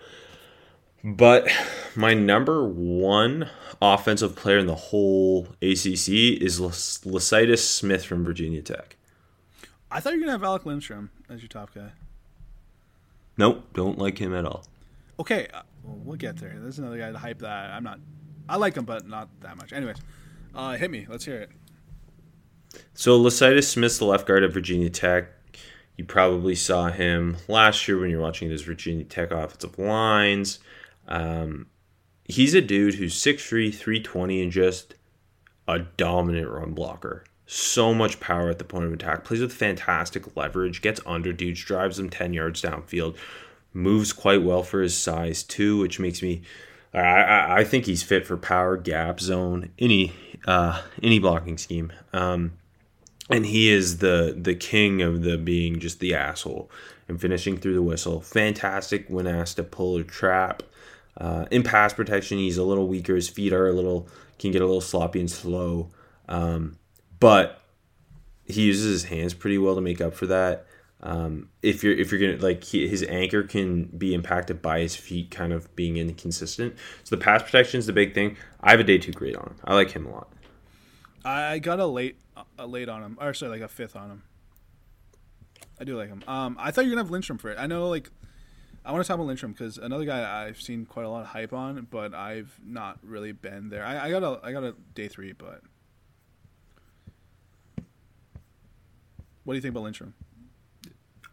But 1.04 1.48
my 1.96 2.14
number 2.14 2.64
one 2.68 3.50
offensive 3.82 4.36
player 4.36 4.60
in 4.60 4.68
the 4.68 4.76
whole 4.76 5.48
ACC 5.64 6.10
is 6.40 6.60
Las- 6.60 7.00
Lecitus 7.06 7.60
Smith 7.60 8.06
from 8.06 8.24
Virginia 8.24 8.62
Tech. 8.62 8.98
I 9.90 10.00
thought 10.00 10.14
you 10.14 10.20
were 10.20 10.26
gonna 10.26 10.34
have 10.34 10.44
Alec 10.44 10.66
Lindstrom 10.66 11.10
as 11.28 11.42
your 11.42 11.48
top 11.48 11.74
guy. 11.74 11.90
Nope, 13.38 13.66
don't 13.74 13.98
like 13.98 14.18
him 14.18 14.34
at 14.34 14.46
all. 14.46 14.66
Okay, 15.20 15.48
uh, 15.54 15.62
well, 15.84 16.18
get 16.18 16.38
there. 16.38 16.56
There's 16.58 16.80
another 16.80 16.98
guy 16.98 17.12
to 17.12 17.18
hype 17.18 17.40
that. 17.40 17.72
I'm 17.72 17.84
not. 17.84 18.00
I 18.48 18.58
like 18.58 18.76
him, 18.76 18.86
but 18.86 19.08
not 19.08 19.30
that 19.42 19.58
much. 19.58 19.74
Anyways, 19.74 19.98
uh, 20.54 20.74
hit 20.74 20.92
me. 20.92 21.06
Let's 21.10 21.26
hear 21.26 21.38
it. 21.38 21.52
So 22.94 23.20
Lecitus 23.20 23.66
Smith, 23.66 23.98
the 24.00 24.06
left 24.06 24.28
guard 24.28 24.44
at 24.44 24.54
Virginia 24.54 24.90
Tech. 24.90 25.30
You 25.98 26.04
probably 26.04 26.56
saw 26.56 26.90
him 26.90 27.38
last 27.48 27.88
year 27.88 27.98
when 27.98 28.10
you're 28.10 28.22
watching 28.22 28.50
those 28.50 28.64
Virginia 28.64 29.06
Tech 29.06 29.32
offensive 29.32 29.80
lines. 29.80 30.60
Um, 31.08 31.68
he's 32.26 32.54
a 32.54 32.62
dude 32.62 32.96
who's 32.96 33.16
6'3", 33.16 33.74
320, 33.74 34.42
and 34.42 34.52
just 34.52 34.96
a 35.68 35.80
dominant 35.80 36.50
run 36.50 36.74
blocker. 36.74 37.24
So 37.46 37.94
much 37.94 38.20
power 38.20 38.50
at 38.50 38.58
the 38.58 38.66
point 38.66 38.86
of 38.86 38.94
attack. 38.94 39.24
Plays 39.24 39.42
with 39.42 39.54
fantastic 39.54 40.36
leverage. 40.36 40.82
Gets 40.82 41.02
under 41.06 41.32
dudes. 41.32 41.64
Drives 41.64 41.98
them 41.98 42.10
10 42.10 42.34
yards 42.34 42.62
downfield. 42.62 43.16
Moves 43.74 44.14
quite 44.14 44.42
well 44.42 44.64
for 44.64 44.82
his 44.82 44.98
size, 44.98 45.44
too, 45.44 45.78
which 45.78 46.00
makes 46.00 46.22
me... 46.22 46.42
I, 46.94 47.60
I, 47.60 47.64
think 47.66 47.86
he's 47.86 48.04
fit 48.04 48.26
for 48.26 48.38
power, 48.38 48.78
gap, 48.78 49.20
zone, 49.20 49.72
any 49.78 50.14
uh, 50.48 50.82
any 51.04 51.20
blocking 51.20 51.58
scheme. 51.58 51.92
Um, 52.14 52.54
and 53.30 53.46
he 53.46 53.70
is 53.70 53.98
the 53.98 54.36
the 54.38 54.56
king 54.56 55.02
of 55.02 55.24
the 55.24 55.38
being 55.38 55.80
just 55.80 56.00
the 56.00 56.14
asshole 56.14 56.70
and 57.08 57.20
finishing 57.20 57.58
through 57.58 57.74
the 57.74 57.82
whistle. 57.82 58.22
Fantastic 58.22 59.06
when 59.08 59.28
asked 59.28 59.58
to 59.58 59.64
pull 59.64 59.98
or 59.98 60.04
trap. 60.04 60.64
Uh, 61.18 61.46
in 61.52 61.64
pass 61.64 61.94
protection, 61.94 62.38
he's 62.38 62.58
a 62.58 62.64
little 62.64 62.88
weaker. 62.88 63.16
His 63.16 63.30
feet 63.30 63.54
are 63.54 63.68
a 63.68 63.74
little 63.74 64.08
can 64.38 64.52
get 64.52 64.62
a 64.62 64.66
little 64.66 64.82
sloppy 64.82 65.20
and 65.20 65.32
slow, 65.32 65.90
um, 66.28 66.78
but 67.20 67.62
he 68.46 68.64
uses 68.64 69.02
his 69.02 69.04
hands 69.10 69.34
pretty 69.34 69.58
well 69.58 69.76
to 69.76 69.82
make 69.82 70.02
up 70.02 70.14
for 70.14 70.28
that. 70.28 70.66
Um, 71.02 71.50
if 71.62 71.84
you're 71.84 71.94
if 71.94 72.12
you're 72.12 72.20
gonna 72.20 72.42
like 72.42 72.64
he, 72.64 72.88
his 72.88 73.04
anchor 73.04 73.44
can 73.44 73.86
be 73.86 74.14
impacted 74.14 74.62
by 74.62 74.80
his 74.80 74.96
feet 74.96 75.30
kind 75.30 75.54
of 75.54 75.76
being 75.76 75.98
inconsistent. 75.98 76.76
So 77.04 77.16
the 77.16 77.22
pass 77.22 77.44
protection 77.44 77.80
is 77.80 77.86
the 77.86 77.94
big 77.94 78.14
thing. 78.14 78.38
I 78.62 78.72
have 78.72 78.80
a 78.80 78.84
day 78.84 78.98
two 78.98 79.12
grade 79.12 79.36
on 79.36 79.48
him. 79.48 79.56
I 79.64 79.76
like 79.76 79.92
him 79.92 80.06
a 80.06 80.12
lot. 80.12 80.32
I 81.24 81.60
got 81.60 81.80
a 81.80 81.86
late, 81.86 82.18
a 82.58 82.68
late 82.68 82.88
on 82.88 83.04
him, 83.04 83.18
or 83.20 83.34
sorry, 83.34 83.52
like 83.52 83.62
a 83.62 83.68
fifth 83.68 83.96
on 83.96 84.10
him. 84.10 84.24
I 85.80 85.84
do 85.84 85.98
like 85.98 86.10
him. 86.10 86.24
Um, 86.28 86.56
I 86.60 86.72
thought 86.72 86.86
you 86.86 86.92
were 86.92 86.96
gonna 86.96 87.06
have 87.06 87.12
Lindstrom 87.12 87.38
for 87.38 87.50
it. 87.50 87.58
I 87.60 87.68
know, 87.68 87.90
like, 87.90 88.10
I 88.86 88.92
want 88.92 89.04
to 89.04 89.08
talk 89.08 89.16
about 89.16 89.28
Lindstrom 89.28 89.52
because 89.52 89.78
another 89.78 90.06
guy 90.06 90.46
I've 90.46 90.62
seen 90.62 90.86
quite 90.86 91.06
a 91.06 91.10
lot 91.10 91.22
of 91.22 91.28
hype 91.28 91.52
on, 91.52 91.88
but 91.90 92.14
I've 92.14 92.58
not 92.64 93.00
really 93.04 93.32
been 93.32 93.70
there. 93.70 93.84
I, 93.84 94.06
I 94.08 94.12
got 94.12 94.24
a, 94.24 94.40
I 94.44 94.52
got 94.52 94.64
a 94.64 94.76
day 94.94 95.08
three, 95.08 95.34
but 95.34 95.62
what 99.46 99.54
do 99.54 99.56
you 99.58 99.62
think 99.62 99.74
about 99.74 99.84
Lindstrom? 99.84 100.14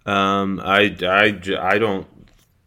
Um, 0.06 0.60
I, 0.62 0.96
I, 1.02 1.40
I 1.60 1.78
don't 1.78 2.06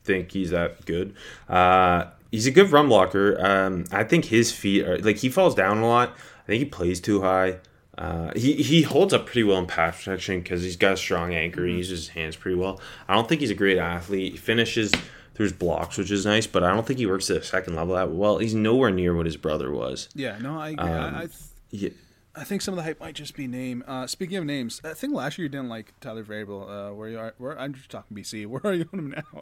think 0.03 0.31
he's 0.31 0.51
that 0.51 0.85
good. 0.85 1.15
Uh, 1.49 2.05
he's 2.31 2.47
a 2.47 2.51
good 2.51 2.71
run 2.71 2.87
blocker. 2.89 3.37
Um, 3.43 3.85
I 3.91 4.03
think 4.03 4.25
his 4.25 4.51
feet 4.51 4.85
are 4.85 4.97
like 4.99 5.17
he 5.17 5.29
falls 5.29 5.55
down 5.55 5.79
a 5.79 5.87
lot. 5.87 6.15
I 6.43 6.47
think 6.47 6.59
he 6.59 6.65
plays 6.65 6.99
too 6.99 7.21
high. 7.21 7.59
Uh, 7.97 8.31
he 8.35 8.53
he 8.55 8.81
holds 8.81 9.13
up 9.13 9.25
pretty 9.25 9.43
well 9.43 9.57
in 9.57 9.67
pass 9.67 9.97
protection 9.97 10.39
because 10.41 10.63
he's 10.63 10.75
got 10.75 10.93
a 10.93 10.97
strong 10.97 11.33
anchor 11.33 11.61
and 11.61 11.71
he 11.71 11.77
uses 11.77 11.99
his 11.99 12.07
hands 12.09 12.35
pretty 12.35 12.57
well. 12.57 12.79
I 13.07 13.15
don't 13.15 13.27
think 13.27 13.41
he's 13.41 13.51
a 13.51 13.55
great 13.55 13.77
athlete. 13.77 14.33
He 14.33 14.37
finishes 14.37 14.91
through 15.33 15.45
his 15.45 15.53
blocks, 15.53 15.97
which 15.97 16.11
is 16.11 16.25
nice, 16.25 16.47
but 16.47 16.63
I 16.63 16.73
don't 16.73 16.85
think 16.85 16.99
he 16.99 17.05
works 17.05 17.29
at 17.29 17.41
the 17.41 17.45
second 17.45 17.75
level 17.75 17.95
that 17.95 18.11
well. 18.11 18.37
He's 18.37 18.55
nowhere 18.55 18.91
near 18.91 19.15
what 19.15 19.25
his 19.25 19.37
brother 19.37 19.71
was. 19.71 20.09
Yeah, 20.13 20.37
no, 20.39 20.59
I, 20.59 20.69
agree. 20.69 20.85
I, 20.85 21.21
I, 21.23 21.27
Yeah. 21.71 21.89
I 22.37 22.43
think 22.43 22.61
some 22.61 22.73
of 22.73 22.77
the 22.77 22.83
hype 22.83 22.99
might 22.99 23.15
just 23.15 23.35
be 23.35 23.47
name. 23.47 23.83
Uh, 23.87 24.07
speaking 24.07 24.37
of 24.37 24.45
names, 24.45 24.81
I 24.83 24.93
think 24.93 25.13
last 25.13 25.37
year 25.37 25.43
you 25.43 25.49
didn't 25.49 25.69
like 25.69 25.93
Tyler 26.01 26.23
Vrabel. 26.23 26.89
Uh, 26.89 26.93
where 26.93 27.09
you 27.09 27.17
are? 27.17 27.33
Where 27.37 27.57
I'm 27.59 27.73
just 27.73 27.89
talking 27.89 28.15
BC. 28.15 28.45
Where 28.47 28.61
are 28.63 28.73
you 28.73 28.89
on 28.91 28.99
him 28.99 29.09
now? 29.11 29.41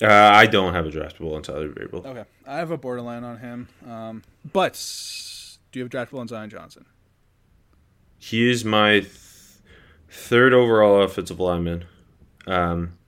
Uh, 0.00 0.30
I 0.34 0.46
don't 0.46 0.74
have 0.74 0.86
a 0.86 0.90
draftable 0.90 1.36
on 1.36 1.42
Tyler 1.42 1.68
Vrabel. 1.68 2.04
Okay, 2.04 2.24
I 2.46 2.56
have 2.56 2.70
a 2.70 2.76
borderline 2.76 3.22
on 3.22 3.38
him. 3.38 3.68
Um, 3.88 4.22
but 4.52 4.74
do 5.70 5.78
you 5.78 5.84
have 5.84 5.90
draftable 5.90 6.18
on 6.18 6.28
Zion 6.28 6.50
Johnson? 6.50 6.86
He 8.18 8.50
is 8.50 8.64
my 8.64 9.00
th- 9.00 9.10
third 10.10 10.52
overall 10.52 11.02
offensive 11.02 11.38
lineman. 11.38 11.84
Um, 12.46 12.98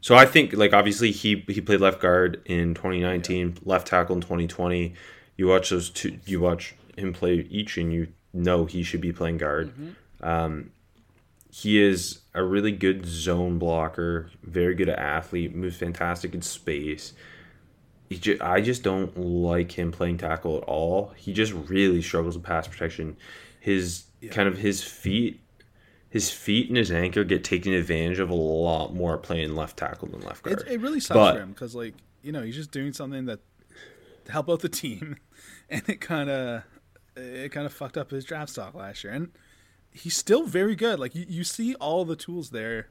so 0.00 0.14
I 0.14 0.26
think 0.26 0.52
like 0.52 0.72
obviously 0.72 1.10
he 1.10 1.44
he 1.48 1.60
played 1.60 1.80
left 1.80 2.00
guard 2.00 2.40
in 2.44 2.74
2019, 2.74 3.58
left 3.64 3.88
tackle 3.88 4.14
in 4.14 4.20
2020. 4.20 4.94
You 5.36 5.48
watch 5.48 5.70
those 5.70 5.90
two. 5.90 6.18
You 6.24 6.40
watch 6.40 6.74
him 6.98 7.12
play 7.12 7.46
each, 7.50 7.76
and 7.78 7.92
you 7.92 8.08
know 8.32 8.64
he 8.64 8.82
should 8.82 9.00
be 9.00 9.12
playing 9.12 9.38
guard. 9.38 9.72
Um, 10.20 10.70
he 11.50 11.80
is 11.82 12.20
a 12.34 12.42
really 12.42 12.72
good 12.72 13.06
zone 13.06 13.58
blocker, 13.58 14.30
very 14.42 14.74
good 14.74 14.88
athlete, 14.90 15.54
moves 15.54 15.76
fantastic 15.76 16.34
in 16.34 16.42
space. 16.42 17.14
He 18.08 18.16
ju- 18.18 18.38
I 18.40 18.60
just 18.60 18.82
don't 18.82 19.16
like 19.18 19.72
him 19.72 19.92
playing 19.92 20.18
tackle 20.18 20.58
at 20.58 20.64
all. 20.64 21.12
He 21.16 21.32
just 21.32 21.52
really 21.52 22.02
struggles 22.02 22.36
with 22.36 22.44
pass 22.44 22.66
protection. 22.68 23.16
His 23.60 24.04
kind 24.30 24.48
of 24.48 24.56
his 24.58 24.82
feet, 24.82 25.40
his 26.10 26.30
feet 26.30 26.68
and 26.68 26.76
his 26.76 26.90
anchor 26.90 27.24
get 27.24 27.44
taken 27.44 27.72
advantage 27.72 28.18
of 28.18 28.30
a 28.30 28.34
lot 28.34 28.94
more 28.94 29.18
playing 29.18 29.54
left 29.54 29.76
tackle 29.76 30.08
than 30.08 30.20
left 30.20 30.42
guard. 30.42 30.60
It, 30.62 30.68
it 30.74 30.80
really 30.80 31.00
sucks 31.00 31.16
But- 31.16 31.34
for 31.34 31.40
him 31.42 31.50
because, 31.52 31.74
like, 31.74 31.94
you 32.22 32.32
know, 32.32 32.42
he's 32.42 32.56
just 32.56 32.70
doing 32.70 32.92
something 32.92 33.26
that 33.26 33.40
to 34.26 34.32
help 34.32 34.48
out 34.50 34.60
the 34.60 34.68
team, 34.68 35.16
and 35.70 35.82
it 35.88 36.00
kind 36.00 36.28
of 36.30 36.62
it 37.18 37.52
kind 37.52 37.66
of 37.66 37.72
fucked 37.72 37.96
up 37.96 38.10
his 38.10 38.24
draft 38.24 38.50
stock 38.50 38.74
last 38.74 39.04
year. 39.04 39.12
And 39.12 39.30
he's 39.90 40.16
still 40.16 40.44
very 40.44 40.74
good. 40.76 40.98
Like 40.98 41.14
you, 41.14 41.26
you 41.28 41.44
see 41.44 41.74
all 41.76 42.04
the 42.04 42.16
tools 42.16 42.50
there 42.50 42.88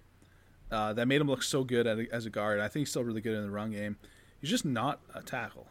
uh, 0.71 0.93
that 0.93 1.07
made 1.07 1.21
him 1.21 1.27
look 1.27 1.43
so 1.43 1.63
good 1.63 1.87
at 1.87 1.99
a, 1.99 2.07
as 2.11 2.25
a 2.25 2.29
guard. 2.29 2.59
I 2.59 2.67
think 2.67 2.81
he's 2.81 2.89
still 2.89 3.03
really 3.03 3.21
good 3.21 3.35
in 3.35 3.43
the 3.43 3.51
run 3.51 3.71
game. 3.71 3.97
He's 4.39 4.49
just 4.49 4.65
not 4.65 4.99
a 5.13 5.21
tackle. 5.21 5.67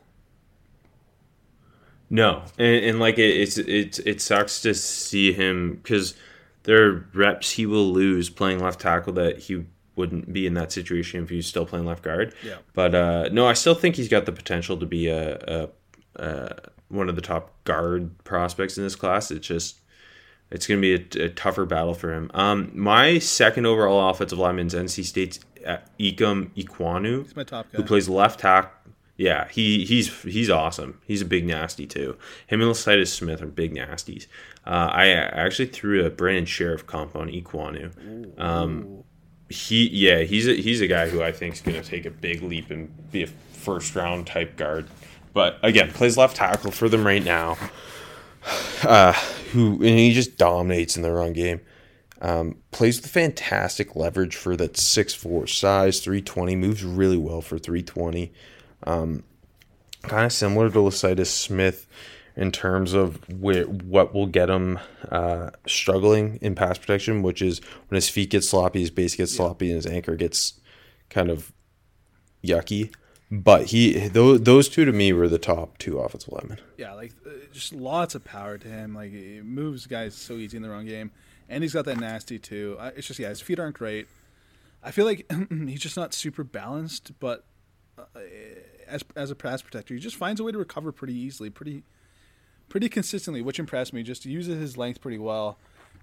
No, 2.08 2.42
and, 2.58 2.84
and 2.84 3.00
like 3.00 3.18
it, 3.18 3.36
it's 3.36 3.58
it's 3.58 3.98
it 4.00 4.20
sucks 4.20 4.60
to 4.62 4.74
see 4.74 5.32
him 5.32 5.80
because 5.82 6.14
there 6.62 6.84
are 6.86 7.08
reps 7.12 7.52
he 7.52 7.66
will 7.66 7.92
lose 7.92 8.30
playing 8.30 8.60
left 8.60 8.80
tackle 8.80 9.12
that 9.14 9.38
he 9.38 9.64
wouldn't 9.96 10.32
be 10.32 10.46
in 10.46 10.54
that 10.54 10.70
situation 10.70 11.24
if 11.24 11.30
he 11.30 11.36
was 11.36 11.46
still 11.46 11.66
playing 11.66 11.86
left 11.86 12.02
guard. 12.02 12.34
Yeah. 12.44 12.58
But 12.74 12.94
uh, 12.94 13.28
no, 13.32 13.46
I 13.46 13.54
still 13.54 13.74
think 13.74 13.96
he's 13.96 14.08
got 14.08 14.26
the 14.26 14.32
potential 14.32 14.76
to 14.76 14.86
be 14.86 15.08
a, 15.08 15.36
a, 15.36 15.68
a 16.22 16.56
one 16.88 17.08
of 17.08 17.16
the 17.16 17.22
top 17.22 17.52
guard 17.64 18.16
prospects 18.24 18.76
in 18.78 18.84
this 18.84 18.96
class. 18.96 19.30
It's 19.30 19.46
just 19.46 19.80
it's 20.50 20.66
going 20.66 20.80
to 20.80 20.98
be 20.98 21.20
a, 21.20 21.24
a 21.24 21.28
tougher 21.30 21.66
battle 21.66 21.94
for 21.94 22.12
him. 22.12 22.30
Um, 22.34 22.70
my 22.74 23.18
second 23.18 23.66
overall 23.66 24.08
offensive 24.10 24.38
lineman 24.38 24.68
is 24.68 24.74
NC 24.74 25.04
State's 25.04 25.40
uh, 25.66 25.78
Ikem 25.98 26.50
Ekwonu 26.56 27.24
He's 27.24 27.34
my 27.34 27.42
top 27.42 27.66
guy. 27.72 27.78
who 27.78 27.82
plays 27.82 28.08
left 28.08 28.40
tack. 28.40 28.72
Yeah, 29.16 29.48
he 29.48 29.84
he's 29.86 30.22
he's 30.22 30.50
awesome. 30.50 31.00
He's 31.06 31.22
a 31.22 31.24
big 31.24 31.46
nasty 31.46 31.86
too. 31.86 32.18
Him 32.46 32.60
and 32.60 32.70
Lecitus 32.70 33.08
Smith 33.08 33.40
are 33.42 33.46
big 33.46 33.74
nasties. 33.74 34.26
Uh, 34.66 34.90
I 34.92 35.08
actually 35.08 35.68
threw 35.68 36.04
a 36.04 36.10
Brandon 36.10 36.44
Scherff 36.44 36.86
comp 36.86 37.16
on 37.16 37.28
Ekwonu. 37.28 38.38
Um, 38.38 39.04
he 39.48 39.88
yeah 39.88 40.18
he's 40.22 40.46
a, 40.46 40.54
he's 40.54 40.80
a 40.82 40.86
guy 40.86 41.08
who 41.08 41.22
I 41.22 41.32
think 41.32 41.54
is 41.54 41.60
going 41.62 41.80
to 41.80 41.88
take 41.88 42.04
a 42.04 42.10
big 42.10 42.42
leap 42.42 42.70
and 42.70 43.10
be 43.10 43.22
a 43.22 43.26
first 43.26 43.96
round 43.96 44.26
type 44.26 44.56
guard. 44.56 44.86
But 45.36 45.58
again, 45.62 45.92
plays 45.92 46.16
left 46.16 46.36
tackle 46.36 46.70
for 46.70 46.88
them 46.88 47.06
right 47.06 47.22
now. 47.22 47.58
Uh, 48.84 49.12
who 49.50 49.72
and 49.72 49.98
he 49.98 50.12
just 50.12 50.36
dominates 50.36 50.96
in 50.96 51.02
the 51.02 51.10
run 51.10 51.32
game. 51.32 51.60
Um, 52.20 52.58
plays 52.70 53.00
with 53.00 53.10
fantastic 53.10 53.96
leverage 53.96 54.36
for 54.36 54.56
that 54.56 54.74
6'4 54.74 55.48
size, 55.48 55.98
320, 55.98 56.54
moves 56.54 56.84
really 56.84 57.16
well 57.16 57.40
for 57.40 57.58
320. 57.58 58.32
Um, 58.84 59.24
kind 60.02 60.26
of 60.26 60.32
similar 60.32 60.70
to 60.70 60.78
Lecitus 60.78 61.26
Smith 61.26 61.88
in 62.36 62.52
terms 62.52 62.92
of 62.92 63.16
where 63.40 63.64
what 63.64 64.14
will 64.14 64.26
get 64.26 64.48
him 64.48 64.78
uh, 65.10 65.50
struggling 65.66 66.38
in 66.40 66.54
pass 66.54 66.78
protection, 66.78 67.22
which 67.22 67.42
is 67.42 67.60
when 67.88 67.96
his 67.96 68.08
feet 68.08 68.30
get 68.30 68.44
sloppy, 68.44 68.80
his 68.80 68.90
base 68.90 69.16
gets 69.16 69.34
sloppy, 69.34 69.70
and 69.72 69.76
his 69.76 69.86
anchor 69.86 70.14
gets 70.14 70.60
kind 71.10 71.30
of 71.30 71.50
yucky. 72.44 72.92
But 73.30 73.66
he 73.66 74.08
those, 74.08 74.42
those 74.42 74.68
two 74.68 74.84
to 74.84 74.92
me 74.92 75.12
were 75.12 75.28
the 75.28 75.38
top 75.38 75.78
two 75.78 75.98
offensive 75.98 76.32
linemen. 76.32 76.60
Yeah, 76.76 76.92
like 76.92 77.12
uh, 77.26 77.30
just 77.52 77.72
lots 77.72 78.14
of 78.14 78.24
power 78.24 78.56
to 78.56 78.68
him. 78.68 78.94
Like 78.94 79.10
he 79.10 79.40
moves 79.42 79.86
guys 79.86 80.14
so 80.14 80.34
easy 80.34 80.56
in 80.56 80.62
the 80.62 80.70
run 80.70 80.86
game, 80.86 81.10
and 81.48 81.64
he's 81.64 81.74
got 81.74 81.86
that 81.86 81.98
nasty 81.98 82.38
too. 82.38 82.76
It's 82.94 83.06
just 83.08 83.18
yeah, 83.18 83.30
his 83.30 83.40
feet 83.40 83.58
aren't 83.58 83.76
great. 83.76 84.06
I 84.82 84.92
feel 84.92 85.06
like 85.06 85.30
he's 85.50 85.80
just 85.80 85.96
not 85.96 86.14
super 86.14 86.44
balanced, 86.44 87.18
but 87.18 87.44
uh, 87.98 88.02
as 88.86 89.02
as 89.16 89.32
a 89.32 89.34
pass 89.34 89.60
protector, 89.60 89.94
he 89.94 90.00
just 90.00 90.16
finds 90.16 90.40
a 90.40 90.44
way 90.44 90.52
to 90.52 90.58
recover 90.58 90.92
pretty 90.92 91.14
easily, 91.14 91.50
pretty 91.50 91.82
pretty 92.68 92.88
consistently, 92.88 93.42
which 93.42 93.58
impressed 93.58 93.92
me. 93.92 94.04
Just 94.04 94.24
uses 94.24 94.60
his 94.60 94.76
length 94.76 95.00
pretty 95.00 95.18
well, 95.18 95.58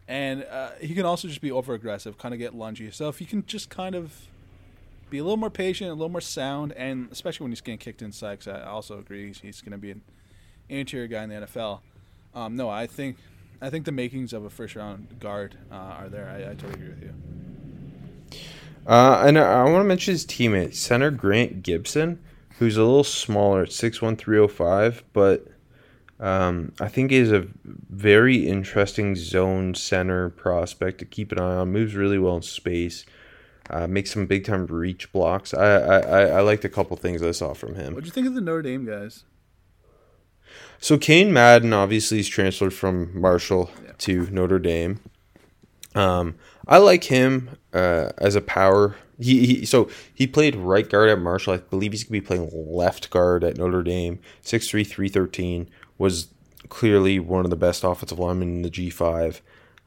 and 0.09 0.43
uh, 0.43 0.71
he 0.82 0.93
can 0.93 1.05
also 1.05 1.30
just 1.30 1.39
be 1.39 1.51
over 1.51 1.74
aggressive, 1.74 2.17
kind 2.17 2.34
of 2.34 2.39
get 2.39 2.53
lungy. 2.53 2.93
So 2.93 3.07
if 3.07 3.21
you 3.21 3.28
can 3.28 3.45
just 3.45 3.69
kind 3.69 3.95
of 3.95 4.28
be 5.14 5.20
a 5.20 5.24
little 5.24 5.38
more 5.38 5.51
patient, 5.51 5.91
a 5.91 5.93
little 5.93 6.09
more 6.09 6.20
sound, 6.20 6.74
and 6.74 7.07
especially 7.11 7.43
when 7.43 7.51
he's 7.51 7.61
getting 7.61 7.78
kicked 7.78 8.01
inside, 8.01 8.39
'cause 8.39 8.47
I 8.47 8.64
also 8.64 8.97
agree 8.97 9.32
he's, 9.32 9.61
going 9.61 9.72
to 9.72 9.78
be 9.78 9.91
an 9.91 10.01
interior 10.70 11.05
guy 11.05 11.22
in 11.22 11.30
the 11.30 11.36
NFL. 11.36 11.82
Um, 12.34 12.55
no, 12.55 12.68
I 12.68 12.88
think 12.88 13.18
I 13.61 13.70
think 13.70 13.86
the 13.86 13.91
makings 13.91 14.34
of 14.34 14.43
a 14.43 14.49
first 14.49 14.76
round 14.76 15.20
guard 15.20 15.55
uh, 15.72 15.76
are 15.76 16.09
there. 16.09 16.28
I, 16.28 16.51
I 16.51 16.55
totally 16.55 16.74
agree 16.74 16.89
with 16.89 17.03
you. 17.03 17.14
Uh, 18.88 19.24
and 19.28 19.38
I, 19.38 19.61
I 19.61 19.64
want 19.66 19.82
to 19.82 19.88
mention 19.88 20.14
his 20.14 20.26
teammate, 20.26 20.74
center 20.74 21.11
Grant 21.11 21.61
Gibson, 21.61 22.20
who's 22.57 22.76
a 22.76 22.82
little 22.84 23.03
smaller 23.03 23.61
at 23.61 23.70
6'1", 23.70 24.18
305, 24.18 25.03
but 25.14 25.47
um, 26.20 26.74
I 26.82 26.88
think 26.88 27.11
is 27.11 27.32
a 27.32 27.47
very 27.64 28.47
interesting 28.47 29.16
zone 29.16 29.76
center 29.76 30.32
prospect 30.32 30.97
to 30.99 31.05
keep 31.05 31.32
an 31.32 31.39
eye 31.39 31.57
on. 31.57 31.72
Moves 31.72 31.93
really 31.93 32.18
well 32.18 32.38
in 32.38 32.41
space. 32.41 33.05
Uh, 33.70 33.88
makes 33.88 34.11
some 34.11 34.26
big 34.26 34.43
time 34.43 34.66
reach 34.66 35.11
blocks. 35.14 35.53
I, 35.53 35.66
I, 35.78 36.22
I, 36.26 36.41
liked 36.41 36.66
a 36.66 36.70
couple 36.70 36.97
things 36.97 37.24
I 37.24 37.32
saw 37.32 37.53
from 37.53 37.76
him. 37.76 37.93
What 37.93 38.03
do 38.03 38.07
you 38.07 38.11
think 38.11 38.28
of 38.28 38.34
the 38.36 38.41
Notre 38.41 38.61
Dame 38.61 38.86
guys? 38.86 39.24
So 40.80 40.97
Cain 40.97 41.32
Madden 41.32 41.72
obviously 41.72 42.20
is 42.20 42.28
transferred 42.28 42.74
from 42.74 43.18
Marshall 43.20 43.72
Yeah. 43.84 43.93
to 43.99 44.28
Notre 44.32 44.59
Dame. 44.59 44.99
Um, 45.95 46.36
I 46.68 46.78
like 46.80 47.05
him 47.05 47.57
uh, 47.74 48.09
as 48.18 48.36
a 48.36 48.41
power. 48.41 48.97
He, 49.20 49.45
he 49.45 49.66
so 49.66 49.89
he 50.14 50.28
played 50.28 50.55
right 50.55 50.89
guard 50.89 51.09
at 51.09 51.20
Marshall. 51.20 51.53
I 51.53 51.57
believe 51.57 51.93
he's 51.93 52.03
gonna 52.03 52.20
be 52.20 52.22
playing 52.22 52.49
left 52.51 53.09
guard 53.11 53.43
at 53.43 53.57
Notre 53.57 53.84
Dame. 53.84 54.20
6'3", 54.43 54.86
313 54.86 55.70
was 55.97 56.28
clearly 56.68 57.20
one 57.20 57.45
of 57.45 57.49
the 57.49 57.55
best 57.55 57.84
offensive 57.84 58.20
linemen 58.20 58.49
in 58.49 58.61
the 58.64 58.70
G 58.70 58.89
five. 58.89 59.41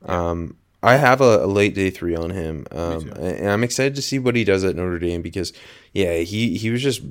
Um, 0.04 0.56
I 0.82 0.96
have 0.96 1.20
a, 1.20 1.44
a 1.44 1.46
late 1.46 1.74
day 1.74 1.90
three 1.90 2.14
on 2.14 2.30
him, 2.30 2.66
um, 2.70 3.10
and 3.12 3.50
I'm 3.50 3.64
excited 3.64 3.94
to 3.96 4.02
see 4.02 4.18
what 4.18 4.36
he 4.36 4.44
does 4.44 4.62
at 4.62 4.76
Notre 4.76 4.98
Dame 4.98 5.22
because, 5.22 5.52
yeah, 5.92 6.18
he 6.18 6.56
he 6.58 6.70
was 6.70 6.82
just 6.82 7.02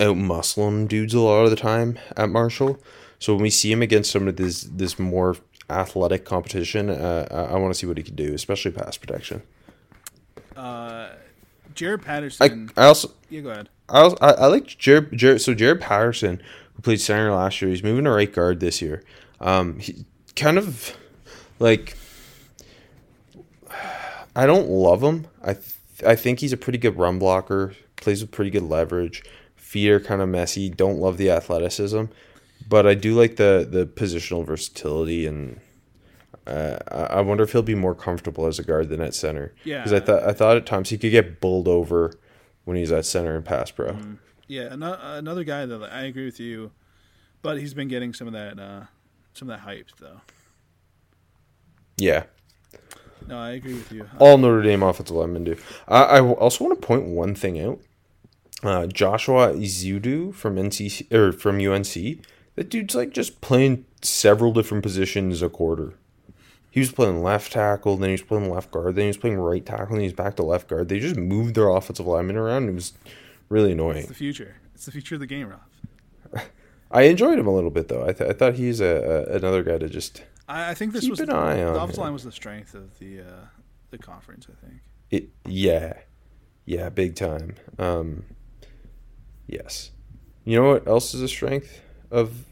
out 0.00 0.16
muscling 0.16 0.86
dudes 0.86 1.14
a 1.14 1.20
lot 1.20 1.44
of 1.44 1.50
the 1.50 1.56
time 1.56 1.98
at 2.16 2.28
Marshall. 2.28 2.78
So 3.18 3.34
when 3.34 3.42
we 3.42 3.50
see 3.50 3.72
him 3.72 3.82
against 3.82 4.10
some 4.10 4.28
of 4.28 4.36
this 4.36 4.62
this 4.62 4.98
more 4.98 5.36
athletic 5.70 6.24
competition, 6.24 6.90
uh, 6.90 7.26
I, 7.30 7.54
I 7.54 7.58
want 7.58 7.72
to 7.74 7.78
see 7.78 7.86
what 7.86 7.96
he 7.96 8.02
can 8.02 8.14
do, 8.14 8.34
especially 8.34 8.70
pass 8.70 8.96
protection. 8.96 9.42
Uh, 10.56 11.10
Jarrett 11.74 12.02
I, 12.02 12.04
Patterson. 12.04 12.70
I 12.76 12.84
also 12.84 13.10
yeah, 13.30 13.40
go 13.40 13.50
ahead. 13.50 13.68
I 13.88 14.00
also, 14.00 14.16
I, 14.20 14.32
I 14.32 14.46
like 14.46 14.66
Jarrett, 14.66 15.12
Jarrett. 15.12 15.40
So 15.40 15.54
Jarrett 15.54 15.80
Patterson, 15.80 16.42
who 16.74 16.82
played 16.82 17.00
center 17.00 17.32
last 17.32 17.60
year, 17.62 17.70
he's 17.70 17.82
moving 17.82 18.04
to 18.04 18.10
right 18.10 18.32
guard 18.32 18.60
this 18.60 18.82
year. 18.82 19.02
Um, 19.40 19.78
he 19.78 20.04
kind 20.36 20.58
of 20.58 20.96
like 21.58 21.96
I 24.38 24.46
don't 24.46 24.68
love 24.68 25.02
him. 25.02 25.26
I 25.42 25.54
th- 25.54 25.74
I 26.06 26.14
think 26.14 26.38
he's 26.38 26.52
a 26.52 26.56
pretty 26.56 26.78
good 26.78 26.96
run 26.96 27.18
blocker. 27.18 27.74
Plays 27.96 28.20
with 28.22 28.30
pretty 28.30 28.50
good 28.52 28.62
leverage. 28.62 29.24
Feet 29.56 29.90
are 29.90 29.98
kind 30.00 30.22
of 30.22 30.28
messy. 30.28 30.70
Don't 30.70 30.98
love 30.98 31.16
the 31.18 31.28
athleticism, 31.30 32.04
but 32.68 32.86
I 32.86 32.94
do 32.94 33.14
like 33.14 33.34
the 33.36 33.66
the 33.68 33.84
positional 33.86 34.46
versatility 34.46 35.26
and. 35.26 35.60
Uh, 36.46 36.78
I 36.90 37.20
wonder 37.20 37.44
if 37.44 37.52
he'll 37.52 37.60
be 37.62 37.74
more 37.74 37.94
comfortable 37.94 38.46
as 38.46 38.58
a 38.58 38.62
guard 38.62 38.88
than 38.88 39.02
at 39.02 39.14
center. 39.14 39.52
Yeah. 39.64 39.78
because 39.84 39.92
I 39.92 40.00
thought 40.00 40.22
I 40.22 40.32
thought 40.32 40.56
at 40.56 40.64
times 40.64 40.88
he 40.88 40.96
could 40.96 41.10
get 41.10 41.40
bowled 41.40 41.68
over 41.68 42.14
when 42.64 42.76
he's 42.78 42.90
at 42.90 43.04
center 43.04 43.36
and 43.36 43.44
pass 43.44 43.70
pro. 43.70 43.98
Yeah, 44.46 44.68
ano- 44.72 44.98
another 45.02 45.44
guy 45.44 45.66
that 45.66 45.82
I 45.92 46.04
agree 46.04 46.24
with 46.24 46.40
you, 46.40 46.70
but 47.42 47.58
he's 47.58 47.74
been 47.74 47.88
getting 47.88 48.14
some 48.14 48.26
of 48.28 48.32
that 48.32 48.58
uh, 48.58 48.84
some 49.34 49.50
of 49.50 49.56
that 49.58 49.62
hype 49.64 49.88
though. 50.00 50.22
Yeah, 51.98 52.24
No, 53.28 53.38
I 53.38 53.50
agree 53.52 53.74
with 53.74 53.92
you. 53.92 54.08
all 54.18 54.38
Notre 54.38 54.62
Dame 54.62 54.82
offensive 54.82 55.14
linemen 55.14 55.44
do. 55.44 55.56
I, 55.86 56.02
I 56.02 56.20
also 56.20 56.64
want 56.64 56.80
to 56.80 56.86
point 56.86 57.04
one 57.04 57.34
thing 57.34 57.60
out. 57.60 57.78
Uh, 58.62 58.86
Joshua 58.86 59.52
Ezeudu 59.52 60.34
from 60.34 60.56
NC 60.56 61.12
or 61.12 61.32
from 61.32 61.60
UNC. 61.60 62.24
That 62.56 62.70
dude's 62.70 62.94
like 62.94 63.12
just 63.12 63.40
playing 63.40 63.84
several 64.02 64.52
different 64.52 64.82
positions 64.82 65.42
a 65.42 65.48
quarter. 65.48 65.94
He 66.70 66.80
was 66.80 66.90
playing 66.92 67.22
left 67.22 67.52
tackle, 67.52 67.96
then 67.96 68.08
he 68.10 68.12
was 68.14 68.22
playing 68.22 68.50
left 68.50 68.70
guard, 68.70 68.94
then 68.96 69.04
he 69.04 69.08
was 69.08 69.16
playing 69.16 69.38
right 69.38 69.64
tackle, 69.64 69.94
then 69.94 70.02
he's 70.02 70.12
back 70.12 70.36
to 70.36 70.42
left 70.42 70.68
guard. 70.68 70.88
They 70.88 70.98
just 70.98 71.16
moved 71.16 71.54
their 71.54 71.68
offensive 71.68 72.06
linemen 72.06 72.36
around. 72.36 72.68
It 72.68 72.74
was 72.74 72.92
really 73.48 73.72
annoying. 73.72 73.98
It's 73.98 74.08
the 74.08 74.14
future. 74.14 74.56
It's 74.74 74.86
the 74.86 74.92
future 74.92 75.14
of 75.14 75.20
the 75.20 75.26
game, 75.26 75.48
Rob. 75.48 76.42
I 76.90 77.02
enjoyed 77.02 77.38
him 77.38 77.46
a 77.46 77.54
little 77.54 77.70
bit 77.70 77.88
though. 77.88 78.04
I, 78.06 78.12
th- 78.12 78.28
I 78.30 78.32
thought 78.32 78.54
he's 78.54 78.80
a, 78.80 79.26
a 79.30 79.36
another 79.36 79.62
guy 79.62 79.78
to 79.78 79.88
just 79.88 80.24
I, 80.48 80.70
I 80.70 80.74
think 80.74 80.92
this 80.92 81.02
Keep 81.02 81.10
was 81.10 81.20
an 81.20 81.30
eye 81.30 81.62
on 81.62 81.74
the 81.74 81.80
offensive 81.80 81.98
line 81.98 82.12
was 82.12 82.24
the 82.24 82.32
strength 82.32 82.74
of 82.74 82.98
the 82.98 83.20
uh, 83.20 83.44
the 83.90 83.98
conference. 83.98 84.46
I 84.50 84.66
think. 84.66 84.80
it. 85.10 85.28
Yeah, 85.46 85.94
yeah, 86.64 86.88
big 86.88 87.14
time. 87.14 87.54
Um, 87.78 88.24
yes. 89.46 89.92
You 90.44 90.56
know 90.56 90.68
what 90.70 90.88
else 90.88 91.14
is 91.14 91.20
a 91.20 91.28
strength 91.28 91.80
of 92.10 92.46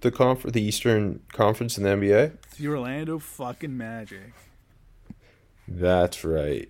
the 0.00 0.10
conf- 0.10 0.44
the 0.44 0.62
Eastern 0.62 1.20
Conference 1.32 1.76
in 1.76 1.84
the 1.84 1.90
NBA? 1.90 2.36
The 2.56 2.68
Orlando 2.68 3.18
fucking 3.18 3.76
Magic. 3.76 4.32
That's 5.66 6.24
right. 6.24 6.68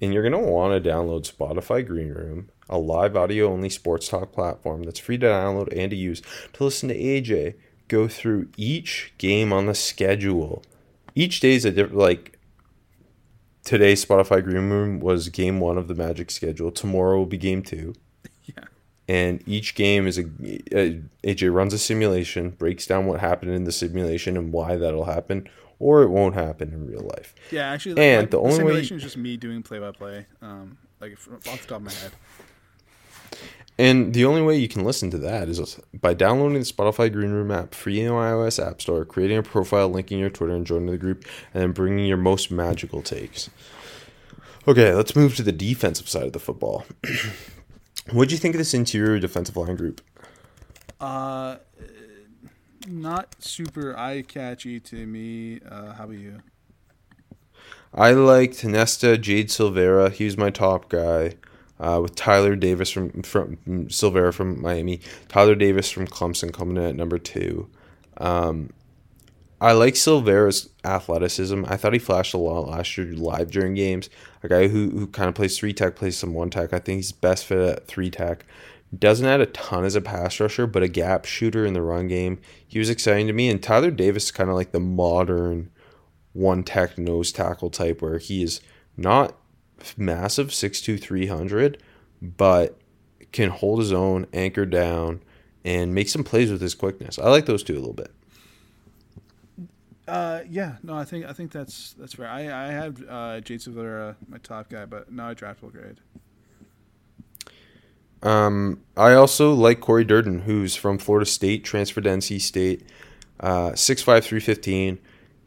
And 0.00 0.14
you're 0.14 0.28
going 0.28 0.44
to 0.44 0.50
want 0.50 0.82
to 0.82 0.88
download 0.88 1.30
Spotify 1.30 1.84
Green 1.84 2.10
Room, 2.10 2.50
a 2.68 2.78
live 2.78 3.16
audio 3.16 3.52
only 3.52 3.68
sports 3.68 4.08
talk 4.08 4.32
platform 4.32 4.84
that's 4.84 5.00
free 5.00 5.18
to 5.18 5.26
download 5.26 5.76
and 5.76 5.90
to 5.90 5.96
use 5.96 6.22
to 6.52 6.64
listen 6.64 6.88
to 6.88 6.96
AJ 6.96 7.54
go 7.88 8.08
through 8.08 8.48
each 8.56 9.12
game 9.18 9.52
on 9.52 9.66
the 9.66 9.74
schedule. 9.74 10.62
Each 11.14 11.40
day 11.40 11.54
is 11.54 11.64
a 11.64 11.70
different, 11.70 11.96
like, 11.98 12.38
today, 13.64 13.94
Spotify 13.94 14.42
Green 14.42 14.70
Room 14.70 15.00
was 15.00 15.28
game 15.28 15.60
one 15.60 15.78
of 15.78 15.88
the 15.88 15.94
Magic 15.94 16.30
schedule. 16.30 16.70
Tomorrow 16.70 17.18
will 17.18 17.26
be 17.26 17.38
game 17.38 17.62
two. 17.62 17.94
Yeah. 18.56 18.64
And 19.06 19.42
each 19.46 19.74
game 19.74 20.06
is 20.06 20.18
a, 20.18 20.22
a 20.72 21.02
AJ 21.22 21.52
runs 21.52 21.74
a 21.74 21.78
simulation, 21.78 22.48
breaks 22.50 22.86
down 22.86 23.04
what 23.06 23.20
happened 23.20 23.52
in 23.52 23.64
the 23.64 23.72
simulation 23.72 24.38
and 24.38 24.52
why 24.54 24.76
that'll 24.76 25.04
happen, 25.04 25.48
or 25.78 26.02
it 26.02 26.08
won't 26.08 26.34
happen 26.34 26.72
in 26.72 26.86
real 26.86 27.02
life. 27.02 27.34
Yeah, 27.50 27.70
actually, 27.70 28.00
And 28.02 28.22
like, 28.22 28.30
the 28.30 28.38
only 28.38 28.50
way- 28.52 28.56
simulation 28.56 28.96
is 28.96 29.02
just 29.02 29.18
me 29.18 29.36
doing 29.36 29.62
play 29.62 29.78
by 29.80 29.90
play, 29.92 30.24
um, 30.40 30.78
like 30.98 31.12
off 31.12 31.42
the 31.62 31.66
top 31.68 31.70
of 31.78 31.82
my 31.82 31.92
head. 31.92 32.12
And 33.78 34.12
the 34.12 34.24
only 34.24 34.42
way 34.42 34.56
you 34.56 34.66
can 34.66 34.84
listen 34.84 35.08
to 35.12 35.18
that 35.18 35.48
is 35.48 35.78
by 35.94 36.12
downloading 36.12 36.58
the 36.58 36.64
Spotify 36.64 37.12
Green 37.12 37.30
Room 37.30 37.52
app 37.52 37.74
free 37.74 38.00
in 38.00 38.06
the 38.06 38.12
iOS 38.12 38.64
App 38.64 38.82
Store, 38.82 39.04
creating 39.04 39.38
a 39.38 39.42
profile, 39.42 39.88
linking 39.88 40.18
your 40.18 40.30
Twitter, 40.30 40.54
and 40.54 40.66
joining 40.66 40.86
the 40.86 40.98
group, 40.98 41.24
and 41.54 41.62
then 41.62 41.72
bringing 41.72 42.04
your 42.04 42.16
most 42.16 42.50
magical 42.50 43.02
takes. 43.02 43.48
Okay, 44.66 44.92
let's 44.92 45.14
move 45.14 45.36
to 45.36 45.44
the 45.44 45.52
defensive 45.52 46.08
side 46.08 46.26
of 46.26 46.32
the 46.32 46.40
football. 46.40 46.84
what 48.10 48.28
do 48.28 48.34
you 48.34 48.38
think 48.38 48.56
of 48.56 48.58
this 48.58 48.74
interior 48.74 49.20
defensive 49.20 49.56
line 49.56 49.76
group? 49.76 50.00
Uh, 51.00 51.58
not 52.88 53.36
super 53.38 53.96
eye 53.96 54.22
catchy 54.22 54.80
to 54.80 55.06
me. 55.06 55.60
Uh, 55.60 55.92
how 55.92 56.04
about 56.04 56.18
you? 56.18 56.42
I 57.94 58.10
liked 58.10 58.64
Nesta, 58.64 59.16
Jade 59.16 59.48
Silvera. 59.48 60.10
He 60.12 60.24
was 60.24 60.36
my 60.36 60.50
top 60.50 60.88
guy. 60.88 61.34
Uh, 61.80 62.00
with 62.02 62.16
Tyler 62.16 62.56
Davis 62.56 62.90
from 62.90 63.22
from 63.22 63.56
Silvera 63.86 64.34
from 64.34 64.60
Miami, 64.60 65.00
Tyler 65.28 65.54
Davis 65.54 65.90
from 65.90 66.06
Clemson 66.08 66.52
coming 66.52 66.76
in 66.76 66.82
at 66.82 66.96
number 66.96 67.18
two. 67.18 67.68
Um, 68.16 68.70
I 69.60 69.72
like 69.72 69.94
Silvera's 69.94 70.70
athleticism. 70.84 71.64
I 71.66 71.76
thought 71.76 71.92
he 71.92 71.98
flashed 71.98 72.34
a 72.34 72.38
lot 72.38 72.68
last 72.68 72.96
year 72.96 73.06
live 73.12 73.50
during 73.50 73.74
games. 73.74 74.08
A 74.42 74.48
guy 74.48 74.68
who, 74.68 74.90
who 74.90 75.08
kind 75.08 75.28
of 75.28 75.34
plays 75.34 75.58
three 75.58 75.72
tech, 75.72 75.96
plays 75.96 76.16
some 76.16 76.32
one 76.32 76.50
tech. 76.50 76.72
I 76.72 76.78
think 76.78 76.98
he's 76.98 77.10
best 77.10 77.44
fit 77.44 77.58
at 77.58 77.86
three 77.88 78.10
tech. 78.10 78.44
Doesn't 78.96 79.26
add 79.26 79.40
a 79.40 79.46
ton 79.46 79.84
as 79.84 79.96
a 79.96 80.00
pass 80.00 80.38
rusher, 80.38 80.66
but 80.66 80.84
a 80.84 80.88
gap 80.88 81.24
shooter 81.24 81.66
in 81.66 81.74
the 81.74 81.82
run 81.82 82.06
game. 82.06 82.40
He 82.66 82.78
was 82.78 82.88
exciting 82.88 83.26
to 83.26 83.32
me. 83.32 83.50
And 83.50 83.60
Tyler 83.60 83.90
Davis 83.90 84.26
is 84.26 84.30
kind 84.30 84.48
of 84.48 84.54
like 84.54 84.70
the 84.70 84.80
modern 84.80 85.70
one 86.32 86.62
tech 86.62 86.96
nose 86.96 87.32
tackle 87.32 87.68
type 87.68 88.00
where 88.00 88.18
he 88.18 88.42
is 88.44 88.60
not 88.96 89.36
massive 89.96 90.48
6'2 90.48 91.00
300 91.00 91.82
but 92.22 92.78
can 93.32 93.50
hold 93.50 93.78
his 93.80 93.92
own 93.92 94.26
anchor 94.32 94.66
down 94.66 95.22
and 95.64 95.94
make 95.94 96.08
some 96.08 96.24
plays 96.24 96.50
with 96.50 96.60
his 96.60 96.74
quickness 96.74 97.18
i 97.18 97.28
like 97.28 97.46
those 97.46 97.62
two 97.62 97.74
a 97.74 97.80
little 97.80 97.92
bit 97.94 98.12
Uh, 100.06 100.40
yeah, 100.48 100.76
no, 100.82 100.94
I 100.96 101.04
think 101.04 101.26
I 101.26 101.32
think 101.34 101.52
that's 101.52 101.92
that's 101.94 102.14
fair. 102.14 102.28
I 102.28 102.40
I 102.68 102.68
had 102.72 103.04
uh, 103.08 103.40
Jade 103.40 103.60
Silvera, 103.60 104.16
my 104.28 104.38
top 104.38 104.70
guy, 104.70 104.86
but 104.86 105.12
not 105.12 105.32
a 105.32 105.34
draftable 105.34 105.70
grade. 105.72 106.00
um, 108.22 108.80
i 108.96 109.12
also 109.14 109.52
like 109.52 109.80
cory 109.80 110.04
durden 110.04 110.40
who's 110.40 110.74
from 110.74 110.98
florida 110.98 111.26
state 111.26 111.64
transferred 111.64 112.04
to 112.04 112.10
nc 112.10 112.40
state 112.40 112.84
uh, 113.40 113.70
6'5 113.70 114.04
315 114.24 114.98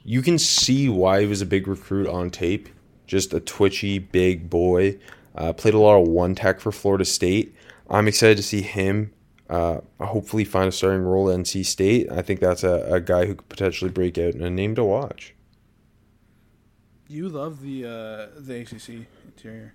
you 0.03 0.21
can 0.21 0.39
see 0.39 0.88
why 0.88 1.21
he 1.21 1.27
was 1.27 1.41
a 1.41 1.45
big 1.45 1.67
recruit 1.67 2.07
on 2.07 2.29
tape 2.29 2.69
just 3.12 3.34
a 3.34 3.39
twitchy 3.41 3.99
big 3.99 4.49
boy 4.49 4.97
uh, 5.36 5.51
played 5.51 5.74
a 5.74 5.80
lot 5.80 6.01
of 6.01 6.07
one 6.07 6.34
tech 6.34 6.59
for 6.62 6.72
florida 6.72 7.03
state 7.03 7.53
i'm 7.89 8.07
excited 8.07 8.38
to 8.38 8.43
see 8.43 8.62
him 8.62 9.12
uh, 9.49 9.82
hopefully 9.99 10.45
find 10.45 10.70
a 10.70 10.72
starting 10.72 11.01
role 11.01 11.30
at 11.30 11.38
NC 11.38 11.66
State. 11.66 12.09
I 12.09 12.22
think 12.22 12.39
that's 12.39 12.64
a, 12.64 12.86
a 12.89 13.01
guy 13.01 13.26
who 13.26 13.36
could 13.36 13.49
potentially 13.49 13.91
break 13.91 14.18
out 14.18 14.34
and 14.34 14.41
a 14.43 14.49
name 14.49 14.76
to 14.76 14.84
watch. 14.86 15.34
You 17.09 17.28
love 17.28 17.62
the 17.62 17.84
uh, 17.84 18.39
the 18.39 18.62
ACC 18.62 19.07
interior. 19.26 19.74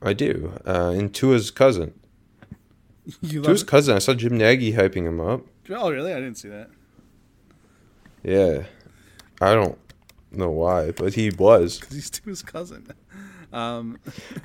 I 0.00 0.12
do. 0.12 0.52
Uh, 0.64 0.92
and 0.94 1.12
Tua's 1.12 1.50
cousin. 1.50 1.94
You 3.20 3.42
Tua's 3.42 3.62
it? 3.62 3.66
cousin. 3.66 3.96
I 3.96 3.98
saw 3.98 4.14
Jim 4.14 4.38
Nagy 4.38 4.72
hyping 4.72 5.06
him 5.06 5.20
up. 5.20 5.42
Oh, 5.68 5.90
really? 5.90 6.12
I 6.12 6.20
didn't 6.20 6.36
see 6.36 6.48
that. 6.48 6.70
Yeah. 8.22 8.62
I 9.42 9.52
don't 9.54 9.78
know 10.38 10.50
why, 10.50 10.90
but 10.92 11.14
he 11.14 11.30
was. 11.30 11.78
because 11.78 11.94
he's 11.94 12.10
to 12.10 12.22
his 12.28 12.42
cousin. 12.42 12.86
Um, 13.52 13.98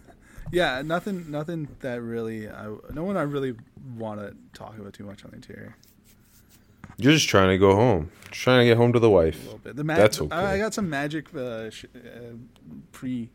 yeah, 0.52 0.82
nothing, 0.84 1.30
nothing 1.32 1.68
that 1.80 2.02
really. 2.02 2.50
I, 2.50 2.74
no 2.94 3.04
one 3.04 3.18
I 3.18 3.22
really 3.24 3.56
want 3.98 4.20
to 4.20 4.36
talk 4.54 4.78
about 4.78 4.94
too 4.94 5.04
much 5.04 5.24
on 5.26 5.32
the 5.32 5.38
interior. 5.38 5.76
You're 6.98 7.14
just 7.14 7.30
trying 7.30 7.50
to 7.50 7.58
go 7.58 7.76
home. 7.76 8.12
Just 8.30 8.42
trying 8.42 8.60
to 8.60 8.66
get 8.66 8.76
home 8.78 8.92
to 8.94 9.00
the 9.00 9.08
A 9.08 9.12
wife. 9.12 9.44
little 9.44 9.60
bit. 9.60 9.76
The 9.78 9.84
ma- 9.84 9.96
That's 9.96 10.20
I, 10.20 10.24
okay. 10.26 10.36
I 10.36 10.58
got 10.58 10.74
some 10.74 10.90
magic 10.90 11.34
uh, 11.34 11.70
sh- 11.70 11.86
uh, 11.96 12.36
pre 12.92 13.30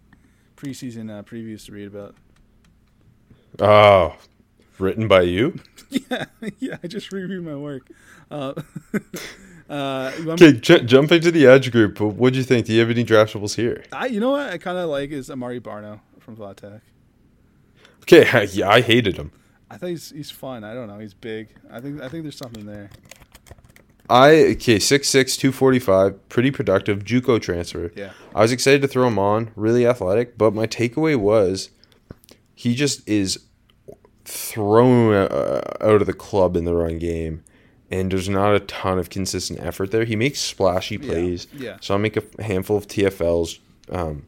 preseason 0.56 1.10
uh, 1.10 1.22
previews 1.22 1.64
to 1.66 1.72
read 1.72 1.86
about. 1.86 2.14
Oh, 3.58 4.16
written 4.78 5.08
by 5.08 5.22
you? 5.22 5.58
yeah, 5.90 6.24
yeah. 6.58 6.76
I 6.82 6.86
just 6.88 7.10
reviewed 7.12 7.44
my 7.44 7.56
work. 7.56 7.88
Uh, 8.30 8.54
uh, 9.68 10.12
Okay, 10.26 10.52
j- 10.52 10.84
jumping 10.84 11.20
to 11.22 11.30
the 11.30 11.46
Edge 11.46 11.70
group. 11.72 12.00
What 12.00 12.32
do 12.32 12.38
you 12.38 12.44
think? 12.44 12.66
Do 12.66 12.72
you 12.72 12.80
have 12.80 12.90
any 12.90 13.04
draftables 13.04 13.54
here? 13.56 13.84
I, 13.92 14.06
you 14.06 14.20
know 14.20 14.32
what 14.32 14.50
I 14.50 14.58
kind 14.58 14.78
of 14.78 14.88
like 14.90 15.10
is 15.10 15.30
Amare 15.30 15.60
Barno 15.60 16.00
from 16.20 16.36
Va 16.36 16.54
Tech. 16.54 16.80
Okay, 18.02 18.28
I, 18.30 18.42
yeah, 18.52 18.68
I 18.68 18.80
hated 18.80 19.16
him. 19.16 19.32
I 19.70 19.76
think 19.76 19.90
he's 19.90 20.10
he's 20.10 20.30
fun. 20.30 20.62
I 20.64 20.74
don't 20.74 20.88
know. 20.88 20.98
He's 20.98 21.14
big. 21.14 21.48
I 21.70 21.80
think 21.80 22.00
I 22.00 22.08
think 22.08 22.24
there's 22.24 22.36
something 22.36 22.66
there. 22.66 22.90
I 24.10 24.32
okay, 24.52 24.76
6'6", 24.76 25.38
245, 25.38 26.28
pretty 26.28 26.50
productive, 26.50 27.04
JUCO 27.04 27.40
transfer. 27.40 27.90
Yeah. 27.96 28.10
I 28.34 28.42
was 28.42 28.52
excited 28.52 28.82
to 28.82 28.88
throw 28.88 29.06
him 29.06 29.18
on, 29.18 29.50
really 29.56 29.86
athletic, 29.86 30.36
but 30.36 30.52
my 30.52 30.66
takeaway 30.66 31.16
was 31.16 31.70
he 32.54 32.74
just 32.74 33.08
is 33.08 33.44
thrown 34.26 35.14
uh, 35.14 35.62
out 35.80 36.02
of 36.02 36.06
the 36.06 36.12
club 36.12 36.54
in 36.54 36.66
the 36.66 36.74
run 36.74 36.98
game, 36.98 37.44
and 37.94 38.10
there's 38.10 38.28
not 38.28 38.54
a 38.54 38.60
ton 38.60 38.98
of 38.98 39.08
consistent 39.10 39.60
effort 39.60 39.90
there. 39.90 40.04
He 40.04 40.16
makes 40.16 40.40
splashy 40.40 40.98
plays, 40.98 41.46
yeah. 41.56 41.76
so 41.80 41.94
I'll 41.94 42.00
make 42.00 42.16
a 42.16 42.42
handful 42.42 42.76
of 42.76 42.88
TFLs, 42.88 43.58
um, 43.90 44.26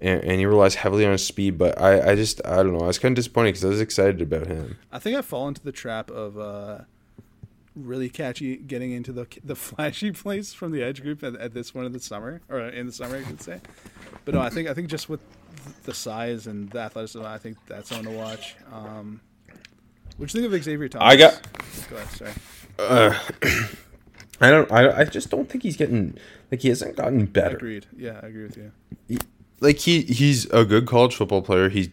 and, 0.00 0.22
and 0.22 0.38
he 0.38 0.46
relies 0.46 0.76
heavily 0.76 1.04
on 1.04 1.12
his 1.12 1.26
speed. 1.26 1.58
But 1.58 1.80
I, 1.80 2.12
I 2.12 2.14
just, 2.14 2.40
I 2.46 2.56
don't 2.56 2.72
know, 2.72 2.84
I 2.84 2.86
was 2.86 2.98
kind 2.98 3.12
of 3.12 3.16
disappointed 3.16 3.52
because 3.52 3.64
I 3.64 3.68
was 3.68 3.80
excited 3.80 4.22
about 4.22 4.46
him. 4.46 4.78
I 4.92 4.98
think 4.98 5.16
I 5.16 5.22
fall 5.22 5.48
into 5.48 5.62
the 5.62 5.72
trap 5.72 6.10
of 6.10 6.38
uh, 6.38 6.80
really 7.74 8.08
catchy 8.08 8.56
getting 8.56 8.92
into 8.92 9.12
the 9.12 9.26
the 9.44 9.56
flashy 9.56 10.12
plays 10.12 10.54
from 10.54 10.70
the 10.70 10.82
edge 10.82 11.02
group 11.02 11.22
at, 11.24 11.34
at 11.36 11.52
this 11.52 11.74
one 11.74 11.84
of 11.84 11.92
the 11.92 12.00
summer 12.00 12.42
or 12.48 12.60
in 12.60 12.86
the 12.86 12.92
summer, 12.92 13.16
I 13.16 13.24
should 13.24 13.42
say. 13.42 13.60
But 14.24 14.34
no, 14.34 14.40
I 14.40 14.50
think 14.50 14.68
I 14.68 14.74
think 14.74 14.88
just 14.88 15.08
with 15.08 15.20
the 15.82 15.94
size 15.94 16.46
and 16.46 16.70
the 16.70 16.78
athleticism, 16.80 17.24
I 17.24 17.38
think 17.38 17.58
that's 17.66 17.90
one 17.90 18.04
to 18.04 18.10
watch. 18.10 18.54
Um, 18.72 19.20
what 20.16 20.28
do 20.28 20.38
you 20.38 20.44
think 20.44 20.54
of 20.54 20.64
Xavier 20.64 20.88
Thomas? 20.88 21.12
I 21.12 21.16
got- 21.16 21.40
Go 21.90 21.96
ahead, 21.96 22.08
sorry. 22.16 22.32
Uh, 22.78 23.18
I 24.40 24.50
don't, 24.50 24.70
I, 24.70 25.00
I 25.00 25.04
just 25.04 25.30
don't 25.30 25.48
think 25.48 25.62
he's 25.62 25.76
getting 25.76 26.18
like 26.50 26.60
he 26.62 26.68
hasn't 26.68 26.96
gotten 26.96 27.26
better. 27.26 27.56
Agreed. 27.56 27.86
Yeah, 27.96 28.20
I 28.22 28.26
agree 28.26 28.44
with 28.44 28.56
you. 28.56 29.18
like 29.60 29.78
he 29.78 30.02
he's 30.02 30.46
a 30.50 30.64
good 30.64 30.86
college 30.86 31.14
football 31.14 31.42
player. 31.42 31.68
He's 31.68 31.88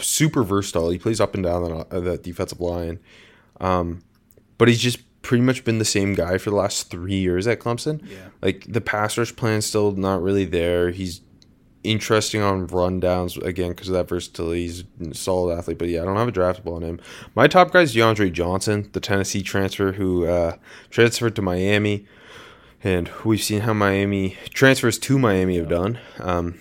super 0.00 0.42
versatile. 0.42 0.90
He 0.90 0.98
plays 0.98 1.20
up 1.20 1.34
and 1.34 1.42
down 1.44 1.64
that, 1.64 1.92
uh, 1.92 2.00
that 2.00 2.22
defensive 2.22 2.60
line, 2.60 2.98
um, 3.60 4.02
but 4.58 4.68
he's 4.68 4.80
just 4.80 5.00
pretty 5.22 5.42
much 5.42 5.64
been 5.64 5.78
the 5.78 5.84
same 5.84 6.14
guy 6.14 6.38
for 6.38 6.50
the 6.50 6.56
last 6.56 6.88
three 6.88 7.16
years 7.16 7.46
at 7.48 7.58
Clemson. 7.58 8.00
Yeah. 8.08 8.28
Like 8.42 8.64
the 8.68 8.80
pass 8.80 9.18
rush 9.18 9.34
plan's 9.34 9.66
still 9.66 9.90
not 9.92 10.22
really 10.22 10.44
there. 10.44 10.90
He's 10.90 11.20
interesting 11.90 12.42
on 12.42 12.68
rundowns 12.68 13.42
again 13.42 13.70
because 13.70 13.88
of 13.88 13.94
that 13.94 14.08
versatility. 14.08 14.62
He's 14.62 14.84
a 15.00 15.14
solid 15.14 15.56
athlete, 15.56 15.78
but 15.78 15.88
yeah, 15.88 16.02
I 16.02 16.04
don't 16.04 16.16
have 16.16 16.28
a 16.28 16.32
draftable 16.32 16.76
on 16.76 16.82
him. 16.82 17.00
My 17.34 17.46
top 17.46 17.72
guy 17.72 17.82
is 17.82 17.94
DeAndre 17.94 18.32
Johnson, 18.32 18.90
the 18.92 19.00
Tennessee 19.00 19.42
transfer 19.42 19.92
who 19.92 20.26
uh, 20.26 20.56
transferred 20.90 21.36
to 21.36 21.42
Miami, 21.42 22.06
and 22.82 23.10
we've 23.24 23.42
seen 23.42 23.60
how 23.60 23.72
Miami 23.72 24.36
transfers 24.50 24.98
to 24.98 25.18
Miami 25.18 25.56
have 25.56 25.68
done. 25.68 25.98
Um, 26.18 26.58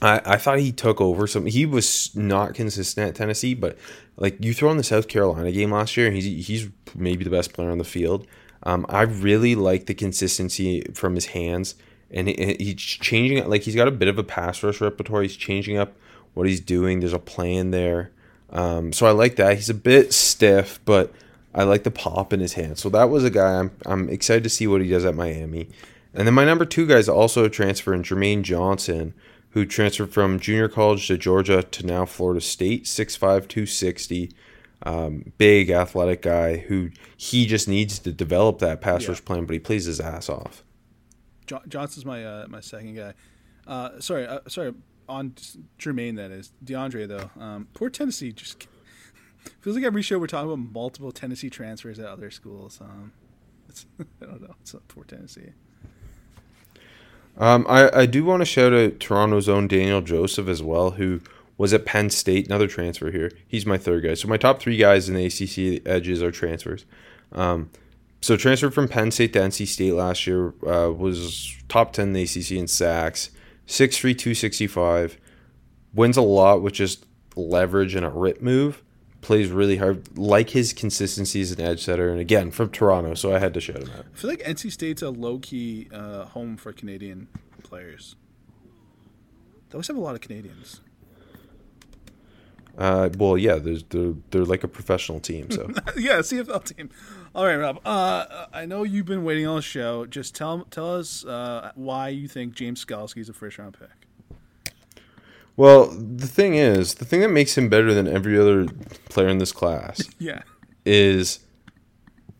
I, 0.00 0.20
I 0.24 0.36
thought 0.36 0.58
he 0.58 0.72
took 0.72 1.00
over 1.00 1.26
some. 1.26 1.46
He 1.46 1.66
was 1.66 2.14
not 2.14 2.54
consistent 2.54 3.08
at 3.08 3.14
Tennessee, 3.14 3.54
but 3.54 3.78
like 4.16 4.36
you 4.42 4.52
throw 4.52 4.70
in 4.70 4.76
the 4.76 4.84
South 4.84 5.08
Carolina 5.08 5.50
game 5.50 5.72
last 5.72 5.96
year, 5.96 6.06
and 6.06 6.16
he's 6.16 6.46
he's 6.46 6.68
maybe 6.94 7.24
the 7.24 7.30
best 7.30 7.52
player 7.52 7.70
on 7.70 7.78
the 7.78 7.84
field. 7.84 8.26
Um, 8.64 8.86
I 8.88 9.02
really 9.02 9.54
like 9.54 9.86
the 9.86 9.94
consistency 9.94 10.82
from 10.94 11.14
his 11.14 11.26
hands, 11.26 11.74
and 12.10 12.28
he, 12.28 12.56
he's 12.58 12.76
changing. 12.76 13.38
it. 13.38 13.48
Like 13.48 13.62
he's 13.62 13.74
got 13.74 13.88
a 13.88 13.92
bit 13.92 14.08
of 14.08 14.18
a 14.18 14.24
pass 14.24 14.62
rush 14.62 14.80
repertoire. 14.80 15.22
He's 15.22 15.36
changing 15.36 15.76
up 15.76 15.94
what 16.34 16.46
he's 16.46 16.60
doing. 16.60 17.00
There's 17.00 17.12
a 17.12 17.18
plan 17.18 17.70
there, 17.70 18.10
um, 18.50 18.92
so 18.92 19.06
I 19.06 19.10
like 19.10 19.36
that. 19.36 19.56
He's 19.56 19.70
a 19.70 19.74
bit 19.74 20.12
stiff, 20.12 20.80
but 20.84 21.12
I 21.54 21.62
like 21.64 21.84
the 21.84 21.90
pop 21.90 22.32
in 22.32 22.40
his 22.40 22.54
hand. 22.54 22.78
So 22.78 22.88
that 22.90 23.10
was 23.10 23.24
a 23.24 23.30
guy 23.30 23.60
I'm 23.60 23.70
I'm 23.86 24.08
excited 24.08 24.44
to 24.44 24.50
see 24.50 24.66
what 24.66 24.80
he 24.80 24.88
does 24.88 25.04
at 25.04 25.14
Miami. 25.14 25.68
And 26.12 26.26
then 26.26 26.34
my 26.34 26.44
number 26.44 26.64
two 26.64 26.86
guy 26.86 26.96
is 26.96 27.08
also 27.08 27.44
a 27.44 27.50
transfer 27.50 27.92
in 27.92 28.02
Jermaine 28.02 28.42
Johnson 28.42 29.14
who 29.54 29.64
transferred 29.64 30.12
from 30.12 30.40
junior 30.40 30.68
college 30.68 31.06
to 31.06 31.16
Georgia 31.16 31.62
to 31.62 31.86
now 31.86 32.04
Florida 32.04 32.40
State, 32.40 32.84
6'5", 32.84 33.20
260. 33.20 34.32
Um, 34.82 35.32
big 35.38 35.70
athletic 35.70 36.22
guy 36.22 36.56
who 36.56 36.90
he 37.16 37.46
just 37.46 37.68
needs 37.68 38.00
to 38.00 38.12
develop 38.12 38.58
that 38.58 38.80
pass 38.80 39.04
yeah. 39.04 39.10
rush 39.10 39.24
plan, 39.24 39.46
but 39.46 39.54
he 39.54 39.60
plays 39.60 39.84
his 39.86 40.00
ass 40.00 40.28
off. 40.28 40.62
Jo- 41.46 41.62
Johnson's 41.68 42.04
my 42.04 42.24
uh, 42.24 42.46
my 42.48 42.60
second 42.60 42.94
guy. 42.94 43.14
Uh, 43.66 44.00
sorry, 44.00 44.26
uh, 44.26 44.40
sorry. 44.48 44.74
On 45.06 45.34
Jermaine, 45.78 46.16
that 46.16 46.30
is 46.30 46.52
DeAndre 46.64 47.06
though. 47.06 47.30
Um, 47.38 47.68
poor 47.74 47.90
Tennessee 47.90 48.32
just 48.32 48.66
feels 49.60 49.76
like 49.76 49.84
every 49.84 50.00
show 50.00 50.18
we're 50.18 50.26
talking 50.26 50.50
about 50.50 50.72
multiple 50.72 51.12
Tennessee 51.12 51.50
transfers 51.50 51.98
at 51.98 52.06
other 52.06 52.30
schools. 52.30 52.80
Um, 52.80 53.12
I 54.00 54.24
don't 54.24 54.40
know. 54.40 54.54
It's 54.62 54.74
poor 54.88 55.04
Tennessee. 55.04 55.50
Um, 57.36 57.66
I, 57.68 57.90
I 58.00 58.06
do 58.06 58.24
want 58.24 58.40
to 58.40 58.44
shout 58.44 58.72
out 58.72 59.00
Toronto's 59.00 59.48
own 59.48 59.66
Daniel 59.66 60.00
Joseph 60.00 60.48
as 60.48 60.62
well, 60.62 60.92
who 60.92 61.20
was 61.56 61.72
at 61.72 61.84
Penn 61.84 62.10
State, 62.10 62.46
another 62.46 62.66
transfer 62.66 63.10
here. 63.10 63.30
He's 63.46 63.66
my 63.66 63.76
third 63.78 64.04
guy. 64.04 64.14
So 64.14 64.28
my 64.28 64.36
top 64.36 64.60
three 64.60 64.76
guys 64.76 65.08
in 65.08 65.14
the 65.14 65.26
ACC 65.26 65.86
edges 65.86 66.22
are 66.22 66.30
transfers. 66.30 66.84
Um, 67.32 67.70
so 68.24 68.38
transferred 68.38 68.72
from 68.72 68.88
Penn 68.88 69.10
State 69.10 69.34
to 69.34 69.38
NC 69.38 69.66
State 69.66 69.92
last 69.92 70.26
year, 70.26 70.54
uh, 70.66 70.90
was 70.90 71.54
top 71.68 71.92
10 71.92 72.08
in 72.08 72.12
the 72.14 72.22
ACC 72.22 72.52
in 72.52 72.66
sacks, 72.66 73.28
6'3", 73.66 74.00
265, 74.16 75.18
wins 75.92 76.16
a 76.16 76.22
lot 76.22 76.62
with 76.62 76.72
just 76.72 77.04
leverage 77.36 77.94
and 77.94 78.02
a 78.02 78.08
rip 78.08 78.40
move 78.40 78.82
plays 79.20 79.50
really 79.50 79.76
hard. 79.76 80.16
Like 80.16 80.50
his 80.50 80.72
consistency 80.72 81.42
as 81.42 81.52
an 81.52 81.60
edge 81.60 81.84
setter, 81.84 82.08
and 82.08 82.18
again 82.18 82.50
from 82.50 82.70
Toronto, 82.70 83.12
so 83.12 83.34
I 83.34 83.40
had 83.40 83.52
to 83.52 83.60
shout 83.60 83.82
him 83.82 83.90
out. 83.90 84.06
I 84.14 84.16
feel 84.16 84.30
like 84.30 84.40
NC 84.40 84.72
State's 84.72 85.02
a 85.02 85.10
low 85.10 85.38
key 85.38 85.88
uh, 85.92 86.24
home 86.24 86.56
for 86.56 86.72
Canadian 86.72 87.28
players. 87.62 88.16
They 89.68 89.74
always 89.74 89.88
have 89.88 89.98
a 89.98 90.00
lot 90.00 90.14
of 90.14 90.22
Canadians. 90.22 90.80
Uh, 92.78 93.10
well, 93.18 93.36
yeah, 93.36 93.56
there's 93.56 93.84
they're, 93.84 94.14
they're 94.30 94.44
like 94.46 94.64
a 94.64 94.68
professional 94.68 95.20
team, 95.20 95.50
so 95.50 95.68
yeah, 95.96 96.20
CFL 96.20 96.64
team. 96.64 96.88
All 97.34 97.44
right, 97.44 97.56
Rob. 97.56 97.80
Uh, 97.84 98.46
I 98.52 98.64
know 98.64 98.84
you've 98.84 99.06
been 99.06 99.24
waiting 99.24 99.46
on 99.46 99.56
the 99.56 99.62
show. 99.62 100.06
Just 100.06 100.36
tell 100.36 100.64
tell 100.70 100.94
us 100.94 101.24
uh, 101.24 101.72
why 101.74 102.08
you 102.08 102.28
think 102.28 102.54
James 102.54 102.84
Skalski 102.84 103.18
is 103.18 103.28
a 103.28 103.32
first 103.32 103.58
round 103.58 103.76
pick. 103.78 104.38
Well, 105.56 105.86
the 105.86 106.26
thing 106.28 106.54
is, 106.54 106.94
the 106.94 107.04
thing 107.04 107.20
that 107.20 107.30
makes 107.30 107.56
him 107.58 107.68
better 107.68 107.92
than 107.92 108.06
every 108.06 108.38
other 108.38 108.66
player 109.08 109.28
in 109.28 109.38
this 109.38 109.52
class, 109.52 110.00
yeah, 110.18 110.42
is 110.84 111.40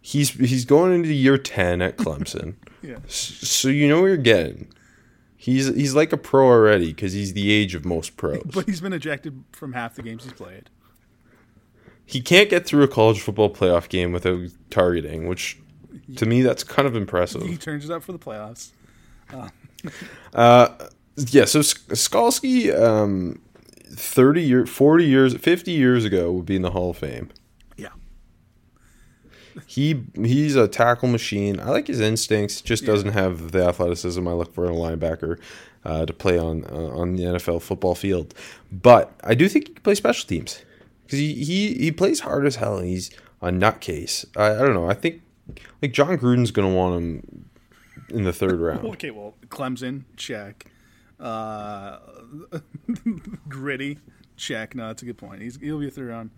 he's 0.01 0.31
he's 0.31 0.65
going 0.65 0.93
into 0.93 1.13
year 1.13 1.39
ten 1.39 1.83
at 1.83 1.97
Clemson. 1.97 2.55
yeah. 2.83 2.99
So 3.09 3.69
you 3.69 3.89
know 3.89 4.01
what 4.01 4.07
you're 4.07 4.17
getting. 4.17 4.69
He's 5.37 5.67
he's 5.75 5.95
like 5.95 6.13
a 6.13 6.17
pro 6.17 6.47
already 6.47 6.89
because 6.89 7.13
he's 7.13 7.33
the 7.33 7.51
age 7.51 7.75
of 7.75 7.85
most 7.85 8.17
pros. 8.17 8.43
But 8.55 8.67
he's 8.67 8.81
been 8.81 8.93
ejected 8.93 9.43
from 9.51 9.73
half 9.73 9.97
the 9.97 10.03
games 10.03 10.23
he's 10.23 10.33
played. 10.33 10.71
He 12.07 12.21
can't 12.21 12.51
get 12.51 12.67
through 12.67 12.83
a 12.83 12.89
college 12.89 13.21
football 13.21 13.51
playoff 13.51 13.89
game 13.89 14.13
without 14.13 14.41
targeting, 14.71 15.27
which 15.27 15.59
to 16.17 16.27
me 16.27 16.43
that's 16.43 16.63
kind 16.65 16.87
of 16.87 16.97
impressive. 16.97 17.43
He 17.43 17.57
turns 17.57 17.85
it 17.85 17.91
up 17.91 18.03
for 18.03 18.13
the 18.13 18.19
playoffs. 18.19 18.71
Uh, 19.33 19.49
uh 20.35 20.89
yeah, 21.17 21.45
so 21.45 21.61
Skalski, 21.61 22.75
um, 22.79 23.41
thirty 23.87 24.43
year, 24.43 24.67
forty 24.67 25.07
years, 25.07 25.35
fifty 25.37 25.73
years 25.73 26.05
ago 26.05 26.33
would 26.33 26.47
be 26.47 26.57
in 26.57 26.63
the 26.63 26.73
Hall 26.73 26.91
of 26.91 26.99
Fame. 26.99 27.31
Yeah. 27.77 27.89
He 29.67 30.05
he's 30.15 30.57
a 30.57 30.69
tackle 30.69 31.09
machine. 31.09 31.61
I 31.61 31.71
like 31.71 31.87
his 31.87 32.01
instincts. 32.01 32.61
Just 32.61 32.83
yeah. 32.83 32.89
doesn't 32.89 33.13
have 33.13 33.53
the 33.53 33.65
athleticism 33.65 34.27
I 34.27 34.33
look 34.33 34.53
for 34.53 34.67
in 34.67 34.73
a 34.73 34.75
linebacker 34.75 35.39
uh, 35.85 36.05
to 36.05 36.13
play 36.13 36.39
on 36.39 36.65
uh, 36.67 36.89
on 36.89 37.17
the 37.17 37.23
NFL 37.23 37.63
football 37.63 37.95
field. 37.95 38.35
But 38.71 39.13
I 39.23 39.35
do 39.35 39.49
think 39.49 39.69
he 39.69 39.75
can 39.75 39.83
play 39.83 39.95
special 39.95 40.29
teams 40.29 40.65
because 41.05 41.19
he, 41.19 41.35
he 41.35 41.75
he 41.75 41.93
plays 41.93 42.21
hard 42.21 42.47
as 42.47 42.57
hell 42.57 42.79
and 42.79 42.89
he's 42.89 43.11
a 43.41 43.51
nutcase. 43.51 44.25
I, 44.37 44.51
I 44.55 44.59
don't 44.59 44.75
know. 44.75 44.89
I 44.89 44.95
think 44.95 45.23
like 45.83 45.93
Jon 45.93 46.19
Gruden's 46.19 46.51
gonna 46.51 46.75
want 46.75 47.03
him 47.03 47.45
in 48.11 48.25
the 48.25 48.33
third 48.33 48.61
round. 48.61 48.85
okay, 48.87 49.11
well, 49.11 49.35
Clemson, 49.49 50.05
check. 50.17 50.67
Uh, 51.21 51.99
gritty, 53.49 53.99
check. 54.37 54.75
No, 54.75 54.89
that's 54.89 55.03
a 55.03 55.07
good 55.07 55.19
point. 55.19 55.43
He's 55.43 55.57
he'll 55.61 55.79
be 55.79 55.89
a 55.89 55.91
third 55.91 56.09
round. 56.09 56.31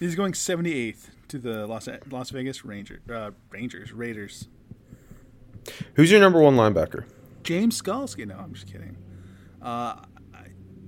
He's 0.00 0.14
going 0.16 0.32
78th 0.32 1.10
to 1.28 1.38
the 1.38 1.66
Las 1.66 1.88
Las 2.10 2.30
Vegas 2.30 2.64
Ranger, 2.64 3.00
uh, 3.12 3.30
Rangers 3.50 3.92
Raiders. 3.92 4.48
Who's 5.94 6.10
your 6.10 6.20
number 6.20 6.40
one 6.40 6.56
linebacker? 6.56 7.04
James 7.42 7.80
Skalski. 7.80 8.26
No, 8.26 8.36
I'm 8.36 8.52
just 8.52 8.66
kidding. 8.66 8.96
Uh, 9.62 9.96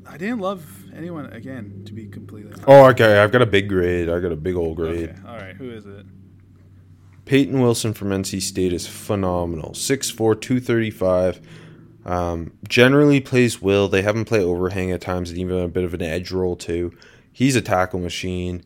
I, 0.09 0.17
didn't 0.17 0.41
love 0.41 0.65
anyone 0.95 1.27
again. 1.33 1.83
To 1.87 1.93
be 1.93 2.07
completely 2.07 2.53
honest. 2.53 2.65
Oh, 2.69 2.87
okay. 2.87 3.19
I've 3.19 3.33
got 3.33 3.43
a 3.43 3.47
big 3.47 3.69
grade. 3.69 4.09
I 4.09 4.21
got 4.21 4.33
a 4.33 4.37
big 4.37 4.57
old 4.57 4.77
grade. 4.77 5.11
Okay. 5.11 5.19
All 5.27 5.37
right. 5.37 5.57
Who 5.57 5.71
is 5.71 5.87
it? 5.87 6.07
Payton 7.25 7.61
Wilson 7.61 7.93
from 7.93 8.11
NC 8.11 8.41
State 8.41 8.73
is 8.73 8.87
phenomenal. 8.87 9.73
6'4", 9.73 10.41
235 10.41 11.41
um, 12.07 12.53
generally 12.69 13.21
plays 13.21 13.61
will. 13.61 13.89
They 13.89 14.03
have 14.03 14.15
him 14.15 14.25
play 14.25 14.41
overhang 14.41 14.93
at 14.93 15.01
times 15.01 15.31
and 15.31 15.39
even 15.39 15.59
a 15.59 15.69
bit 15.69 15.83
of 15.83 15.93
an 15.93 16.03
edge 16.03 16.31
roll 16.31 16.55
too. 16.55 16.97
He's 17.33 17.57
a 17.57 17.61
tackle 17.61 17.99
machine. 17.99 18.65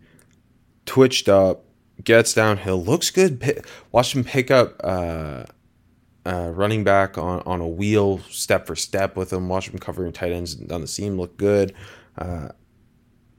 Twitched 0.85 1.29
up, 1.29 1.65
gets 2.05 2.35
downhill, 2.35 2.83
looks 2.83 3.11
good. 3.11 3.65
Watch 3.93 4.15
him 4.15 4.25
pick 4.25 4.51
up 4.51 4.79
uh, 4.85 5.45
uh, 6.27 6.51
running 6.55 6.85
back 6.85 7.17
on, 7.17 7.43
on 7.47 7.61
a 7.61 7.69
wheel, 7.69 8.19
step 8.31 8.67
for 8.67 8.77
step 8.77 9.17
with 9.17 9.33
him. 9.33 9.49
Watch 9.49 9.69
him 9.69 9.79
covering 9.79 10.13
tight 10.13 10.33
ends 10.33 10.61
on 10.71 10.81
the 10.81 10.87
seam, 10.87 11.19
look 11.19 11.37
good. 11.37 11.75
Uh, 12.19 12.49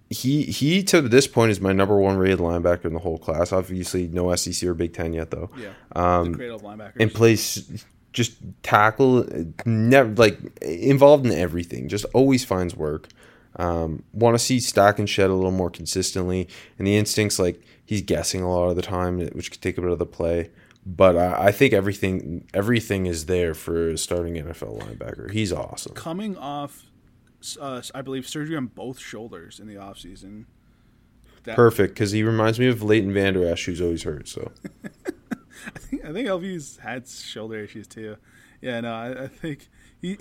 he 0.09 0.43
he 0.43 0.83
to 0.83 1.01
this 1.01 1.25
point 1.25 1.51
is 1.51 1.61
my 1.61 1.71
number 1.71 1.97
one 1.97 2.17
rated 2.17 2.39
linebacker 2.39 2.85
in 2.85 2.93
the 2.93 2.99
whole 2.99 3.17
class. 3.17 3.53
Obviously, 3.53 4.07
no 4.07 4.35
SEC 4.35 4.67
or 4.67 4.73
Big 4.73 4.93
Ten 4.93 5.13
yet 5.13 5.31
though. 5.31 5.49
Yeah, 5.57 5.69
um, 5.95 6.33
and 6.99 7.13
plays 7.13 7.85
just 8.11 8.33
tackle, 8.61 9.25
never 9.65 10.13
like 10.15 10.37
involved 10.61 11.25
in 11.25 11.31
everything. 11.31 11.87
Just 11.87 12.05
always 12.13 12.43
finds 12.43 12.75
work. 12.75 13.07
Um, 13.55 14.03
Want 14.13 14.35
to 14.35 14.39
see 14.39 14.59
Stack 14.59 14.99
and 14.99 15.09
Shed 15.09 15.29
a 15.29 15.33
little 15.33 15.51
more 15.51 15.69
consistently, 15.69 16.49
and 16.77 16.85
the 16.85 16.97
instincts 16.97 17.39
like 17.39 17.61
he's 17.85 18.01
guessing 18.01 18.41
a 18.41 18.51
lot 18.51 18.69
of 18.69 18.75
the 18.75 18.81
time, 18.81 19.19
which 19.29 19.49
could 19.49 19.61
take 19.61 19.77
a 19.77 19.81
bit 19.81 19.91
of 19.91 19.99
the 19.99 20.05
play. 20.05 20.49
But 20.85 21.15
I, 21.15 21.47
I 21.47 21.51
think 21.51 21.73
everything 21.73 22.47
everything 22.53 23.05
is 23.05 23.27
there 23.27 23.53
for 23.53 23.95
starting 23.97 24.35
NFL 24.35 24.81
linebacker. 24.81 25.31
He's 25.31 25.53
awesome. 25.53 25.93
Coming 25.93 26.37
off, 26.37 26.87
uh, 27.59 27.81
I 27.93 28.01
believe 28.01 28.27
surgery 28.27 28.55
on 28.55 28.67
both 28.67 28.99
shoulders 28.99 29.59
in 29.59 29.67
the 29.67 29.75
offseason. 29.75 30.45
That 31.43 31.55
Perfect, 31.55 31.95
because 31.95 32.11
he 32.11 32.23
reminds 32.23 32.59
me 32.59 32.67
of 32.67 32.83
Leighton 32.83 33.13
Vander 33.13 33.45
Esch, 33.47 33.65
who's 33.65 33.81
always 33.81 34.03
hurt. 34.03 34.27
So 34.27 34.51
I 34.83 35.79
think 35.79 36.05
I 36.05 36.13
think 36.13 36.27
LV's 36.27 36.77
had 36.77 37.07
shoulder 37.07 37.59
issues 37.59 37.87
too. 37.87 38.17
Yeah, 38.61 38.79
no, 38.81 38.93
I, 38.93 39.23
I 39.23 39.27
think 39.27 39.69
he 40.01 40.17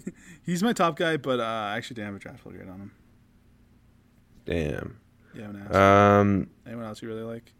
he's 0.44 0.62
my 0.62 0.72
top 0.72 0.96
guy, 0.96 1.16
but 1.16 1.40
uh, 1.40 1.42
I 1.42 1.76
actually 1.76 1.94
didn't 1.94 2.06
have 2.06 2.16
a 2.16 2.18
draft 2.18 2.44
grade 2.44 2.68
on 2.68 2.80
him. 2.80 2.92
Damn. 4.44 4.98
Yeah, 5.34 5.48
um, 6.20 6.50
anyone 6.66 6.84
else 6.84 7.02
you 7.02 7.08
really 7.08 7.22
like? 7.22 7.52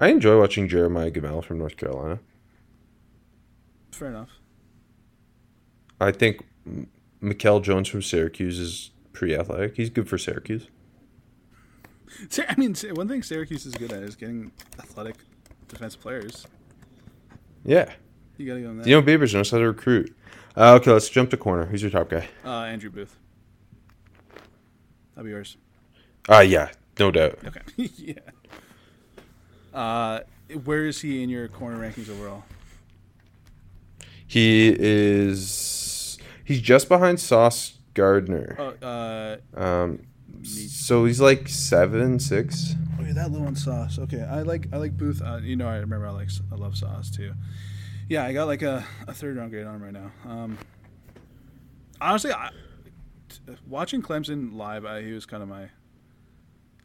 I 0.00 0.08
enjoy 0.08 0.40
watching 0.40 0.66
Jeremiah 0.66 1.10
Gemmel 1.10 1.44
from 1.44 1.58
North 1.58 1.76
Carolina. 1.76 2.20
Fair 3.92 4.08
enough. 4.08 4.30
I 6.00 6.10
think 6.10 6.42
Mikel 7.20 7.60
Jones 7.60 7.86
from 7.86 8.00
Syracuse 8.00 8.58
is 8.58 8.90
pretty 9.12 9.36
athletic. 9.36 9.76
He's 9.76 9.90
good 9.90 10.08
for 10.08 10.16
Syracuse. 10.16 10.68
I 12.38 12.54
mean, 12.56 12.74
one 12.94 13.08
thing 13.08 13.22
Syracuse 13.22 13.66
is 13.66 13.74
good 13.74 13.92
at 13.92 14.02
is 14.02 14.16
getting 14.16 14.50
athletic 14.78 15.16
defensive 15.68 16.00
players. 16.00 16.46
Yeah. 17.64 17.92
You 18.38 18.46
gotta 18.46 18.62
go 18.62 18.70
on 18.70 18.78
that. 18.78 18.86
You 18.86 18.98
know, 18.98 19.02
Babers 19.02 19.34
knows 19.34 19.50
how 19.50 19.58
to 19.58 19.66
recruit. 19.66 20.16
Uh, 20.56 20.78
okay, 20.80 20.90
let's 20.90 21.10
jump 21.10 21.28
to 21.30 21.36
corner. 21.36 21.66
Who's 21.66 21.82
your 21.82 21.90
top 21.90 22.08
guy? 22.08 22.26
Uh, 22.42 22.62
Andrew 22.62 22.88
Booth. 22.88 23.18
That'll 25.14 25.24
be 25.24 25.30
yours. 25.30 25.58
Uh, 26.26 26.38
yeah, 26.38 26.70
no 26.98 27.10
doubt. 27.10 27.38
Okay. 27.44 27.60
yeah. 27.76 28.14
Uh, 29.72 30.20
where 30.64 30.86
is 30.86 31.00
he 31.00 31.22
in 31.22 31.28
your 31.30 31.48
corner 31.48 31.78
rankings 31.78 32.08
overall? 32.10 32.44
He 34.26 34.74
is 34.78 36.18
He's 36.44 36.60
just 36.60 36.88
behind 36.88 37.20
Sauce 37.20 37.78
Gardner. 37.94 38.56
Oh, 38.58 38.86
uh, 38.86 39.36
Um, 39.54 40.00
so 40.42 41.04
he's 41.04 41.20
like 41.20 41.48
seven, 41.48 42.18
six. 42.18 42.74
oh 42.98 43.04
yeah, 43.04 43.12
that 43.12 43.30
little 43.30 43.44
one 43.44 43.54
sauce. 43.56 43.98
Okay, 43.98 44.22
I 44.22 44.42
like 44.42 44.66
I 44.72 44.78
like 44.78 44.96
Booth. 44.96 45.22
Uh, 45.22 45.36
you 45.42 45.54
know, 45.54 45.68
I 45.68 45.76
remember 45.76 46.06
I 46.06 46.10
like 46.10 46.30
I 46.50 46.56
love 46.56 46.76
sauce 46.76 47.10
too. 47.10 47.34
Yeah, 48.08 48.24
I 48.24 48.32
got 48.32 48.46
like 48.46 48.62
a, 48.62 48.84
a 49.06 49.14
third 49.14 49.36
round 49.36 49.52
grade 49.52 49.66
on 49.66 49.76
him 49.76 49.82
right 49.82 49.92
now. 49.92 50.10
Um, 50.28 50.58
honestly, 52.00 52.32
I, 52.32 52.50
watching 53.68 54.02
Clemson 54.02 54.54
live, 54.56 54.84
I, 54.84 55.02
he 55.02 55.12
was 55.12 55.26
kind 55.26 55.42
of 55.44 55.48
my. 55.48 55.68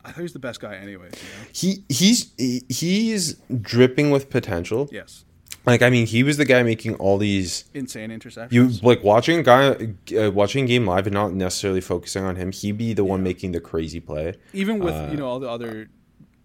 I 0.06 0.10
thought 0.10 0.16
he 0.18 0.22
was 0.24 0.34
the 0.34 0.40
best 0.40 0.60
guy, 0.60 0.76
anyway. 0.76 1.06
You 1.06 1.12
know? 1.12 1.48
He 1.52 1.84
he's 1.90 2.32
he, 2.38 2.64
he's 2.70 3.34
dripping 3.62 4.12
with 4.12 4.30
potential. 4.30 4.88
Yes, 4.92 5.26
Like 5.66 5.82
I 5.82 5.90
mean, 5.90 6.06
he 6.06 6.24
was 6.24 6.38
the 6.38 6.46
guy 6.46 6.62
making 6.64 6.96
all 6.96 7.18
these. 7.18 7.66
insane 7.74 8.12
interceptions. 8.12 8.52
You 8.52 8.68
like 8.84 9.04
watching 9.04 9.40
a 9.40 9.44
guy 9.44 9.94
uh, 10.18 10.32
watching 10.32 10.66
a 10.66 10.68
game 10.68 10.86
live 10.86 11.08
and 11.08 11.14
not 11.14 11.34
necessarily 11.34 11.82
focusing 11.82 12.24
on 12.24 12.36
him. 12.36 12.52
He'd 12.52 12.78
be 12.78 12.94
the 12.94 13.04
one 13.04 13.24
making 13.24 13.52
the 13.52 13.60
crazy 13.60 14.00
play. 14.00 14.36
even 14.54 14.80
with 14.80 14.94
uh, 14.94 15.08
you 15.12 15.18
know 15.18 15.28
all 15.28 15.40
the 15.40 15.50
other 15.50 15.90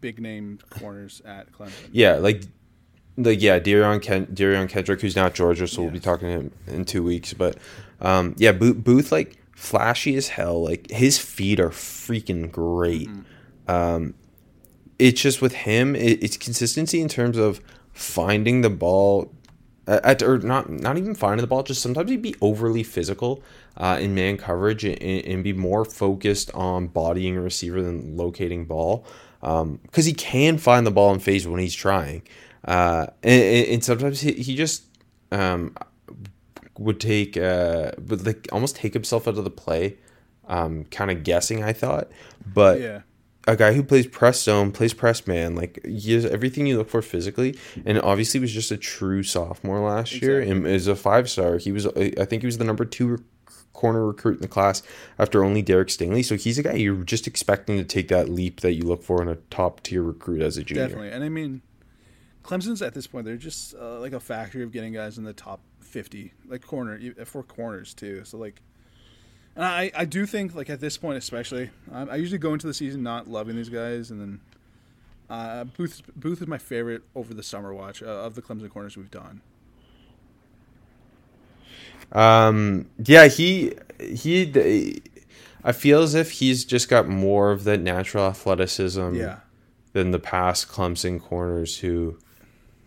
big 0.00 0.20
name 0.20 0.58
corners 0.70 1.20
at 1.24 1.52
Clemson. 1.52 1.88
Yeah, 1.92 2.14
like 2.14 2.44
like 3.16 3.42
yeah, 3.42 3.58
Derion 3.58 4.00
Ken 4.00 4.26
Derion 4.26 4.68
Kendrick, 4.68 5.00
who's 5.02 5.16
not 5.16 5.34
Georgia, 5.34 5.66
so 5.66 5.82
we'll 5.82 5.90
be 5.90 6.00
talking 6.00 6.28
to 6.28 6.34
him 6.34 6.52
in 6.66 6.84
two 6.86 7.02
weeks. 7.02 7.34
But 7.34 7.58
um, 8.00 8.34
yeah, 8.38 8.52
Booth, 8.52 8.82
Booth 8.82 9.12
like 9.12 9.36
flashy 9.54 10.16
as 10.16 10.28
hell. 10.28 10.64
Like 10.64 10.90
his 10.90 11.18
feet 11.18 11.60
are 11.60 11.68
freaking 11.68 12.50
great. 12.50 13.10
Um, 13.68 14.14
it's 14.98 15.20
just 15.20 15.40
with 15.40 15.54
him, 15.54 15.96
it, 15.96 16.22
it's 16.22 16.36
consistency 16.36 17.00
in 17.00 17.08
terms 17.08 17.36
of 17.38 17.60
finding 17.92 18.60
the 18.62 18.70
ball. 18.70 19.32
At, 19.86 20.22
or 20.22 20.38
not 20.38 20.70
not 20.70 20.98
even 20.98 21.16
finding 21.16 21.40
the 21.42 21.48
ball 21.48 21.64
just 21.64 21.82
sometimes 21.82 22.10
he'd 22.10 22.22
be 22.22 22.36
overly 22.40 22.84
physical 22.84 23.42
uh, 23.76 23.98
in 24.00 24.14
man 24.14 24.36
coverage 24.36 24.84
and, 24.84 25.00
and 25.02 25.42
be 25.42 25.52
more 25.52 25.84
focused 25.84 26.48
on 26.54 26.86
bodying 26.86 27.36
a 27.36 27.40
receiver 27.40 27.82
than 27.82 28.16
locating 28.16 28.66
ball 28.66 29.04
Um 29.42 29.80
because 29.82 30.04
he 30.04 30.12
can 30.12 30.58
find 30.58 30.86
the 30.86 30.92
ball 30.92 31.12
in 31.12 31.18
phase 31.18 31.48
when 31.48 31.58
he's 31.58 31.74
trying 31.74 32.22
uh, 32.64 33.06
and, 33.24 33.42
and 33.42 33.66
and 33.68 33.84
sometimes 33.84 34.20
he, 34.20 34.32
he 34.34 34.54
just 34.54 34.84
um, 35.32 35.74
would 36.78 37.00
take 37.00 37.36
uh, 37.36 37.90
would 38.06 38.24
like 38.24 38.46
almost 38.52 38.76
take 38.76 38.92
himself 38.92 39.26
out 39.26 39.38
of 39.38 39.44
the 39.44 39.50
play 39.50 39.96
um, 40.46 40.84
kind 40.84 41.10
of 41.10 41.24
guessing 41.24 41.64
I 41.64 41.72
thought 41.72 42.08
but 42.46 42.80
Yeah. 42.80 43.00
A 43.48 43.56
guy 43.56 43.72
who 43.72 43.82
plays 43.82 44.06
press 44.06 44.42
zone, 44.42 44.70
plays 44.70 44.92
press 44.92 45.26
man, 45.26 45.54
like 45.54 45.84
he 45.84 46.12
has 46.12 46.24
everything 46.26 46.66
you 46.66 46.78
look 46.78 46.90
for 46.90 47.02
physically, 47.02 47.58
and 47.84 48.00
obviously 48.00 48.40
was 48.40 48.52
just 48.52 48.70
a 48.70 48.76
true 48.76 49.22
sophomore 49.22 49.80
last 49.80 50.20
year 50.20 50.40
and 50.40 50.66
is 50.66 50.86
a 50.86 50.96
five 50.96 51.30
star. 51.30 51.58
He 51.58 51.72
was, 51.72 51.86
I 51.86 52.24
think, 52.24 52.42
he 52.42 52.46
was 52.46 52.58
the 52.58 52.64
number 52.64 52.84
two 52.84 53.08
rec- 53.08 53.20
corner 53.72 54.06
recruit 54.06 54.34
in 54.34 54.42
the 54.42 54.48
class 54.48 54.82
after 55.18 55.42
only 55.42 55.62
Derek 55.62 55.88
Stingley. 55.88 56.22
So 56.24 56.36
he's 56.36 56.58
a 56.58 56.62
guy 56.62 56.74
you're 56.74 57.02
just 57.02 57.26
expecting 57.26 57.78
to 57.78 57.84
take 57.84 58.08
that 58.08 58.28
leap 58.28 58.60
that 58.60 58.74
you 58.74 58.82
look 58.82 59.02
for 59.02 59.22
in 59.22 59.28
a 59.28 59.36
top 59.36 59.82
tier 59.82 60.02
recruit 60.02 60.42
as 60.42 60.58
a 60.58 60.62
junior. 60.62 60.86
Definitely, 60.86 61.10
and 61.10 61.24
I 61.24 61.28
mean, 61.30 61.62
Clemson's 62.44 62.82
at 62.82 62.94
this 62.94 63.06
point 63.06 63.24
they're 63.24 63.36
just 63.36 63.74
uh, 63.74 63.98
like 64.00 64.12
a 64.12 64.20
factory 64.20 64.62
of 64.62 64.70
getting 64.70 64.92
guys 64.92 65.16
in 65.18 65.24
the 65.24 65.32
top 65.32 65.60
fifty, 65.80 66.34
like 66.46 66.60
corner 66.60 67.00
for 67.24 67.42
corners 67.42 67.94
too. 67.94 68.22
So 68.24 68.36
like, 68.36 68.60
and 69.60 69.68
I 69.68 69.90
I 69.94 70.04
do 70.06 70.24
think 70.24 70.54
like 70.54 70.70
at 70.70 70.80
this 70.80 70.96
point 70.96 71.18
especially, 71.18 71.70
I, 71.92 72.02
I 72.02 72.16
usually 72.16 72.38
go 72.38 72.54
into 72.54 72.66
the 72.66 72.72
season 72.72 73.02
not 73.02 73.28
loving 73.28 73.56
these 73.56 73.68
guys, 73.68 74.10
and 74.10 74.18
then 74.20 74.40
uh, 75.28 75.64
Booth 75.64 76.02
Booth 76.16 76.40
is 76.40 76.48
my 76.48 76.56
favorite 76.56 77.02
over 77.14 77.34
the 77.34 77.42
summer 77.42 77.74
watch 77.74 78.02
uh, 78.02 78.06
of 78.06 78.34
the 78.34 78.42
Clemson 78.42 78.70
corners 78.70 78.96
we've 78.96 79.10
done. 79.10 79.42
Um, 82.12 82.86
yeah, 83.04 83.28
he 83.28 83.74
he. 83.98 85.02
I 85.62 85.72
feel 85.72 86.00
as 86.00 86.14
if 86.14 86.30
he's 86.32 86.64
just 86.64 86.88
got 86.88 87.06
more 87.06 87.52
of 87.52 87.64
that 87.64 87.80
natural 87.80 88.24
athleticism. 88.26 89.14
Yeah. 89.14 89.40
Than 89.92 90.12
the 90.12 90.20
past 90.20 90.68
Clemson 90.68 91.20
corners 91.20 91.78
who 91.78 92.16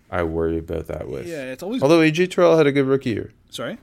I 0.09 0.24
worry 0.24 0.57
about 0.57 0.88
that 0.88 1.09
with. 1.09 1.28
Yeah, 1.28 1.51
it's 1.51 1.61
always 1.61 1.84
Although 1.84 1.99
AJ 1.99 2.32
Terrell 2.32 2.55
had 2.57 2.65
a 2.65 2.71
good 2.71 2.86
rookie 2.86 3.09
year. 3.09 3.34
sorry. 3.49 3.78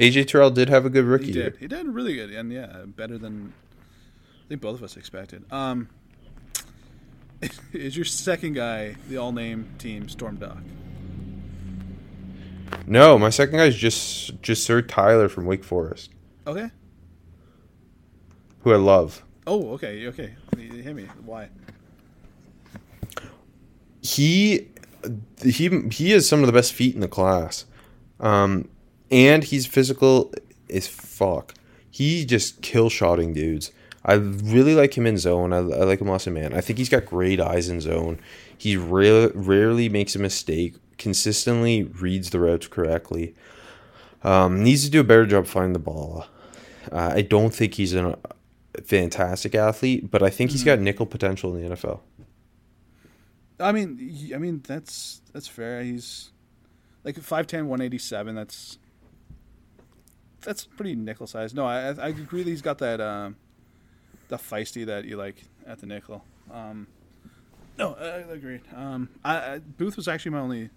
AJ 0.00 0.26
Terrell 0.28 0.50
did 0.50 0.68
have 0.70 0.84
a 0.86 0.90
good 0.90 1.04
rookie 1.04 1.26
He 1.26 1.32
year. 1.32 1.50
did. 1.50 1.58
He 1.60 1.68
did 1.68 1.86
really 1.86 2.14
good, 2.14 2.30
and 2.30 2.50
yeah, 2.52 2.84
better 2.86 3.18
than 3.18 3.52
I 4.44 4.48
think 4.48 4.60
both 4.62 4.76
of 4.78 4.82
us 4.82 4.96
expected. 4.96 5.44
Um, 5.52 5.88
is 7.72 7.96
your 7.96 8.04
second 8.06 8.54
guy 8.54 8.96
the 9.08 9.18
all-name 9.18 9.68
team 9.78 10.08
Storm 10.08 10.36
Duck? 10.36 10.58
No, 12.86 13.18
my 13.18 13.30
second 13.30 13.58
guy 13.58 13.66
is 13.66 13.76
just 13.76 14.40
Ja'Sir 14.42 14.86
Taylor 14.88 15.28
from 15.28 15.44
Wake 15.44 15.64
Forest, 15.64 16.10
Okay. 16.46 16.70
who 18.62 18.72
I 18.72 18.76
love. 18.76 19.22
Oh, 19.46 19.70
okay, 19.74 20.06
okay. 20.08 20.34
Hit 20.56 20.94
me. 20.94 21.04
Why? 21.24 21.48
He 24.02 24.68
he 25.44 25.80
he 25.90 26.10
has 26.12 26.28
some 26.28 26.40
of 26.40 26.46
the 26.46 26.52
best 26.52 26.72
feet 26.72 26.94
in 26.94 27.00
the 27.00 27.08
class, 27.08 27.64
um, 28.18 28.68
and 29.10 29.44
he's 29.44 29.66
physical 29.66 30.32
as 30.68 30.86
fuck. 30.86 31.54
He 31.90 32.24
just 32.24 32.62
kill 32.62 32.88
shotting 32.88 33.32
dudes. 33.32 33.72
I 34.04 34.14
really 34.14 34.74
like 34.74 34.96
him 34.96 35.06
in 35.06 35.18
zone. 35.18 35.52
I, 35.52 35.58
I 35.58 35.84
like 35.84 36.00
him 36.00 36.08
less 36.08 36.26
in 36.26 36.34
man. 36.34 36.54
I 36.54 36.60
think 36.60 36.78
he's 36.78 36.88
got 36.88 37.04
great 37.04 37.40
eyes 37.40 37.68
in 37.68 37.80
zone. 37.80 38.18
He 38.56 38.76
rare, 38.76 39.30
rarely 39.34 39.88
makes 39.88 40.14
a 40.14 40.18
mistake. 40.18 40.76
Consistently 40.96 41.84
reads 41.84 42.30
the 42.30 42.40
routes 42.40 42.66
correctly. 42.68 43.34
Um, 44.22 44.62
needs 44.62 44.84
to 44.84 44.90
do 44.90 45.00
a 45.00 45.04
better 45.04 45.26
job 45.26 45.46
finding 45.46 45.72
the 45.72 45.78
ball. 45.78 46.26
Uh, 46.90 47.12
I 47.14 47.22
don't 47.22 47.54
think 47.54 47.74
he's 47.74 47.94
a 47.94 48.18
fantastic 48.84 49.54
athlete, 49.54 50.10
but 50.10 50.22
I 50.22 50.30
think 50.30 50.50
he's 50.50 50.64
got 50.64 50.78
nickel 50.78 51.06
potential 51.06 51.54
in 51.56 51.68
the 51.68 51.76
NFL. 51.76 52.00
I 53.58 53.72
mean, 53.72 54.30
I 54.34 54.38
mean 54.38 54.62
that's 54.66 55.20
that's 55.32 55.46
fair. 55.46 55.82
He's 55.82 56.30
like 57.04 57.16
5'10", 57.16 57.66
187. 57.66 58.34
That's 58.34 58.78
that's 60.42 60.64
pretty 60.64 60.94
nickel 60.94 61.26
size. 61.26 61.54
No, 61.54 61.66
I 61.66 61.88
I 61.92 62.08
agree 62.08 62.42
that 62.42 62.50
he's 62.50 62.62
got 62.62 62.78
that 62.78 63.00
um, 63.00 63.36
the 64.28 64.36
feisty 64.36 64.86
that 64.86 65.04
you 65.04 65.16
like 65.16 65.42
at 65.66 65.80
the 65.80 65.86
nickel. 65.86 66.24
Um, 66.52 66.86
no, 67.78 67.94
I 67.94 68.32
agree. 68.32 68.60
Um, 68.74 69.08
I, 69.24 69.36
I 69.54 69.58
Booth 69.58 69.96
was 69.96 70.08
actually 70.08 70.32
my 70.32 70.40
only 70.40 70.70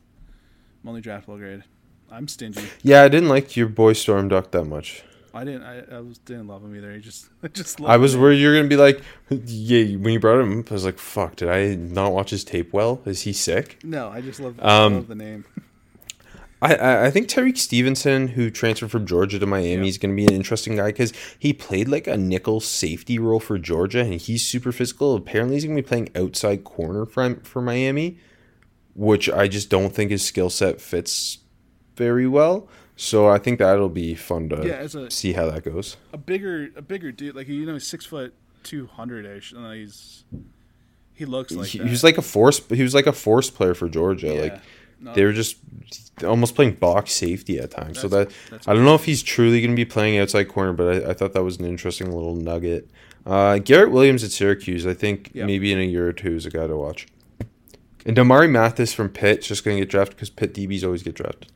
my 0.84 0.90
only 0.90 1.02
draftable 1.02 1.38
grade. 1.38 1.64
I'm 2.12 2.28
stingy. 2.28 2.64
Yeah, 2.84 3.02
I 3.04 3.08
didn't 3.08 3.30
like 3.30 3.56
your 3.58 3.68
boy 3.68 3.94
Storm 3.94 4.28
Duck 4.28 4.52
that 4.52 4.66
much. 4.66 5.04
I 5.36 5.44
didn't. 5.44 5.64
I, 5.64 5.80
I 5.96 6.00
was 6.00 6.20
didn't 6.20 6.48
love 6.48 6.64
him 6.64 6.76
either. 6.76 6.94
He 6.94 7.00
just 7.02 7.28
I 7.44 7.48
just. 7.48 7.82
I 7.82 7.98
was 7.98 8.14
him. 8.14 8.22
worried 8.22 8.36
you're 8.40 8.56
gonna 8.56 8.68
be 8.68 8.76
like, 8.78 9.02
yeah. 9.30 9.96
When 9.98 10.14
you 10.14 10.20
brought 10.20 10.40
him 10.40 10.60
up, 10.60 10.72
I 10.72 10.76
was 10.76 10.86
like, 10.86 11.00
fuck. 11.00 11.38
Did 11.38 11.50
I 11.50 11.74
not 11.76 12.12
watch 12.14 12.30
his 12.30 12.44
tape 12.44 12.72
well? 12.72 13.02
Is 13.06 13.22
he 13.22 13.34
sick? 13.34 13.80
No, 13.84 14.10
I 14.10 14.22
just 14.22 14.40
love, 14.40 14.60
Um, 14.60 14.94
love 14.96 15.08
the 15.08 15.16
name. 15.16 15.46
I, 16.64 17.06
I 17.08 17.12
think 17.12 17.28
Tyrique 17.28 17.58
Stevenson, 17.58 18.30
who 18.30 18.50
transferred 18.50 18.92
from 18.92 19.06
Georgia 19.06 19.38
to 19.40 19.46
Miami, 19.46 19.84
Yeah. 19.84 19.90
is 19.90 19.98
going 19.98 20.16
to 20.16 20.16
be 20.16 20.26
an 20.26 20.34
interesting 20.34 20.76
guy 20.78 20.88
because 20.88 21.12
he 21.38 21.52
played 21.54 21.88
like 21.90 22.08
a 22.08 22.18
nickel 22.18 22.60
safety 22.60 23.20
role 23.20 23.40
for 23.40 23.58
Georgia, 23.58 24.00
and 24.00 24.14
he's 24.16 24.46
super 24.46 24.72
physical. 24.72 25.16
Apparently, 25.16 25.56
he's 25.56 25.66
going 25.66 25.76
to 25.76 25.82
be 25.82 25.88
playing 25.88 26.10
outside 26.16 26.64
corner 26.64 27.06
for 27.06 27.36
for 27.44 27.62
Miami, 27.62 28.18
which 28.96 29.30
I 29.30 29.48
just 29.48 29.70
don't 29.70 29.94
think 29.94 30.12
his 30.12 30.24
skill 30.26 30.50
set 30.50 30.80
fits 30.80 31.40
very 31.96 32.28
well. 32.28 32.68
So 32.96 33.28
I 33.28 33.40
think 33.40 33.58
that'll 33.60 33.90
be 33.90 34.14
fun 34.16 34.50
to 34.50 34.66
Yeah, 34.66 34.82
a- 35.06 35.10
see 35.12 35.34
how 35.34 35.50
that 35.50 35.64
goes. 35.66 35.98
a 36.14 36.18
bigger 36.18 36.70
a 36.76 36.82
bigger 36.82 37.12
dude 37.12 37.36
like 37.36 37.48
you 37.48 37.66
know 37.66 37.74
he's 37.74 37.88
six 37.88 38.06
foot 38.06 38.34
two 38.62 38.86
hundred 38.88 39.26
ish 39.26 39.52
and 39.52 39.66
he's 39.74 40.24
he 41.14 41.26
looks 41.26 41.52
like 41.52 41.68
he, 41.68 41.80
he 41.80 41.90
was 41.90 42.04
like 42.04 42.18
a 42.18 42.22
force. 42.22 42.62
He 42.70 42.82
was 42.84 42.94
like 42.96 43.08
a 43.08 43.12
force 43.14 43.50
player 43.50 43.74
for 43.74 43.90
Georgia. 43.90 44.28
Yeah. 44.34 44.42
Like. 44.42 44.62
They 45.14 45.26
were 45.26 45.34
just 45.34 45.58
almost 46.24 46.56
playing 46.56 46.74
box 46.76 47.12
safety 47.12 47.60
at 47.60 47.72
times. 47.72 48.00
so 48.00 48.08
that 48.08 48.32
I 48.68 48.74
don't 48.74 48.86
know 48.86 48.96
if 48.96 49.06
he's 49.06 49.22
truly 49.24 49.60
going 49.62 49.72
to 49.72 49.76
be 49.76 49.86
playing 49.86 50.18
outside 50.20 50.46
corner, 50.46 50.74
but 50.74 51.04
I, 51.06 51.10
I 51.12 51.14
thought 51.14 51.34
that 51.34 51.44
was 51.44 51.58
an 51.60 51.66
interesting 51.66 52.12
little 52.12 52.36
nugget. 52.36 52.90
Uh, 53.26 53.58
Garrett 53.58 53.92
Williams 53.92 54.24
at 54.24 54.32
Syracuse, 54.32 54.86
I 54.86 54.94
think 54.94 55.32
Yeah. 55.34 55.46
maybe 55.46 55.72
in 55.72 55.80
a 55.80 55.84
year 55.84 56.08
or 56.08 56.14
two 56.14 56.36
is 56.36 56.46
a 56.46 56.50
guy 56.50 56.68
to 56.68 56.76
watch. 56.76 57.08
And 58.06 58.18
Damarri 58.18 58.50
Mathis 58.50 58.94
from 58.94 59.10
Pitt's 59.10 59.48
just 59.48 59.64
going 59.64 59.78
to 59.78 59.82
get 59.82 59.90
drafted 59.90 60.18
because 60.18 60.30
Pitt 60.30 60.54
DBs 60.54 60.84
always 60.84 61.04
get 61.04 61.16
drafted. 61.16 61.52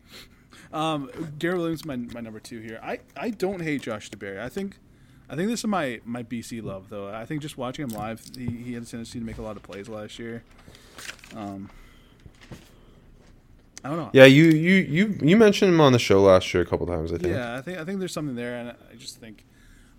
um 0.73 1.09
Garrett 1.39 1.59
Williams 1.59 1.85
my 1.85 1.95
my 1.95 2.19
number 2.21 2.39
two 2.39 2.59
here 2.59 2.79
I 2.83 2.99
I 3.15 3.29
don't 3.29 3.61
hate 3.61 3.81
Josh 3.81 4.09
DeBerry 4.09 4.39
I 4.39 4.49
think 4.49 4.77
I 5.29 5.35
think 5.35 5.49
this 5.49 5.59
is 5.61 5.67
my 5.67 5.99
my 6.05 6.23
BC 6.23 6.61
love 6.63 6.89
though 6.89 7.07
I 7.09 7.25
think 7.25 7.41
just 7.41 7.57
watching 7.57 7.83
him 7.87 7.95
live 7.97 8.21
he, 8.37 8.45
he 8.47 8.73
had 8.73 8.83
a 8.83 8.85
tendency 8.85 9.19
to 9.19 9.25
make 9.25 9.37
a 9.37 9.41
lot 9.41 9.55
of 9.57 9.63
plays 9.63 9.87
last 9.89 10.19
year 10.19 10.43
um 11.35 11.69
I 13.83 13.89
don't 13.89 13.97
know 13.97 14.09
Yeah, 14.13 14.25
you 14.25 14.45
you 14.45 14.75
you 14.75 15.17
you 15.21 15.37
mentioned 15.37 15.73
him 15.73 15.81
on 15.81 15.93
the 15.93 15.99
show 15.99 16.21
last 16.21 16.53
year 16.53 16.63
a 16.63 16.65
couple 16.65 16.87
times. 16.87 17.11
I 17.13 17.17
think. 17.17 17.33
Yeah, 17.33 17.55
I 17.55 17.61
think 17.61 17.77
I 17.77 17.85
think 17.85 17.99
there's 17.99 18.13
something 18.13 18.35
there, 18.35 18.57
and 18.57 18.69
I 18.69 18.95
just 18.97 19.17
think 19.19 19.45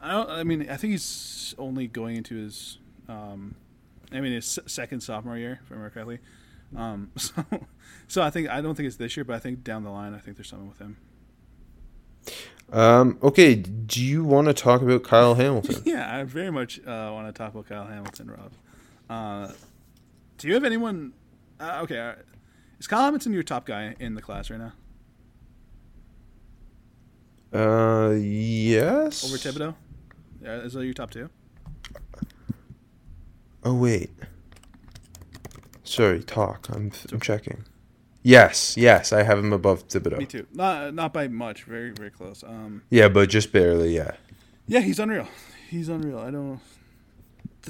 I 0.01 0.13
don't. 0.13 0.31
I 0.31 0.45
mean, 0.45 0.69
I 0.69 0.77
think 0.77 0.93
he's 0.93 1.55
only 1.59 1.87
going 1.87 2.17
into 2.17 2.37
his, 2.37 2.79
um, 3.09 3.55
I 4.13 4.21
mean, 4.21 4.33
his 4.33 4.59
second 4.67 5.01
sophomore 5.01 5.37
year, 5.37 5.61
if 5.65 5.73
I 5.73 5.75
remember 5.75 5.91
correctly. 5.91 6.19
Um, 6.77 7.11
so, 7.17 7.45
so 8.07 8.23
I 8.23 8.31
think 8.31 8.49
I 8.49 8.61
don't 8.61 8.75
think 8.75 8.87
it's 8.87 8.97
this 8.97 9.17
year, 9.17 9.25
but 9.25 9.35
I 9.37 9.39
think 9.39 9.65
down 9.65 9.85
the 9.85 9.91
line, 9.91 10.15
I 10.15 10.19
think 10.19 10.37
there's 10.37 10.49
something 10.49 10.69
with 10.69 10.79
him. 10.79 10.97
Um, 12.71 13.19
okay, 13.23 13.55
do 13.55 14.05
you 14.05 14.25
want 14.25 14.47
to 14.49 14.55
talk 14.55 14.83
about 14.83 15.03
Kyle 15.03 15.35
Hamilton? 15.35 15.83
Yeah, 15.85 16.15
I 16.15 16.25
very 16.25 16.51
much 16.51 16.79
uh, 16.81 17.11
want 17.13 17.27
to 17.27 17.33
talk 17.33 17.53
about 17.55 17.67
Kyle 17.69 17.87
Hamilton, 17.87 18.31
Rob. 18.31 18.53
Uh, 19.09 19.53
do 20.37 20.49
you 20.49 20.55
have 20.55 20.65
anyone? 20.65 21.15
Uh, 21.59 21.81
okay, 21.83 21.99
all 21.99 22.07
right. 22.09 22.19
Is 22.81 22.87
Kyle 22.87 23.03
Hamilton 23.05 23.33
your 23.33 23.43
top 23.43 23.67
guy 23.67 23.95
in 23.99 24.15
the 24.15 24.23
class 24.23 24.51
right 24.51 24.61
now 24.61 24.73
Uh, 27.53 28.13
yes. 28.15 29.25
over 29.25 29.37
Thibodeaux? 29.37 29.75
Yeah, 30.43 30.57
is 30.59 30.75
that 30.75 30.85
your 30.85 30.95
top 30.95 31.11
two? 31.11 31.29
Oh 33.65 33.75
wait. 33.75 34.11
Sorry, 35.83 36.23
talk. 36.23 36.69
I'm 36.71 36.93
I'm 37.11 37.21
checking. 37.21 37.65
Yes, 38.23 38.77
yes, 38.77 39.13
I 39.13 39.23
have 39.23 39.39
him 39.39 39.53
above 39.53 39.89
Thibodeaux. 39.89 40.19
Me 40.19 40.27
too. 40.27 40.47
Not 40.53 40.95
not 40.95 41.13
by 41.13 41.29
much. 41.29 41.65
Very 41.65 41.91
very 41.91 42.11
close. 42.11 42.45
Um, 42.45 42.83
Yeah, 42.91 43.09
but 43.09 43.29
just 43.31 43.53
barely. 43.53 43.95
Yeah. 43.97 44.13
yeah, 44.67 44.81
he's 44.81 44.99
unreal. 44.99 45.27
He's 45.71 45.89
unreal. 45.89 46.19
I 46.19 46.31
don't. 46.31 46.61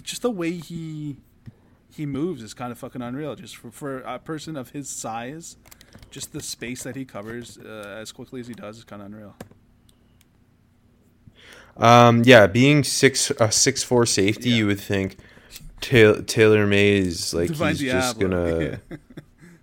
Just 0.03 0.23
the 0.23 0.31
way 0.31 0.53
he 0.53 1.17
he 1.99 2.07
moves 2.07 2.43
is 2.43 2.55
kind 2.55 2.73
of 2.73 2.79
fucking 2.79 3.03
unreal. 3.03 3.35
Just 3.37 3.57
for, 3.57 3.71
for 3.71 3.99
a 4.01 4.19
person 4.19 4.57
of 4.57 4.71
his 4.71 4.89
size, 4.89 5.57
just 6.11 6.33
the 6.33 6.41
space 6.43 6.83
that 6.85 6.97
he 6.97 7.05
covers 7.05 7.59
uh, 7.59 7.97
as 8.01 8.11
quickly 8.11 8.41
as 8.41 8.49
he 8.49 8.55
does 8.55 8.79
is 8.79 8.85
kind 8.85 9.03
of 9.03 9.07
unreal. 9.07 9.37
Um, 11.77 12.23
yeah, 12.25 12.47
being 12.47 12.83
six 12.83 13.31
a 13.39 13.53
six 13.53 13.83
four 13.85 14.05
safety, 14.07 14.51
Yeah. 14.51 14.57
you 14.57 14.67
would 14.67 14.81
think 14.81 15.17
Taylor, 15.81 16.23
Taylor 16.23 16.67
Mays 16.67 17.33
like 17.33 17.49
Divine 17.49 17.77
he's 17.77 17.93
just 17.93 18.19
gonna. 18.19 18.81
yeah. 18.91 18.97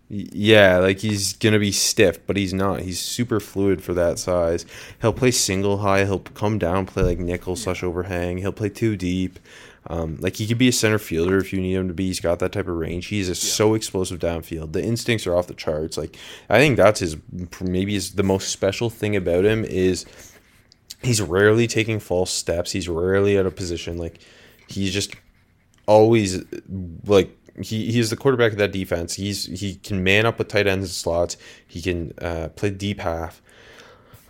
Yeah, 0.08 0.78
like 0.78 1.00
he's 1.00 1.34
gonna 1.34 1.58
be 1.60 1.72
stiff, 1.72 2.26
but 2.28 2.38
he's 2.38 2.54
not. 2.54 2.82
He's 2.82 3.00
super 3.02 3.40
fluid 3.40 3.82
for 3.84 3.94
that 3.96 4.20
size. 4.20 4.64
He'll 5.02 5.12
play 5.14 5.32
single 5.32 5.80
high. 5.80 6.06
He'll 6.06 6.20
come 6.20 6.60
down, 6.60 6.86
play 6.86 7.02
like 7.04 7.20
nickel 7.20 7.56
slash 7.56 7.84
overhang. 7.84 8.38
He'll 8.38 8.52
play 8.54 8.70
too 8.70 8.96
deep. 8.96 9.40
Um, 9.88 10.18
like 10.20 10.38
he 10.38 10.48
could 10.48 10.58
be 10.58 10.68
a 10.68 10.74
center 10.74 10.98
fielder 10.98 11.38
if 11.38 11.54
you 11.54 11.62
need 11.62 11.74
him 11.74 11.88
to 11.88 11.94
be. 11.94 12.08
He's 12.08 12.20
got 12.20 12.40
that 12.40 12.52
type 12.52 12.68
of 12.68 12.76
range. 12.76 13.08
He's 13.08 13.30
a, 13.30 13.36
so 13.36 13.76
explosive 13.76 14.20
downfield. 14.20 14.74
The 14.74 14.84
instincts 14.84 15.28
are 15.28 15.36
off 15.36 15.48
the 15.48 15.54
charts. 15.54 15.98
Like 15.98 16.18
I 16.50 16.58
think 16.58 16.78
that's 16.78 17.02
his 17.02 17.18
maybe 17.62 17.94
his 17.94 18.16
the 18.16 18.24
most 18.24 18.50
special 18.50 18.90
thing 18.90 19.16
about 19.16 19.46
him 19.46 19.64
is 19.64 20.06
he's 21.04 21.22
rarely 21.22 21.68
taking 21.68 22.00
false 22.00 22.32
steps. 22.32 22.72
He's 22.72 22.90
rarely 22.90 23.38
out 23.38 23.46
of 23.46 23.56
position. 23.56 23.98
Like 23.98 24.20
he's 24.68 24.92
just 24.92 25.16
always 25.86 26.44
like 27.06 27.38
he 27.62 27.92
he's 27.92 28.10
the 28.10 28.18
quarterback 28.18 28.54
of 28.54 28.58
that 28.58 28.72
defense. 28.72 29.14
He's 29.14 29.46
he 29.46 29.76
can 29.76 30.04
man 30.04 30.26
up 30.26 30.40
with 30.40 30.48
tight 30.48 30.68
ends 30.68 30.86
and 30.86 30.92
slots. 30.92 31.38
He 31.68 31.82
can 31.82 32.14
uh, 32.20 32.50
play 32.56 32.72
deep 32.72 33.00
half. 33.00 33.42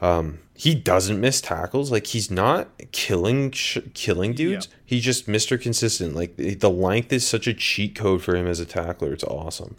Um, 0.01 0.39
he 0.57 0.73
doesn't 0.73 1.19
miss 1.19 1.41
tackles. 1.41 1.91
Like 1.91 2.07
he's 2.07 2.31
not 2.31 2.69
killing 2.91 3.51
sh- 3.51 3.79
killing 3.93 4.33
dudes. 4.33 4.69
He's 4.85 5.03
just 5.03 5.27
Mr. 5.27 5.59
Consistent. 5.61 6.15
Like 6.15 6.37
the 6.37 6.69
length 6.69 7.11
is 7.11 7.27
such 7.27 7.45
a 7.47 7.53
cheat 7.53 7.93
code 7.95 8.21
for 8.23 8.35
him 8.35 8.47
as 8.47 8.59
a 8.59 8.65
tackler. 8.65 9.13
It's 9.13 9.23
awesome. 9.23 9.75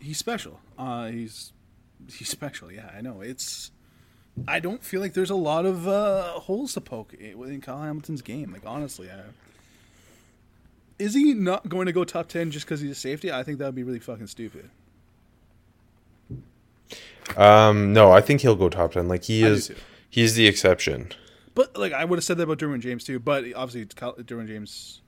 he's 0.00 0.18
special. 0.18 0.60
Uh, 0.76 1.06
he's 1.08 1.52
he's 2.12 2.28
special. 2.28 2.72
Yeah, 2.72 2.90
I 2.96 3.00
know. 3.00 3.20
It's 3.20 3.70
I 4.46 4.60
don't 4.60 4.82
feel 4.84 5.00
like 5.00 5.14
there's 5.14 5.30
a 5.30 5.34
lot 5.36 5.66
of 5.66 5.86
uh, 5.88 6.32
holes 6.40 6.72
to 6.74 6.80
poke 6.80 7.14
i- 7.22 7.34
within 7.34 7.60
Kyle 7.60 7.80
Hamilton's 7.82 8.22
game. 8.22 8.52
Like 8.52 8.62
honestly, 8.66 9.08
I, 9.10 9.20
is 10.98 11.14
he 11.14 11.32
not 11.34 11.68
going 11.68 11.86
to 11.86 11.92
go 11.92 12.02
top 12.04 12.28
ten 12.28 12.50
just 12.50 12.66
because 12.66 12.80
he's 12.80 12.90
a 12.90 12.94
safety? 12.96 13.30
I 13.30 13.42
think 13.44 13.58
that 13.58 13.66
would 13.66 13.74
be 13.76 13.82
really 13.84 13.98
fucking 14.00 14.26
stupid. 14.26 14.68
Um, 17.36 17.92
no, 17.92 18.10
I 18.10 18.20
think 18.20 18.40
he'll 18.40 18.56
go 18.56 18.68
top 18.68 18.92
ten. 18.92 19.06
Like 19.08 19.24
he 19.24 19.44
I 19.44 19.48
is. 19.50 19.70
He's 20.10 20.34
the 20.34 20.46
exception. 20.46 21.12
But 21.54 21.76
like 21.76 21.92
I 21.92 22.04
would 22.04 22.16
have 22.18 22.24
said 22.24 22.36
that 22.38 22.44
about 22.44 22.58
Derwin 22.58 22.80
James 22.80 23.04
too. 23.04 23.18
But 23.18 23.44
obviously, 23.54 23.84
Derwin 23.86 24.46
James 24.46 25.02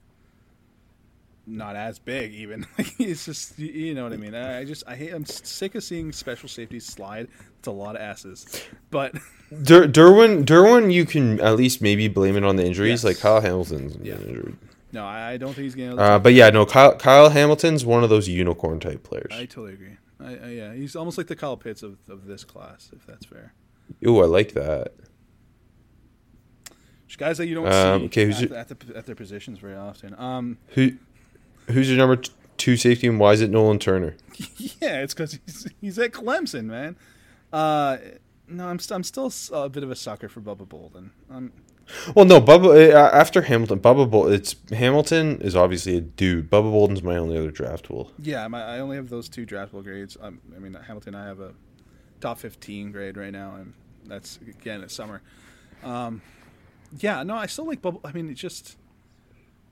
not 1.46 1.74
as 1.74 1.98
big 1.98 2.32
even. 2.34 2.66
He's 2.98 3.24
just 3.24 3.58
you- 3.58 3.94
know 3.94 4.04
what 4.04 4.12
I 4.12 4.16
mean. 4.16 4.34
I 4.34 4.58
I 4.60 4.64
just 4.64 4.84
I 4.86 4.94
hate. 4.96 5.12
I'm 5.12 5.24
sick 5.24 5.74
of 5.74 5.82
seeing 5.82 6.12
special 6.12 6.48
safeties 6.48 6.84
slide. 6.86 7.28
It's 7.58 7.66
a 7.68 7.72
lot 7.72 7.96
of 7.96 8.02
asses. 8.02 8.46
But 8.90 9.12
Der- 9.62 9.88
Derwin, 9.88 10.44
Derwin, 10.44 10.92
you 10.92 11.04
can 11.04 11.40
at 11.40 11.56
least 11.56 11.80
maybe 11.82 12.08
blame 12.08 12.36
it 12.36 12.44
on 12.44 12.56
the 12.56 12.64
injuries. 12.64 13.02
Yes. 13.02 13.04
Like 13.04 13.18
Kyle 13.18 13.40
Hamilton's 13.40 13.96
Yeah. 14.02 14.14
injured. 14.14 14.56
no, 14.92 15.04
I, 15.04 15.36
don't 15.38 15.54
think 15.54 15.64
he's 15.64 15.74
getting. 15.74 15.98
Uh, 15.98 16.18
but 16.18 16.34
yeah, 16.34 16.50
no, 16.50 16.64
Kyle, 16.66 16.94
Kyle 16.96 17.30
Hamilton's 17.30 17.84
one 17.84 18.04
of 18.04 18.10
those 18.10 18.28
unicorn 18.28 18.78
type 18.80 19.02
players. 19.02 19.30
I 19.32 19.46
totally 19.46 19.72
agree. 19.74 19.96
I, 20.20 20.36
I, 20.36 20.48
yeah, 20.50 20.74
he's 20.74 20.94
almost 20.94 21.16
like 21.18 21.26
the 21.26 21.36
Kyle 21.36 21.56
Pitts 21.56 21.82
of, 21.82 21.96
of 22.08 22.26
this 22.26 22.44
class, 22.44 22.90
if 22.94 23.04
that's 23.06 23.24
fair. 23.26 23.54
Ooh, 24.06 24.20
I 24.20 24.26
like 24.26 24.52
that. 24.52 24.92
Just 27.06 27.18
guys 27.18 27.38
that 27.38 27.46
you 27.46 27.54
don't 27.54 27.66
Um, 27.66 28.00
see 28.00 28.06
okay, 28.06 28.24
who's 28.26 28.42
at, 28.42 28.48
your- 28.50 28.58
at, 28.58 28.68
the, 28.68 28.96
at 28.96 29.06
their 29.06 29.14
positions 29.14 29.58
very 29.58 29.74
often. 29.76 30.14
Um, 30.18 30.58
Who, 30.70 30.92
who's 31.68 31.88
your 31.88 31.98
number 31.98 32.22
two 32.56 32.76
safety, 32.76 33.06
and 33.08 33.18
why 33.18 33.32
is 33.32 33.40
it 33.40 33.50
Nolan 33.50 33.78
Turner? 33.78 34.14
yeah, 34.56 35.00
it's 35.02 35.14
because 35.14 35.38
he's, 35.46 35.66
he's 35.80 35.98
at 35.98 36.12
Clemson, 36.12 36.66
man. 36.66 36.96
Uh, 37.52 37.98
no, 38.46 38.68
I'm 38.68 38.78
st- 38.78 38.94
I'm 38.96 39.02
still 39.04 39.32
a 39.52 39.68
bit 39.68 39.82
of 39.82 39.90
a 39.90 39.96
sucker 39.96 40.28
for 40.28 40.40
Bubba 40.40 40.68
Bolden. 40.68 41.10
Um, 41.30 41.52
Well, 42.14 42.24
no, 42.24 42.40
Bubba. 42.40 42.92
Uh, 42.94 43.10
after 43.12 43.42
Hamilton, 43.42 43.80
Bubba. 43.80 44.08
Bol- 44.08 44.28
it's 44.28 44.54
Hamilton 44.70 45.40
is 45.40 45.56
obviously 45.56 45.96
a 45.96 46.00
dude. 46.00 46.48
Bubba 46.48 46.70
Bolden's 46.70 47.02
my 47.02 47.16
only 47.16 47.36
other 47.36 47.50
draft 47.50 47.86
tool. 47.86 48.12
yeah, 48.20 48.46
my, 48.46 48.62
I 48.62 48.78
only 48.78 48.94
have 48.96 49.08
those 49.08 49.28
two 49.28 49.44
draftable 49.46 49.82
grades. 49.82 50.16
Um, 50.20 50.40
I 50.54 50.60
mean, 50.60 50.74
Hamilton, 50.74 51.16
I 51.16 51.26
have 51.26 51.40
a 51.40 51.54
top 52.20 52.38
15 52.38 52.92
grade 52.92 53.16
right 53.16 53.32
now, 53.32 53.56
and 53.56 53.72
that's 54.06 54.38
again 54.48 54.82
it's 54.82 54.94
summer. 54.94 55.22
Um, 55.82 56.22
yeah, 56.98 57.22
no, 57.22 57.36
I 57.36 57.46
still 57.46 57.66
like 57.66 57.80
Bubba. 57.82 58.00
I 58.04 58.12
mean, 58.12 58.28
it's 58.30 58.40
just 58.40 58.76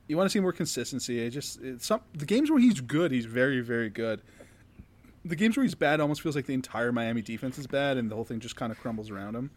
you 0.06 0.16
want 0.16 0.26
to 0.28 0.32
see 0.32 0.40
more 0.40 0.52
consistency. 0.52 1.20
It 1.20 1.30
just 1.30 1.60
it's 1.62 1.86
some 1.86 2.00
the 2.14 2.26
games 2.26 2.50
where 2.50 2.58
he's 2.60 2.80
good, 2.80 3.10
he's 3.12 3.26
very 3.26 3.60
very 3.60 3.90
good. 3.90 4.22
The 5.24 5.36
games 5.36 5.56
where 5.56 5.64
he's 5.64 5.74
bad 5.74 6.00
almost 6.00 6.22
feels 6.22 6.36
like 6.36 6.46
the 6.46 6.54
entire 6.54 6.92
Miami 6.92 7.20
defense 7.22 7.58
is 7.58 7.66
bad, 7.66 7.96
and 7.96 8.10
the 8.10 8.14
whole 8.14 8.24
thing 8.24 8.40
just 8.40 8.56
kind 8.56 8.72
of 8.72 8.78
crumbles 8.80 9.10
around 9.10 9.34
him. 9.36 9.50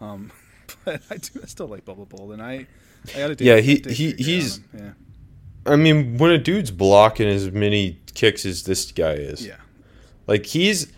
Um, 0.00 0.30
but 0.84 1.02
I 1.10 1.16
do 1.16 1.40
I 1.42 1.46
still 1.46 1.66
like 1.66 1.84
Bubba 1.84 2.08
Bolden. 2.08 2.40
I 2.40 2.66
I 3.14 3.18
gotta 3.18 3.34
dig, 3.34 3.46
Yeah, 3.46 3.60
he- 3.60 3.78
dig 3.78 3.92
he- 3.94 4.12
he's- 4.12 4.60
yeah 4.76 4.92
I 5.66 5.76
mean, 5.76 6.16
when 6.16 6.30
a 6.30 6.38
dude's 6.38 6.70
blocking 6.70 7.28
as 7.28 7.50
many 7.50 8.00
kicks 8.14 8.46
as 8.46 8.62
this 8.62 8.90
guy 8.92 9.12
is, 9.12 9.46
yeah 9.46 9.56
like 10.26 10.46
he's 10.46 10.90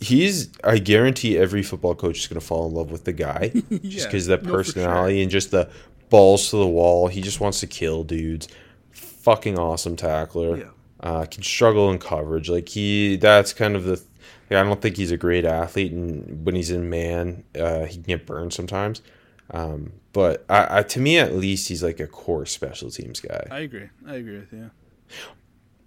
he's. 0.00 0.50
I 0.64 0.78
guarantee 0.78 1.38
every 1.38 1.62
football 1.62 1.94
coach 1.94 2.18
is 2.18 2.26
gonna 2.26 2.40
fall 2.40 2.66
in 2.68 2.74
love 2.74 2.90
with 2.90 3.04
the 3.04 3.12
guy 3.12 3.48
just 3.82 4.06
because 4.06 4.28
of 4.28 4.40
that 4.40 4.46
no, 4.46 4.52
personality 4.52 5.22
and 5.22 5.30
just 5.30 5.50
the 5.50 5.70
balls 6.08 6.50
to 6.50 6.56
the 6.56 6.66
wall. 6.66 7.08
He 7.08 7.20
just 7.20 7.40
wants 7.40 7.60
to 7.60 7.66
kill 7.66 8.04
dudes. 8.04 8.48
Fucking 8.90 9.58
awesome 9.58 9.96
tackler. 9.96 10.56
Yeah. 10.58 10.64
Uh, 11.00 11.26
can 11.26 11.42
struggle 11.42 11.90
in 11.90 11.98
coverage. 11.98 12.48
Like 12.48 12.68
he, 12.68 13.16
that's 13.16 13.52
kind 13.52 13.76
of 13.76 13.84
the. 13.84 14.02
Like, 14.50 14.60
I 14.60 14.62
don't 14.62 14.80
think 14.80 14.96
he's 14.96 15.10
a 15.10 15.18
great 15.18 15.44
athlete, 15.44 15.92
and 15.92 16.44
when 16.46 16.54
he's 16.54 16.70
in 16.70 16.88
man, 16.88 17.44
uh, 17.58 17.84
he 17.84 17.94
can 17.94 18.02
get 18.04 18.26
burned 18.26 18.54
sometimes. 18.54 19.02
Um, 19.50 19.92
but 20.12 20.44
I, 20.48 20.78
I, 20.78 20.82
to 20.84 21.00
me, 21.00 21.18
at 21.18 21.34
least, 21.34 21.68
he's 21.68 21.82
like 21.82 22.00
a 22.00 22.06
core 22.06 22.46
special 22.46 22.90
teams 22.90 23.20
guy. 23.20 23.46
I 23.50 23.60
agree. 23.60 23.88
I 24.06 24.14
agree 24.14 24.38
with 24.38 24.52
you. 24.52 24.70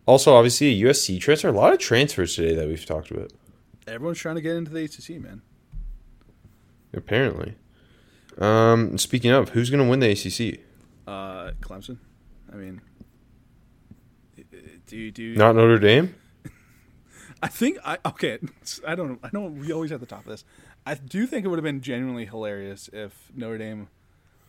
Also, 0.05 0.33
obviously, 0.33 0.67
a 0.67 0.85
USC 0.85 1.19
transfer. 1.19 1.47
A 1.47 1.51
lot 1.51 1.73
of 1.73 1.79
transfers 1.79 2.35
today 2.35 2.55
that 2.55 2.67
we've 2.67 2.85
talked 2.85 3.11
about. 3.11 3.31
Everyone's 3.87 4.19
trying 4.19 4.35
to 4.35 4.41
get 4.41 4.55
into 4.55 4.71
the 4.71 4.83
ACC, 4.83 5.21
man. 5.21 5.41
Apparently. 6.93 7.55
Um, 8.37 8.97
speaking 8.97 9.31
of, 9.31 9.49
who's 9.49 9.69
going 9.69 9.83
to 9.83 9.89
win 9.89 9.99
the 9.99 10.11
ACC? 10.11 10.59
Uh, 11.07 11.51
Clemson. 11.61 11.97
I 12.51 12.55
mean, 12.55 12.81
do 14.87 14.97
you 14.97 15.11
do? 15.11 15.23
You, 15.23 15.35
Not 15.35 15.55
Notre 15.55 15.79
Dame. 15.79 16.15
I 17.43 17.47
think 17.47 17.77
I 17.85 17.97
okay. 18.05 18.39
I 18.85 18.95
don't. 18.95 19.19
I 19.23 19.29
know 19.31 19.45
we 19.45 19.71
always 19.71 19.91
at 19.91 19.99
the 19.99 20.05
top 20.05 20.19
of 20.19 20.25
this. 20.27 20.43
I 20.85 20.95
do 20.95 21.25
think 21.25 21.45
it 21.45 21.47
would 21.47 21.59
have 21.59 21.63
been 21.63 21.81
genuinely 21.81 22.25
hilarious 22.25 22.89
if 22.91 23.31
Notre 23.35 23.57
Dame 23.57 23.87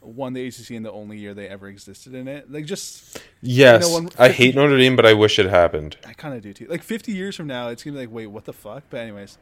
won 0.03 0.33
the 0.33 0.47
ACC 0.47 0.73
in 0.73 0.83
the 0.83 0.93
only 0.93 1.19
year 1.19 1.35
they 1.35 1.49
ever 1.49 1.69
existed 1.69 2.15
in 2.15 2.29
it. 2.29 2.51
Like 2.51 2.65
just, 2.65 3.21
Yes, 3.41 3.89
You 3.89 4.03
know, 4.03 4.09
I 4.19 4.29
hate 4.29 4.55
Notre 4.55 4.77
Dame, 4.77 4.97
but 4.97 5.07
I 5.07 5.15
wish 5.15 5.39
it 5.39 5.47
happened. 5.47 5.97
I 6.07 6.13
kind 6.13 6.35
of 6.35 6.43
do 6.43 6.53
too. 6.53 6.67
Like 6.67 6.83
50 6.83 7.13
years 7.13 7.37
from 7.37 7.47
now, 7.47 7.69
it's 7.69 7.83
gonna 7.83 7.95
be 7.95 8.01
like, 8.01 8.13
wait, 8.13 8.27
what 8.27 8.45
the 8.45 8.53
fuck? 8.53 8.85
But 8.91 9.01
anyways, 9.01 9.39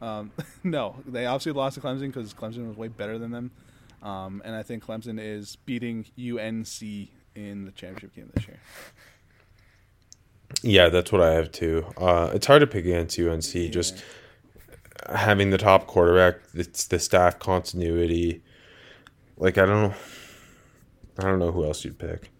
um, 0.00 0.32
no, 0.64 0.96
they 1.06 1.26
obviously 1.26 1.52
lost 1.52 1.74
to 1.74 1.80
Clemson 1.80 2.12
because 2.12 2.32
Clemson 2.34 2.68
was 2.68 2.76
way 2.76 2.88
better 2.88 3.18
than 3.18 3.30
them, 3.30 3.50
um, 4.02 4.42
and 4.44 4.54
I 4.54 4.62
think 4.62 4.84
Clemson 4.84 5.18
is 5.20 5.56
beating 5.56 6.06
UNC 6.18 6.82
in 7.34 7.64
the 7.64 7.72
championship 7.72 8.14
game 8.14 8.30
this 8.34 8.46
year. 8.46 8.58
Yeah, 10.62 10.88
that's 10.88 11.12
what 11.12 11.20
I 11.20 11.32
have 11.32 11.52
too. 11.52 11.86
Uh, 11.96 12.30
it's 12.32 12.46
hard 12.46 12.60
to 12.60 12.66
pick 12.66 12.84
against 12.84 13.18
UNC. 13.18 13.70
Just 13.70 14.02
having 15.14 15.50
the 15.50 15.58
top 15.58 15.86
quarterback, 15.86 16.40
it's 16.54 16.86
the 16.86 16.98
staff 16.98 17.38
continuity. 17.38 18.42
Like 19.38 19.56
I 19.58 19.66
don't 19.66 19.82
know, 19.90 19.94
I 21.18 21.22
don't 21.22 21.38
know 21.38 21.52
who 21.52 21.64
else 21.64 21.84
you'd 21.84 21.98
pick. 21.98 22.30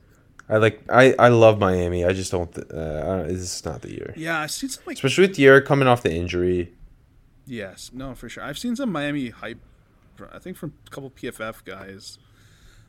I 0.48 0.56
like 0.56 0.80
I, 0.90 1.14
I 1.18 1.28
love 1.28 1.58
Miami. 1.58 2.04
I 2.04 2.12
just 2.12 2.32
don't. 2.32 2.52
Th- 2.52 2.66
uh, 2.72 2.76
I 3.02 3.16
don't, 3.16 3.28
this 3.28 3.40
is 3.40 3.64
not 3.64 3.82
the 3.82 3.90
year, 3.90 4.14
Yeah, 4.16 4.40
I've 4.40 4.50
seen 4.50 4.70
some 4.70 4.82
like 4.86 4.96
especially 4.96 5.26
with 5.28 5.36
D'Eriq 5.36 5.64
coming 5.66 5.86
off 5.88 6.02
the 6.02 6.12
injury. 6.12 6.72
Yes, 7.46 7.90
no, 7.94 8.14
for 8.14 8.28
sure. 8.28 8.42
I've 8.42 8.58
seen 8.58 8.76
some 8.76 8.90
Miami 8.92 9.30
hype 9.30 9.58
I 10.32 10.38
think 10.38 10.56
from 10.56 10.72
a 10.86 10.90
couple 10.90 11.10
PFF 11.10 11.64
guys. 11.64 12.18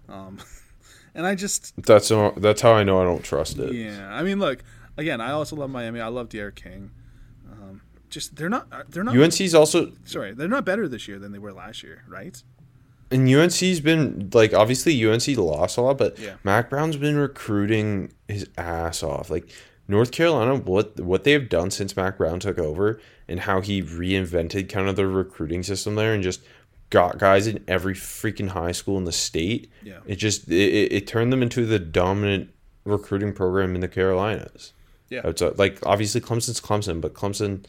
Um, 0.08 0.40
and 1.16 1.28
I 1.28 1.36
just 1.36 1.74
That's 1.84 2.10
how- 2.10 2.34
that's 2.38 2.62
how 2.62 2.74
I 2.74 2.84
know 2.84 3.00
I 3.02 3.04
don't 3.04 3.24
trust 3.24 3.60
it. 3.60 3.74
yeah. 3.74 4.08
I 4.12 4.24
mean, 4.24 4.40
look 4.40 4.64
again. 4.98 5.22
I 5.22 5.32
also 5.32 5.56
love 5.56 5.70
Miami. 5.70 6.00
I 6.02 6.08
love 6.08 6.30
D'Eriq 6.30 6.56
King. 6.56 6.92
Um, 7.52 7.82
just 8.10 8.36
they're 8.38 8.50
not 8.50 8.90
they're 8.90 9.04
not 9.04 9.16
UNC's 9.16 9.54
also 9.54 9.92
sorry 10.06 10.34
they're 10.34 10.48
not 10.48 10.66
better 10.66 10.88
this 10.88 11.08
year 11.08 11.20
than 11.20 11.32
they 11.34 11.40
were 11.40 11.54
last 11.54 11.84
year, 11.84 12.04
right? 12.08 12.42
And 13.12 13.28
UNC's 13.28 13.80
been 13.80 14.30
like 14.34 14.54
obviously 14.54 15.04
UNC 15.06 15.28
lost 15.38 15.78
a 15.78 15.82
lot, 15.82 15.98
but 15.98 16.18
Yeah. 16.20 16.36
Mack 16.44 16.70
Brown's 16.70 16.98
been 16.98 17.18
recruiting 17.18 18.14
his 18.28 18.48
ass 18.58 19.02
off. 19.04 19.30
Like 19.30 19.50
North 19.88 20.12
Carolina, 20.12 20.56
what 20.56 21.00
what 21.00 21.24
they've 21.24 21.50
done 21.50 21.72
since 21.72 21.96
Mack 21.96 22.18
Brown 22.18 22.40
took 22.40 22.60
over 22.60 23.00
and 23.28 23.42
how 23.42 23.62
he 23.62 23.82
reinvented 23.82 24.70
kind 24.70 24.88
of 24.88 24.96
the 24.96 25.08
recruiting 25.08 25.64
system 25.64 25.96
there 25.96 26.14
and 26.14 26.22
just 26.22 26.42
got 26.92 27.18
guys 27.20 27.46
in 27.48 27.64
every 27.68 27.94
freaking 27.94 28.50
high 28.50 28.72
school 28.72 28.98
in 28.98 29.06
the 29.06 29.12
state. 29.12 29.72
Yeah. 29.84 30.00
It 30.06 30.16
just 30.18 30.48
it, 30.48 30.54
it, 30.74 30.92
it 30.92 31.08
turned 31.08 31.34
them 31.34 31.42
into 31.42 31.66
the 31.66 31.80
dominant 31.80 32.52
recruiting 32.84 33.34
program 33.34 33.76
in 33.76 33.82
the 33.82 33.88
Carolinas. 33.88 34.74
Yeah. 35.10 35.22
It's 35.24 35.42
uh, 35.42 35.54
like 35.58 35.80
obviously 35.86 36.22
Clemson's 36.22 36.62
Clemson, 36.62 37.02
but 37.02 37.14
Clemson 37.16 37.66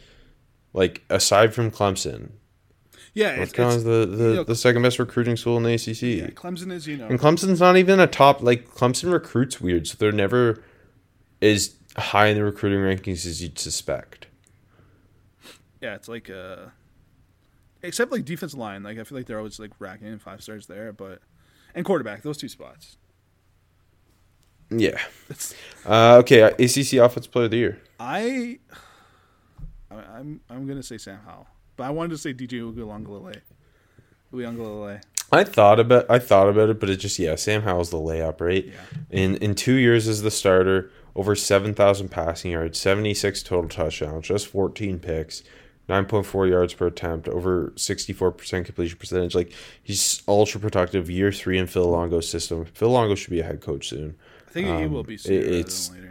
like 0.75 1.03
aside 1.09 1.55
from 1.55 1.71
Clemson, 1.71 2.33
Yeah, 3.15 3.37
North 3.37 3.49
it's, 3.49 3.53
Carolina's 3.53 3.85
the, 3.85 4.07
the, 4.07 4.29
you 4.31 4.35
know, 4.37 4.45
the 4.45 4.55
second 4.55 4.83
best 4.83 4.99
recruiting 4.99 5.37
school 5.37 5.57
in 5.57 5.65
the 5.65 5.75
ACC. 5.75 6.03
yeah, 6.03 6.27
Clemson 6.29 6.71
is 6.71 6.87
you 6.87 6.97
know 6.97 7.07
And 7.09 7.19
Clemson's 7.19 7.59
not 7.61 7.77
even 7.77 7.99
a 7.99 8.07
top 8.07 8.43
like 8.43 8.69
Clemson 8.71 9.13
recruits 9.13 9.61
weird, 9.61 9.87
so 9.89 9.97
they're 9.99 10.13
never 10.13 10.63
as 11.43 11.75
high 11.97 12.27
in 12.27 12.37
the 12.37 12.45
recruiting 12.45 12.79
rankings 12.79 13.27
as 13.27 13.43
you'd 13.43 13.59
suspect. 13.59 14.27
yeah, 15.81 15.95
it's 15.97 16.07
like 16.09 16.31
uh, 16.31 16.67
except 17.83 18.13
like 18.13 18.25
defensive 18.25 18.59
line. 18.59 18.83
Like 18.85 18.99
I 18.99 19.05
feel 19.05 19.19
like 19.19 19.27
they're 19.27 19.39
always 19.39 19.59
like 19.59 19.73
racking 19.81 20.07
in 20.07 20.19
five 20.21 20.41
stars 20.43 20.67
there, 20.69 20.93
but 20.93 21.21
and 21.75 21.85
quarterback 21.85 22.23
those 22.23 22.39
two 22.39 22.49
spots. 22.49 22.97
Yeah. 24.73 25.01
Uh, 25.85 26.19
okay, 26.19 26.43
ACC 26.43 26.93
Offensive 26.95 27.33
Player 27.33 27.47
of 27.47 27.51
the 27.51 27.57
Year. 27.57 27.81
I, 27.99 28.61
I- 29.91 29.95
I'm 29.97 30.41
I'm 30.49 30.67
gonna 30.69 30.83
say 30.85 30.97
Sam 30.97 31.19
Howell, 31.27 31.49
but 31.81 31.87
I 31.87 31.91
wanted 31.91 32.11
to 32.11 32.19
say 32.19 32.35
DJ 32.35 32.61
Uiagalelei. 32.61 33.41
Uiagalelei. 34.35 35.03
I 35.33 35.45
thought 35.45 35.81
about 35.81 36.11
I 36.11 36.19
thought 36.19 36.49
about 36.51 36.69
it, 36.69 36.79
but 36.79 36.91
it 36.91 36.97
just 36.97 37.19
yeah, 37.19 37.37
Sam 37.37 37.63
Howell's 37.63 37.89
the 37.91 37.97
layup, 37.97 38.41
right? 38.43 38.67
Yeah. 38.67 38.73
In 39.11 39.37
in 39.37 39.55
two 39.55 39.75
years 39.77 40.07
as 40.07 40.21
the 40.23 40.31
starter, 40.31 40.91
over 41.17 41.35
seven 41.35 41.73
thousand 41.73 42.11
passing 42.11 42.51
yards, 42.51 42.79
seventy 42.79 43.15
six 43.15 43.43
total 43.43 43.69
touchdowns, 43.71 44.27
just 44.27 44.47
fourteen 44.49 44.99
picks, 44.99 45.43
nine 45.89 46.05
point 46.05 46.27
four 46.27 46.47
yards 46.47 46.75
per 46.75 46.89
attempt, 46.89 47.29
over 47.29 47.73
sixty 47.77 48.13
four 48.13 48.31
percent 48.31 48.67
completion 48.67 48.99
percentage. 48.99 49.35
Like 49.35 49.53
he's 49.83 50.23
ultra 50.29 50.61
productive. 50.61 51.09
Year 51.09 51.33
three 51.33 51.57
in 51.59 51.67
Phil 51.67 51.89
Longo's 51.89 52.29
system. 52.29 52.67
Phil 52.67 52.91
Longo 52.91 53.15
should 53.15 53.31
be 53.31 53.41
a 53.41 53.45
head 53.45 53.61
coach 53.63 53.89
soon. 53.89 54.17
I 54.49 54.51
think 54.53 54.67
he 54.67 54.73
Um, 54.73 54.93
will 54.93 55.05
be 55.05 55.17
sooner 55.17 55.39
it- 55.39 55.47
it's- 55.47 55.89
than 55.89 55.97
later. 56.03 56.10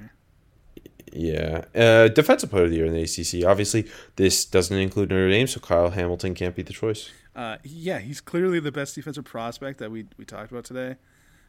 Yeah. 1.13 1.65
Uh, 1.75 2.07
defensive 2.07 2.49
player 2.49 2.65
of 2.65 2.69
the 2.71 2.77
year 2.77 2.85
in 2.85 2.93
the 2.93 3.01
ACC. 3.01 3.45
Obviously, 3.47 3.87
this 4.15 4.45
doesn't 4.45 4.77
include 4.77 5.09
Notre 5.09 5.29
Dame, 5.29 5.47
so 5.47 5.59
Kyle 5.59 5.89
Hamilton 5.89 6.33
can't 6.35 6.55
be 6.55 6.61
the 6.61 6.73
choice. 6.73 7.09
Uh, 7.35 7.57
yeah, 7.63 7.99
he's 7.99 8.21
clearly 8.21 8.59
the 8.59 8.71
best 8.71 8.95
defensive 8.95 9.25
prospect 9.25 9.79
that 9.79 9.91
we 9.91 10.05
we 10.17 10.25
talked 10.25 10.51
about 10.51 10.65
today. 10.65 10.95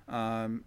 Um, 0.08 0.64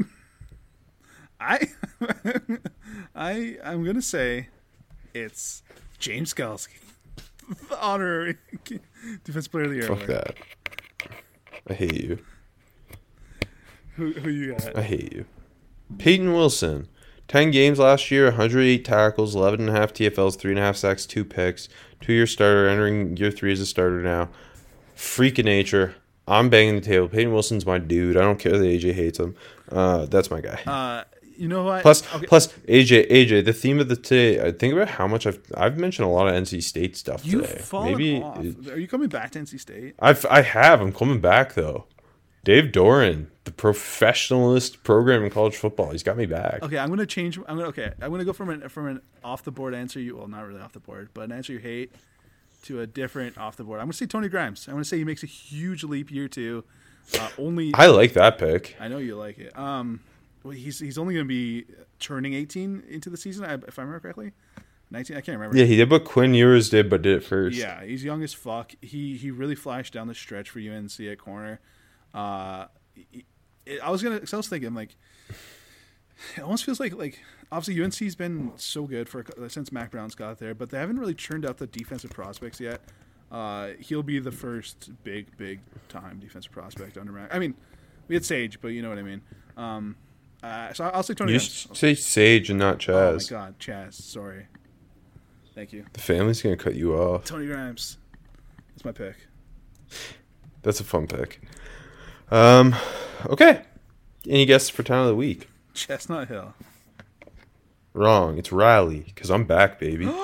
I 1.40 1.68
I 3.14 3.58
I'm 3.64 3.84
gonna 3.84 4.00
say 4.02 4.48
it's 5.14 5.62
James 5.98 6.32
Skalski, 6.32 6.78
the 7.68 7.82
honorary 7.82 8.38
defensive 9.24 9.52
player 9.52 9.64
of 9.64 9.70
the 9.70 9.76
year. 9.76 9.88
Fuck 9.88 10.08
award. 10.08 10.08
that. 10.08 10.36
I 11.68 11.74
hate 11.74 12.02
you. 12.02 12.18
Who, 13.96 14.12
who 14.12 14.30
you 14.30 14.52
got? 14.52 14.76
I 14.76 14.82
hate 14.82 15.12
you. 15.12 15.26
Payton 15.98 16.32
Wilson. 16.32 16.88
10 17.32 17.50
games 17.50 17.78
last 17.78 18.10
year, 18.10 18.26
108 18.26 18.84
tackles, 18.84 19.34
11 19.34 19.60
and 19.60 19.70
a 19.70 19.72
half 19.72 19.94
TFLs, 19.94 20.36
3.5 20.36 20.76
sacks, 20.76 21.06
2 21.06 21.24
picks. 21.24 21.70
Two 22.02 22.12
year 22.12 22.26
starter, 22.26 22.68
entering 22.68 23.16
year 23.16 23.30
3 23.30 23.52
as 23.52 23.60
a 23.60 23.64
starter 23.64 24.02
now. 24.02 24.28
Freak 24.94 25.38
of 25.38 25.46
nature. 25.46 25.94
I'm 26.28 26.50
banging 26.50 26.74
the 26.74 26.82
table. 26.82 27.08
Payton 27.08 27.32
Wilson's 27.32 27.64
my 27.64 27.78
dude. 27.78 28.18
I 28.18 28.20
don't 28.20 28.38
care 28.38 28.52
that 28.52 28.62
AJ 28.62 28.92
hates 28.92 29.18
him. 29.18 29.34
Uh, 29.70 30.04
that's 30.06 30.30
my 30.30 30.42
guy. 30.42 30.60
Uh, 30.66 31.04
you 31.38 31.48
know 31.48 31.64
what? 31.64 31.80
Plus, 31.80 32.02
Okay, 32.14 32.26
plus 32.26 32.48
AJ, 32.68 33.10
AJ. 33.10 33.46
The 33.46 33.52
theme 33.54 33.80
of 33.80 33.88
the 33.88 33.96
today. 33.96 34.46
I 34.46 34.52
think 34.52 34.74
about 34.74 34.88
how 34.88 35.06
much 35.06 35.26
I've 35.26 35.40
I've 35.56 35.78
mentioned 35.78 36.06
a 36.06 36.10
lot 36.10 36.28
of 36.28 36.34
NC 36.34 36.62
State 36.62 36.98
stuff 36.98 37.24
you've 37.24 37.48
today. 37.48 37.64
Maybe 37.72 38.22
off. 38.22 38.68
Are 38.68 38.78
you 38.78 38.86
coming 38.86 39.08
back 39.08 39.30
to 39.30 39.38
NC 39.38 39.58
State? 39.58 39.94
I've 39.98 40.26
I 40.26 40.42
have. 40.42 40.82
I'm 40.82 40.92
coming 40.92 41.20
back 41.20 41.54
though. 41.54 41.86
Dave 42.44 42.72
Doeren, 42.72 43.28
the 43.44 43.52
professionalist 43.52 44.82
program 44.82 45.24
in 45.24 45.30
college 45.30 45.56
football. 45.56 45.90
He's 45.90 46.02
got 46.02 46.16
me 46.16 46.26
back. 46.26 46.62
Okay, 46.62 46.78
I'm 46.78 46.88
gonna 46.88 47.06
change. 47.06 47.38
I'm 47.38 47.56
gonna 47.56 47.68
okay. 47.68 47.92
I'm 48.00 48.10
gonna 48.10 48.24
go 48.24 48.32
from 48.32 48.50
an 48.50 48.68
from 48.68 48.88
an 48.88 49.02
off 49.22 49.44
the 49.44 49.52
board 49.52 49.74
answer 49.74 50.00
you 50.00 50.16
well 50.16 50.28
not 50.28 50.46
really 50.46 50.60
off 50.60 50.72
the 50.72 50.80
board, 50.80 51.10
but 51.14 51.22
an 51.22 51.32
answer 51.32 51.52
you 51.52 51.58
hate 51.58 51.92
to 52.64 52.80
a 52.80 52.86
different 52.86 53.38
off 53.38 53.56
the 53.56 53.64
board. 53.64 53.80
I'm 53.80 53.86
gonna 53.86 53.92
say 53.94 54.06
Tony 54.06 54.28
Grimes. 54.28 54.66
I'm 54.66 54.74
gonna 54.74 54.84
say 54.84 54.98
he 54.98 55.04
makes 55.04 55.22
a 55.22 55.26
huge 55.26 55.84
leap 55.84 56.10
year 56.10 56.28
two. 56.28 56.64
Uh, 57.18 57.28
only 57.38 57.72
I 57.74 57.86
like 57.86 58.14
that 58.14 58.38
pick. 58.38 58.76
I 58.80 58.88
know 58.88 58.98
you 58.98 59.16
like 59.16 59.38
it. 59.38 59.56
Um, 59.56 60.00
well, 60.42 60.52
he's 60.52 60.78
he's 60.80 60.98
only 60.98 61.14
gonna 61.14 61.24
be 61.24 61.66
turning 62.00 62.34
18 62.34 62.84
into 62.88 63.10
the 63.10 63.16
season, 63.16 63.44
if 63.44 63.78
I 63.78 63.82
remember 63.82 64.00
correctly. 64.00 64.32
19. 64.90 65.16
I 65.16 65.20
can't 65.20 65.38
remember. 65.38 65.56
Yeah, 65.56 65.64
he 65.64 65.76
did 65.76 65.90
what 65.90 66.04
Quinn 66.04 66.34
Ewers 66.34 66.68
did, 66.68 66.90
but 66.90 67.00
did 67.02 67.16
it 67.16 67.24
first. 67.24 67.56
Yeah, 67.56 67.82
he's 67.82 68.04
young 68.04 68.22
as 68.22 68.34
fuck. 68.34 68.72
He 68.82 69.16
he 69.16 69.30
really 69.30 69.54
flashed 69.54 69.94
down 69.94 70.06
the 70.06 70.14
stretch 70.14 70.50
for 70.50 70.58
UNC 70.58 71.00
at 71.00 71.18
corner. 71.18 71.60
Uh, 72.14 72.66
I 73.82 73.90
was 73.90 74.02
gonna. 74.02 74.20
Cause 74.20 74.34
I 74.34 74.36
was 74.36 74.48
thinking 74.48 74.74
like, 74.74 74.96
it 76.36 76.40
almost 76.42 76.64
feels 76.64 76.80
like 76.80 76.94
like 76.94 77.20
obviously 77.50 77.82
UNC's 77.82 78.14
been 78.14 78.52
so 78.56 78.86
good 78.86 79.08
for 79.08 79.24
since 79.48 79.72
Mack 79.72 79.90
Brown's 79.90 80.14
got 80.14 80.38
there, 80.38 80.54
but 80.54 80.70
they 80.70 80.78
haven't 80.78 80.98
really 80.98 81.14
churned 81.14 81.46
out 81.46 81.58
the 81.58 81.66
defensive 81.66 82.10
prospects 82.10 82.60
yet. 82.60 82.80
Uh, 83.30 83.68
he'll 83.78 84.02
be 84.02 84.18
the 84.18 84.32
first 84.32 84.90
big 85.04 85.36
big 85.36 85.60
time 85.88 86.18
defensive 86.18 86.52
prospect 86.52 86.98
under 86.98 87.12
Mack. 87.12 87.34
I 87.34 87.38
mean, 87.38 87.54
we 88.08 88.14
had 88.14 88.24
Sage, 88.24 88.60
but 88.60 88.68
you 88.68 88.82
know 88.82 88.88
what 88.88 88.98
I 88.98 89.02
mean. 89.02 89.22
Um, 89.56 89.96
uh, 90.42 90.72
so 90.72 90.84
I'll 90.84 91.02
say 91.02 91.14
Tony. 91.14 91.32
You 91.34 91.38
should 91.38 91.76
say 91.76 91.94
Sage 91.94 92.50
and 92.50 92.58
not 92.58 92.78
Chazz. 92.78 93.30
Oh 93.30 93.34
my. 93.34 93.46
God, 93.46 93.58
Chazz. 93.58 93.94
Sorry. 93.94 94.46
Thank 95.54 95.72
you, 95.72 95.84
the 95.92 96.00
family's 96.00 96.42
gonna 96.42 96.56
cut 96.56 96.74
you 96.74 96.94
off. 96.94 97.24
Tony 97.24 97.46
Grimes. 97.46 97.98
That's 98.70 98.84
my 98.84 98.92
pick. 98.92 99.16
That's 100.62 100.80
a 100.80 100.84
fun 100.84 101.06
pick. 101.06 101.40
Um, 102.32 102.74
okay. 103.26 103.62
Any 104.26 104.46
guesses 104.46 104.70
for 104.70 104.82
town 104.82 105.02
of 105.02 105.08
the 105.08 105.14
week? 105.14 105.48
Chestnut 105.74 106.28
Hill. 106.28 106.54
Wrong. 107.92 108.38
It's 108.38 108.50
Raleigh 108.50 109.00
because 109.06 109.30
I'm 109.30 109.44
back, 109.44 109.78
baby. 109.78 110.06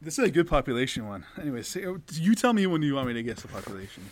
This 0.00 0.16
is 0.16 0.24
a 0.26 0.30
good 0.30 0.46
population 0.48 1.08
one. 1.08 1.24
Anyways, 1.40 1.66
say- 1.66 1.84
you 2.12 2.34
tell 2.36 2.52
me 2.52 2.68
when 2.68 2.82
you 2.82 2.94
want 2.94 3.08
me 3.08 3.14
to 3.14 3.22
guess 3.22 3.42
the 3.42 3.48
population. 3.48 4.04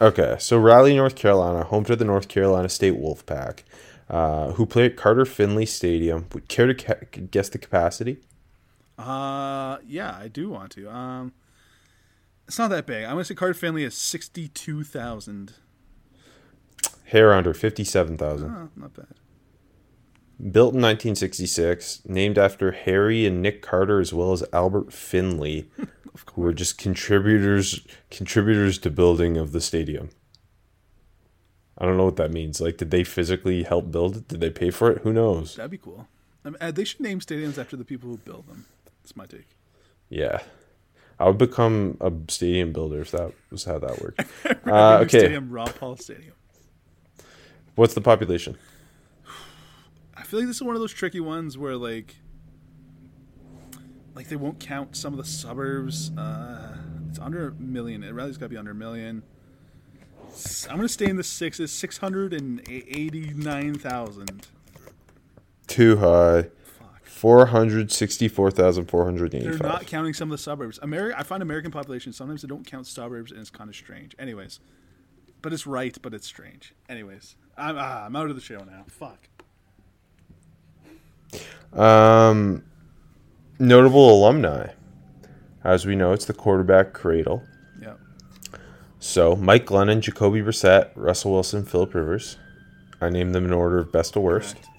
Okay, 0.00 0.36
so 0.38 0.56
Raleigh, 0.58 0.94
North 0.94 1.16
Carolina, 1.16 1.64
home 1.64 1.84
to 1.86 1.96
the 1.96 2.04
North 2.04 2.28
Carolina 2.28 2.68
State 2.68 2.94
Wolfpack, 2.94 3.64
uh, 4.08 4.52
who 4.52 4.64
play 4.64 4.86
at 4.86 4.96
Carter 4.96 5.24
Finley 5.24 5.66
Stadium. 5.66 6.26
Would 6.32 6.46
care 6.48 6.68
to 6.72 6.74
ca- 6.74 7.04
guess 7.32 7.48
the 7.48 7.58
capacity? 7.58 8.18
Uh, 8.96 9.78
yeah, 9.86 10.16
I 10.16 10.28
do 10.28 10.50
want 10.50 10.70
to. 10.72 10.88
Um, 10.88 11.32
it's 12.46 12.58
not 12.58 12.70
that 12.70 12.86
big. 12.86 13.04
I'm 13.04 13.12
gonna 13.12 13.24
say 13.24 13.34
Carter 13.34 13.54
Finley 13.54 13.84
is 13.84 13.94
sixty-two 13.94 14.84
thousand. 14.84 15.54
Hair 17.06 17.34
under 17.34 17.54
fifty-seven 17.54 18.16
thousand. 18.16 18.50
Oh, 18.50 18.68
not 18.76 18.94
bad. 18.94 19.06
Built 20.38 20.74
in 20.74 20.82
1966, 20.82 22.02
named 22.04 22.36
after 22.36 22.72
Harry 22.72 23.24
and 23.24 23.40
Nick 23.40 23.62
Carter 23.62 24.00
as 24.00 24.12
well 24.12 24.32
as 24.32 24.44
Albert 24.52 24.92
Finley, 24.92 25.70
who 26.34 26.42
were 26.42 26.52
just 26.52 26.76
contributors 26.76 27.86
contributors 28.10 28.78
to 28.78 28.90
building 28.90 29.36
of 29.36 29.52
the 29.52 29.60
stadium. 29.60 30.10
I 31.78 31.84
don't 31.84 31.96
know 31.96 32.04
what 32.04 32.16
that 32.16 32.32
means. 32.32 32.60
Like, 32.60 32.78
did 32.78 32.90
they 32.90 33.04
physically 33.04 33.62
help 33.62 33.90
build 33.90 34.16
it? 34.16 34.28
Did 34.28 34.40
they 34.40 34.50
pay 34.50 34.70
for 34.70 34.90
it? 34.90 35.02
Who 35.02 35.12
knows? 35.12 35.56
That'd 35.56 35.70
be 35.70 35.78
cool. 35.78 36.08
I 36.44 36.50
mean, 36.50 36.58
uh, 36.60 36.70
they 36.70 36.84
should 36.84 37.00
name 37.00 37.20
stadiums 37.20 37.58
after 37.58 37.76
the 37.76 37.84
people 37.84 38.08
who 38.08 38.16
build 38.18 38.46
them. 38.46 38.66
That's 39.02 39.16
my 39.16 39.26
take. 39.26 39.48
Yeah, 40.08 40.40
I 41.18 41.26
would 41.26 41.38
become 41.38 41.96
a 42.00 42.12
stadium 42.28 42.72
builder 42.72 43.00
if 43.00 43.10
that 43.12 43.32
was 43.50 43.64
how 43.64 43.78
that 43.78 44.00
worked. 44.02 44.22
Uh, 44.66 44.98
okay, 45.02 45.20
Stadium, 45.20 45.48
Rob 45.48 45.72
Paul 45.76 45.96
Stadium. 45.96 46.34
what's 47.76 47.94
the 47.94 48.00
population? 48.00 48.58
I 50.16 50.24
feel 50.24 50.40
like 50.40 50.48
this 50.48 50.56
is 50.56 50.62
one 50.62 50.74
of 50.74 50.80
those 50.80 50.92
tricky 50.92 51.20
ones 51.20 51.56
where 51.56 51.76
like, 51.76 52.16
like 54.16 54.28
they 54.28 54.34
won't 54.34 54.58
count 54.58 54.96
some 54.96 55.12
of 55.12 55.18
the 55.18 55.24
suburbs. 55.24 56.10
Uh, 56.18 56.76
it's 57.08 57.20
under 57.20 57.48
a 57.48 57.52
million. 57.52 58.02
It 58.02 58.12
rather's 58.12 58.36
got 58.38 58.46
to 58.46 58.50
be 58.50 58.56
under 58.56 58.72
a 58.72 58.74
million. 58.74 59.22
I'm 60.68 60.76
gonna 60.76 60.88
stay 60.88 61.08
in 61.08 61.16
the 61.16 61.22
sixes. 61.24 61.70
Six 61.72 61.98
hundred 61.98 62.32
and 62.32 62.60
eighty-nine 62.68 63.76
thousand. 63.76 64.48
Too 65.68 65.96
high. 65.98 66.48
Four 67.16 67.46
hundred 67.46 67.90
sixty-four 67.90 68.50
thousand 68.50 68.90
four 68.90 69.06
hundred 69.06 69.30
They're 69.30 69.56
not 69.56 69.86
counting 69.86 70.12
some 70.12 70.30
of 70.30 70.36
the 70.36 70.42
suburbs. 70.42 70.78
America, 70.82 71.18
I 71.18 71.22
find 71.22 71.42
American 71.42 71.70
population 71.70 72.12
sometimes 72.12 72.42
they 72.42 72.48
don't 72.48 72.66
count 72.66 72.86
suburbs, 72.86 73.30
and 73.32 73.40
it's 73.40 73.48
kind 73.48 73.70
of 73.70 73.74
strange. 73.74 74.14
Anyways, 74.18 74.60
but 75.40 75.54
it's 75.54 75.66
right, 75.66 75.96
but 76.02 76.12
it's 76.12 76.26
strange. 76.26 76.74
Anyways, 76.90 77.36
I'm 77.56 77.76
ah, 77.78 78.04
I'm 78.04 78.14
out 78.16 78.28
of 78.28 78.36
the 78.36 78.42
show 78.42 78.58
now. 78.64 78.84
Fuck. 78.88 79.30
Um, 81.72 82.62
notable 83.58 84.12
alumni. 84.12 84.72
As 85.64 85.86
we 85.86 85.96
know, 85.96 86.12
it's 86.12 86.26
the 86.26 86.34
quarterback 86.34 86.92
cradle. 86.92 87.42
Yeah. 87.80 87.94
So 89.00 89.34
Mike 89.36 89.64
Glennon, 89.64 90.00
Jacoby 90.00 90.42
Brissett, 90.42 90.90
Russell 90.94 91.32
Wilson, 91.32 91.64
Philip 91.64 91.94
Rivers. 91.94 92.36
I 93.00 93.08
named 93.08 93.34
them 93.34 93.46
in 93.46 93.54
order 93.54 93.78
of 93.78 93.90
best 93.90 94.12
to 94.12 94.20
worst. 94.20 94.56
Correct. 94.56 94.75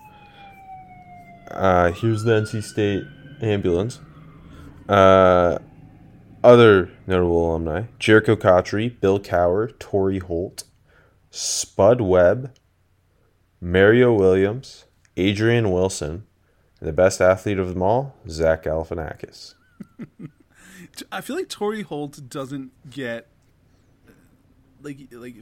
Uh, 1.50 1.92
here's 1.92 2.24
the 2.24 2.32
NC 2.32 2.64
State 2.64 3.06
ambulance. 3.42 4.00
Uh, 4.88 5.60
other 6.44 6.92
notable 7.06 7.50
alumni: 7.50 7.84
Jericho 8.00 8.36
Cotchery, 8.36 8.90
Bill 8.90 9.20
Cowher, 9.20 9.78
Torry 9.80 10.20
Holt, 10.20 10.64
Spud 11.30 12.02
Webb, 12.02 12.56
Mario 13.60 14.14
Williams, 14.14 14.86
Adrian 15.16 15.72
Wilson, 15.72 16.26
and 16.80 16.88
the 16.88 16.94
best 16.94 17.22
athlete 17.22 17.60
of 17.60 17.70
them 17.70 17.82
all, 17.82 18.16
Zach 18.30 18.64
Galifianakis. 18.64 19.56
I 21.12 21.22
feel 21.22 21.36
like 21.36 21.50
Torry 21.50 21.82
Holt 21.82 22.30
doesn't 22.30 22.72
get 22.90 23.28
like 24.82 24.98
like 25.12 25.36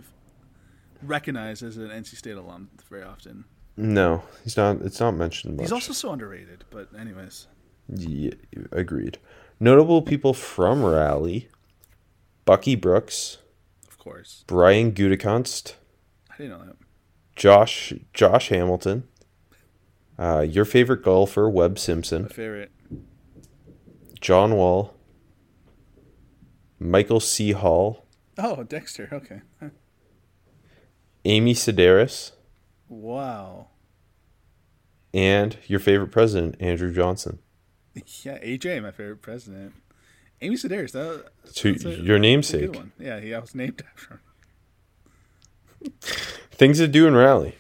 recognized 1.02 1.64
as 1.64 1.78
an 1.78 1.90
NC 1.90 2.16
State 2.16 2.36
alum 2.36 2.70
very 2.90 3.04
often. 3.04 3.46
No, 3.78 4.24
he's 4.44 4.56
not. 4.58 4.82
It's 4.82 5.00
not 5.00 5.16
mentioned 5.16 5.58
much. 5.58 5.64
He's 5.64 5.72
also 5.72 5.92
so 5.94 6.12
underrated. 6.12 6.64
But 6.70 6.90
anyways, 6.98 7.48
Yeah, 7.90 8.32
agreed. 8.72 9.18
Notable 9.60 10.02
people 10.02 10.34
from 10.34 10.82
Raleigh: 10.84 11.50
Bucky 12.46 12.76
Brooks, 12.76 13.40
of 13.88 13.98
course, 13.98 14.44
Brian 14.48 14.92
Gutekunst, 14.94 15.76
I 16.32 16.38
didn't 16.38 16.52
know 16.60 16.66
that. 16.66 16.76
Josh 17.36 17.94
Josh 18.14 18.48
Hamilton, 18.50 19.08
uh, 20.18 20.46
your 20.48 20.64
favorite 20.66 21.04
golfer 21.04 21.50
Webb 21.50 21.78
Simpson. 21.80 22.24
My 22.24 22.28
favorite. 22.30 22.72
John 24.22 24.56
Wall, 24.56 24.94
Michael 26.80 27.20
C. 27.20 27.52
Hall, 27.52 28.06
Oh, 28.38 28.64
Dexter. 28.64 29.08
Okay. 29.12 29.42
Amy 31.26 31.54
Sedaris, 31.54 32.32
Wow. 32.88 33.68
and 35.14 35.58
your 35.68 35.80
favorite 35.80 36.12
president 36.12 36.56
Andrew 36.60 36.94
Johnson. 36.94 37.40
Yeah, 38.24 38.38
AJ, 38.40 38.84
my 38.84 38.92
favorite 38.92 39.22
president. 39.22 39.74
Amy 40.42 40.56
Sedaris. 40.58 40.92
That, 40.92 41.30
To 41.56 41.72
that's 41.72 41.86
a- 41.86 41.90
your 41.90 41.96
that's 41.96 42.02
a 42.02 42.04
good 42.06 42.22
namesake. 42.22 42.82
Yeah, 43.00 43.20
he 43.22 43.32
was 43.34 43.56
named 43.56 43.82
after 43.96 44.22
him. 45.82 45.94
Things 46.52 46.80
to 46.80 46.88
do 46.88 47.08
in 47.08 47.14
Raleigh. 47.16 47.56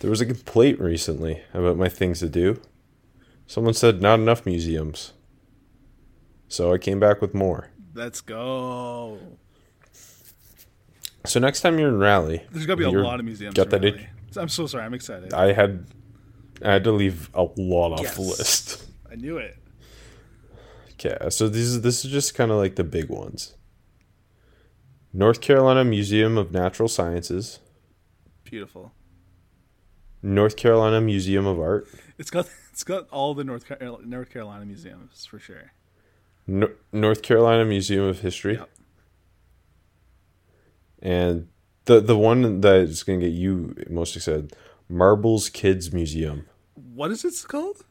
There 0.00 0.08
was 0.10 0.20
a 0.20 0.26
complaint 0.26 0.78
recently 0.80 1.42
about 1.52 1.76
my 1.76 1.88
things 1.88 2.20
to 2.20 2.28
do. 2.28 2.60
Someone 3.46 3.74
said 3.74 4.00
not 4.00 4.20
enough 4.20 4.46
museums. 4.46 5.12
So 6.48 6.72
I 6.72 6.78
came 6.78 7.00
back 7.00 7.20
with 7.20 7.34
more. 7.34 7.68
Let's 7.94 8.20
go. 8.20 9.18
So 11.24 11.40
next 11.40 11.60
time 11.60 11.78
you're 11.78 11.88
in 11.88 11.98
Raleigh, 11.98 12.42
There's 12.50 12.66
gonna 12.66 12.76
be 12.76 12.84
a 12.84 12.90
lot 12.90 13.18
of 13.20 13.24
museums. 13.26 13.54
Got 13.54 13.70
that? 13.70 14.06
I'm 14.36 14.48
so 14.48 14.66
sorry. 14.66 14.84
I'm 14.84 14.94
excited. 14.94 15.32
I 15.34 15.52
had, 15.52 15.86
I 16.64 16.72
had 16.72 16.84
to 16.84 16.92
leave 16.92 17.30
a 17.34 17.42
lot 17.56 17.92
off 17.98 18.14
the 18.14 18.20
list. 18.22 18.84
I 19.10 19.14
knew 19.16 19.36
it. 19.38 19.56
Okay, 20.92 21.16
so 21.30 21.48
these 21.48 21.80
this 21.82 22.04
is 22.04 22.10
just 22.10 22.34
kind 22.34 22.50
of 22.50 22.56
like 22.56 22.76
the 22.76 22.84
big 22.84 23.08
ones. 23.08 23.54
North 25.12 25.40
Carolina 25.40 25.84
Museum 25.84 26.36
of 26.36 26.52
Natural 26.52 26.88
Sciences, 26.88 27.60
Beautiful. 28.44 28.92
North 30.22 30.56
Carolina 30.56 31.00
Museum 31.00 31.46
of 31.46 31.58
Art, 31.60 31.86
It's 32.18 32.30
got 32.30 32.48
it's 32.72 32.84
got 32.84 33.08
all 33.10 33.34
the 33.34 33.44
North 33.44 33.66
Carolina, 33.66 34.06
North 34.06 34.30
Carolina 34.30 34.64
museums 34.66 35.24
for 35.26 35.38
sure. 35.38 35.72
no- 36.46 36.72
North 36.92 37.22
Carolina 37.22 37.64
Museum 37.64 38.04
of 38.04 38.20
History, 38.20 38.54
Yep. 38.54 38.70
And 41.02 41.48
the 41.84 42.00
the 42.00 42.16
one 42.16 42.60
that 42.60 42.76
is 42.76 43.02
going 43.02 43.20
to 43.20 43.26
get 43.26 43.34
you 43.34 43.74
most 43.88 44.16
excited, 44.16 44.54
Marbles 44.88 45.48
Kids 45.48 45.92
Museum. 45.92 46.46
What 46.74 47.10
is 47.10 47.24
it 47.24 47.34
called? 47.46 47.84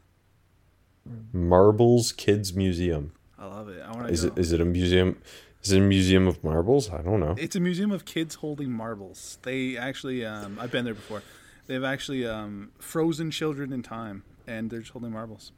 Marbles 1.32 2.12
Kids 2.12 2.54
Museum. 2.54 3.12
I 3.38 3.46
love 3.46 3.68
it. 3.68 3.80
I 3.82 3.92
want 3.92 4.08
to 4.08 4.12
Is 4.12 4.24
go. 4.24 4.32
it 4.32 4.38
is 4.38 4.52
it 4.52 4.60
a 4.60 4.64
museum? 4.64 5.20
Is 5.62 5.72
it 5.72 5.78
a 5.78 5.80
museum 5.82 6.28
of 6.28 6.42
marbles? 6.44 6.90
I 6.90 7.02
don't 7.02 7.20
know. 7.20 7.34
It's 7.36 7.56
a 7.56 7.60
museum 7.60 7.90
of 7.90 8.04
kids 8.04 8.36
holding 8.36 8.70
marbles. 8.70 9.38
They 9.42 9.76
actually, 9.76 10.24
um, 10.24 10.56
I've 10.60 10.70
been 10.70 10.84
there 10.84 10.94
before. 10.94 11.22
They've 11.66 11.82
actually 11.82 12.24
um, 12.26 12.70
frozen 12.78 13.30
children 13.32 13.72
in 13.72 13.82
time, 13.82 14.22
and 14.46 14.70
they're 14.70 14.80
just 14.80 14.92
holding 14.92 15.10
marbles. 15.12 15.50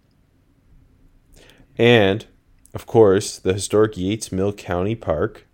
And, 1.77 2.27
of 2.73 2.87
course, 2.87 3.39
the 3.39 3.53
historic 3.53 3.97
Yates 3.97 4.33
Mill 4.33 4.53
County 4.55 4.95
Park. 4.95 5.47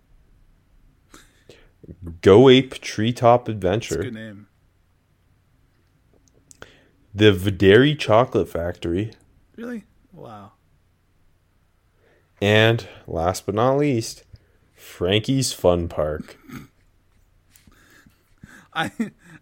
Go 2.21 2.49
Ape 2.49 2.75
Treetop 2.75 3.47
Adventure. 3.47 4.03
good 4.03 4.13
name. 4.13 4.47
The 7.13 7.31
Videri 7.31 7.97
Chocolate 7.97 8.49
Factory. 8.49 9.11
Really? 9.55 9.85
Wow. 10.13 10.51
And, 12.39 12.87
last 13.07 13.45
but 13.45 13.55
not 13.55 13.77
least, 13.77 14.23
Frankie's 14.75 15.53
Fun 15.53 15.87
Park. 15.87 16.37
I 18.73 18.91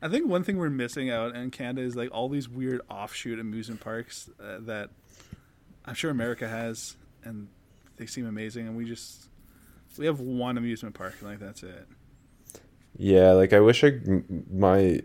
I 0.01 0.07
think 0.07 0.27
one 0.27 0.43
thing 0.43 0.57
we're 0.57 0.69
missing 0.69 1.09
out 1.09 1.35
in 1.35 1.51
Canada 1.51 1.81
is 1.81 1.95
like 1.95 2.09
all 2.11 2.29
these 2.29 2.47
weird 2.47 2.79
offshoot 2.89 3.39
amusement 3.39 3.81
parks 3.81 4.29
uh, 4.39 4.59
that 4.61 4.91
I'm 5.83 5.93
sure 5.93 6.09
America 6.09 6.47
has, 6.47 6.95
and 7.23 7.49
they 7.97 8.05
seem 8.05 8.25
amazing, 8.25 8.67
and 8.67 8.77
we 8.77 8.85
just 8.85 9.27
we 9.97 10.05
have 10.05 10.21
one 10.21 10.57
amusement 10.57 10.95
park, 10.95 11.15
and 11.19 11.29
like 11.29 11.39
that's 11.39 11.63
it. 11.63 11.87
Yeah, 12.97 13.31
like 13.31 13.53
I 13.53 13.59
wish 13.59 13.83
I 13.83 13.99
my 14.51 15.01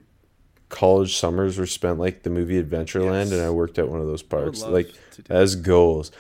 college 0.68 1.16
summers 1.16 1.59
were 1.59 1.66
spent 1.66 1.99
like 1.99 2.22
the 2.22 2.30
movie 2.30 2.62
Adventureland, 2.62 3.24
Yes. 3.26 3.32
and 3.32 3.41
I 3.43 3.51
worked 3.51 3.78
at 3.78 3.88
one 3.88 4.01
of 4.01 4.07
those 4.07 4.22
parks. 4.22 4.62
Like 4.62 4.91
as 5.28 5.57
goals, 5.57 6.12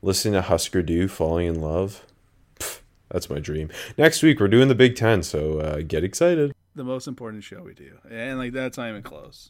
listening 0.00 0.34
to 0.34 0.42
Husker 0.42 0.82
Du, 0.82 1.08
falling 1.08 1.46
in 1.46 1.60
love. 1.60 2.04
Pff, 2.58 2.80
that's 3.10 3.28
my 3.28 3.38
dream. 3.38 3.68
Next 3.98 4.22
week 4.22 4.40
we're 4.40 4.48
doing 4.48 4.68
the 4.68 4.74
Big 4.74 4.96
Ten, 4.96 5.22
so 5.22 5.58
uh, 5.60 5.82
get 5.86 6.02
excited. 6.04 6.52
the 6.74 6.84
most 6.84 7.06
important 7.06 7.44
show 7.44 7.62
we 7.62 7.74
do, 7.74 7.98
and 8.10 8.38
like 8.38 8.52
that's 8.52 8.78
not 8.78 8.88
even 8.88 9.02
close. 9.02 9.40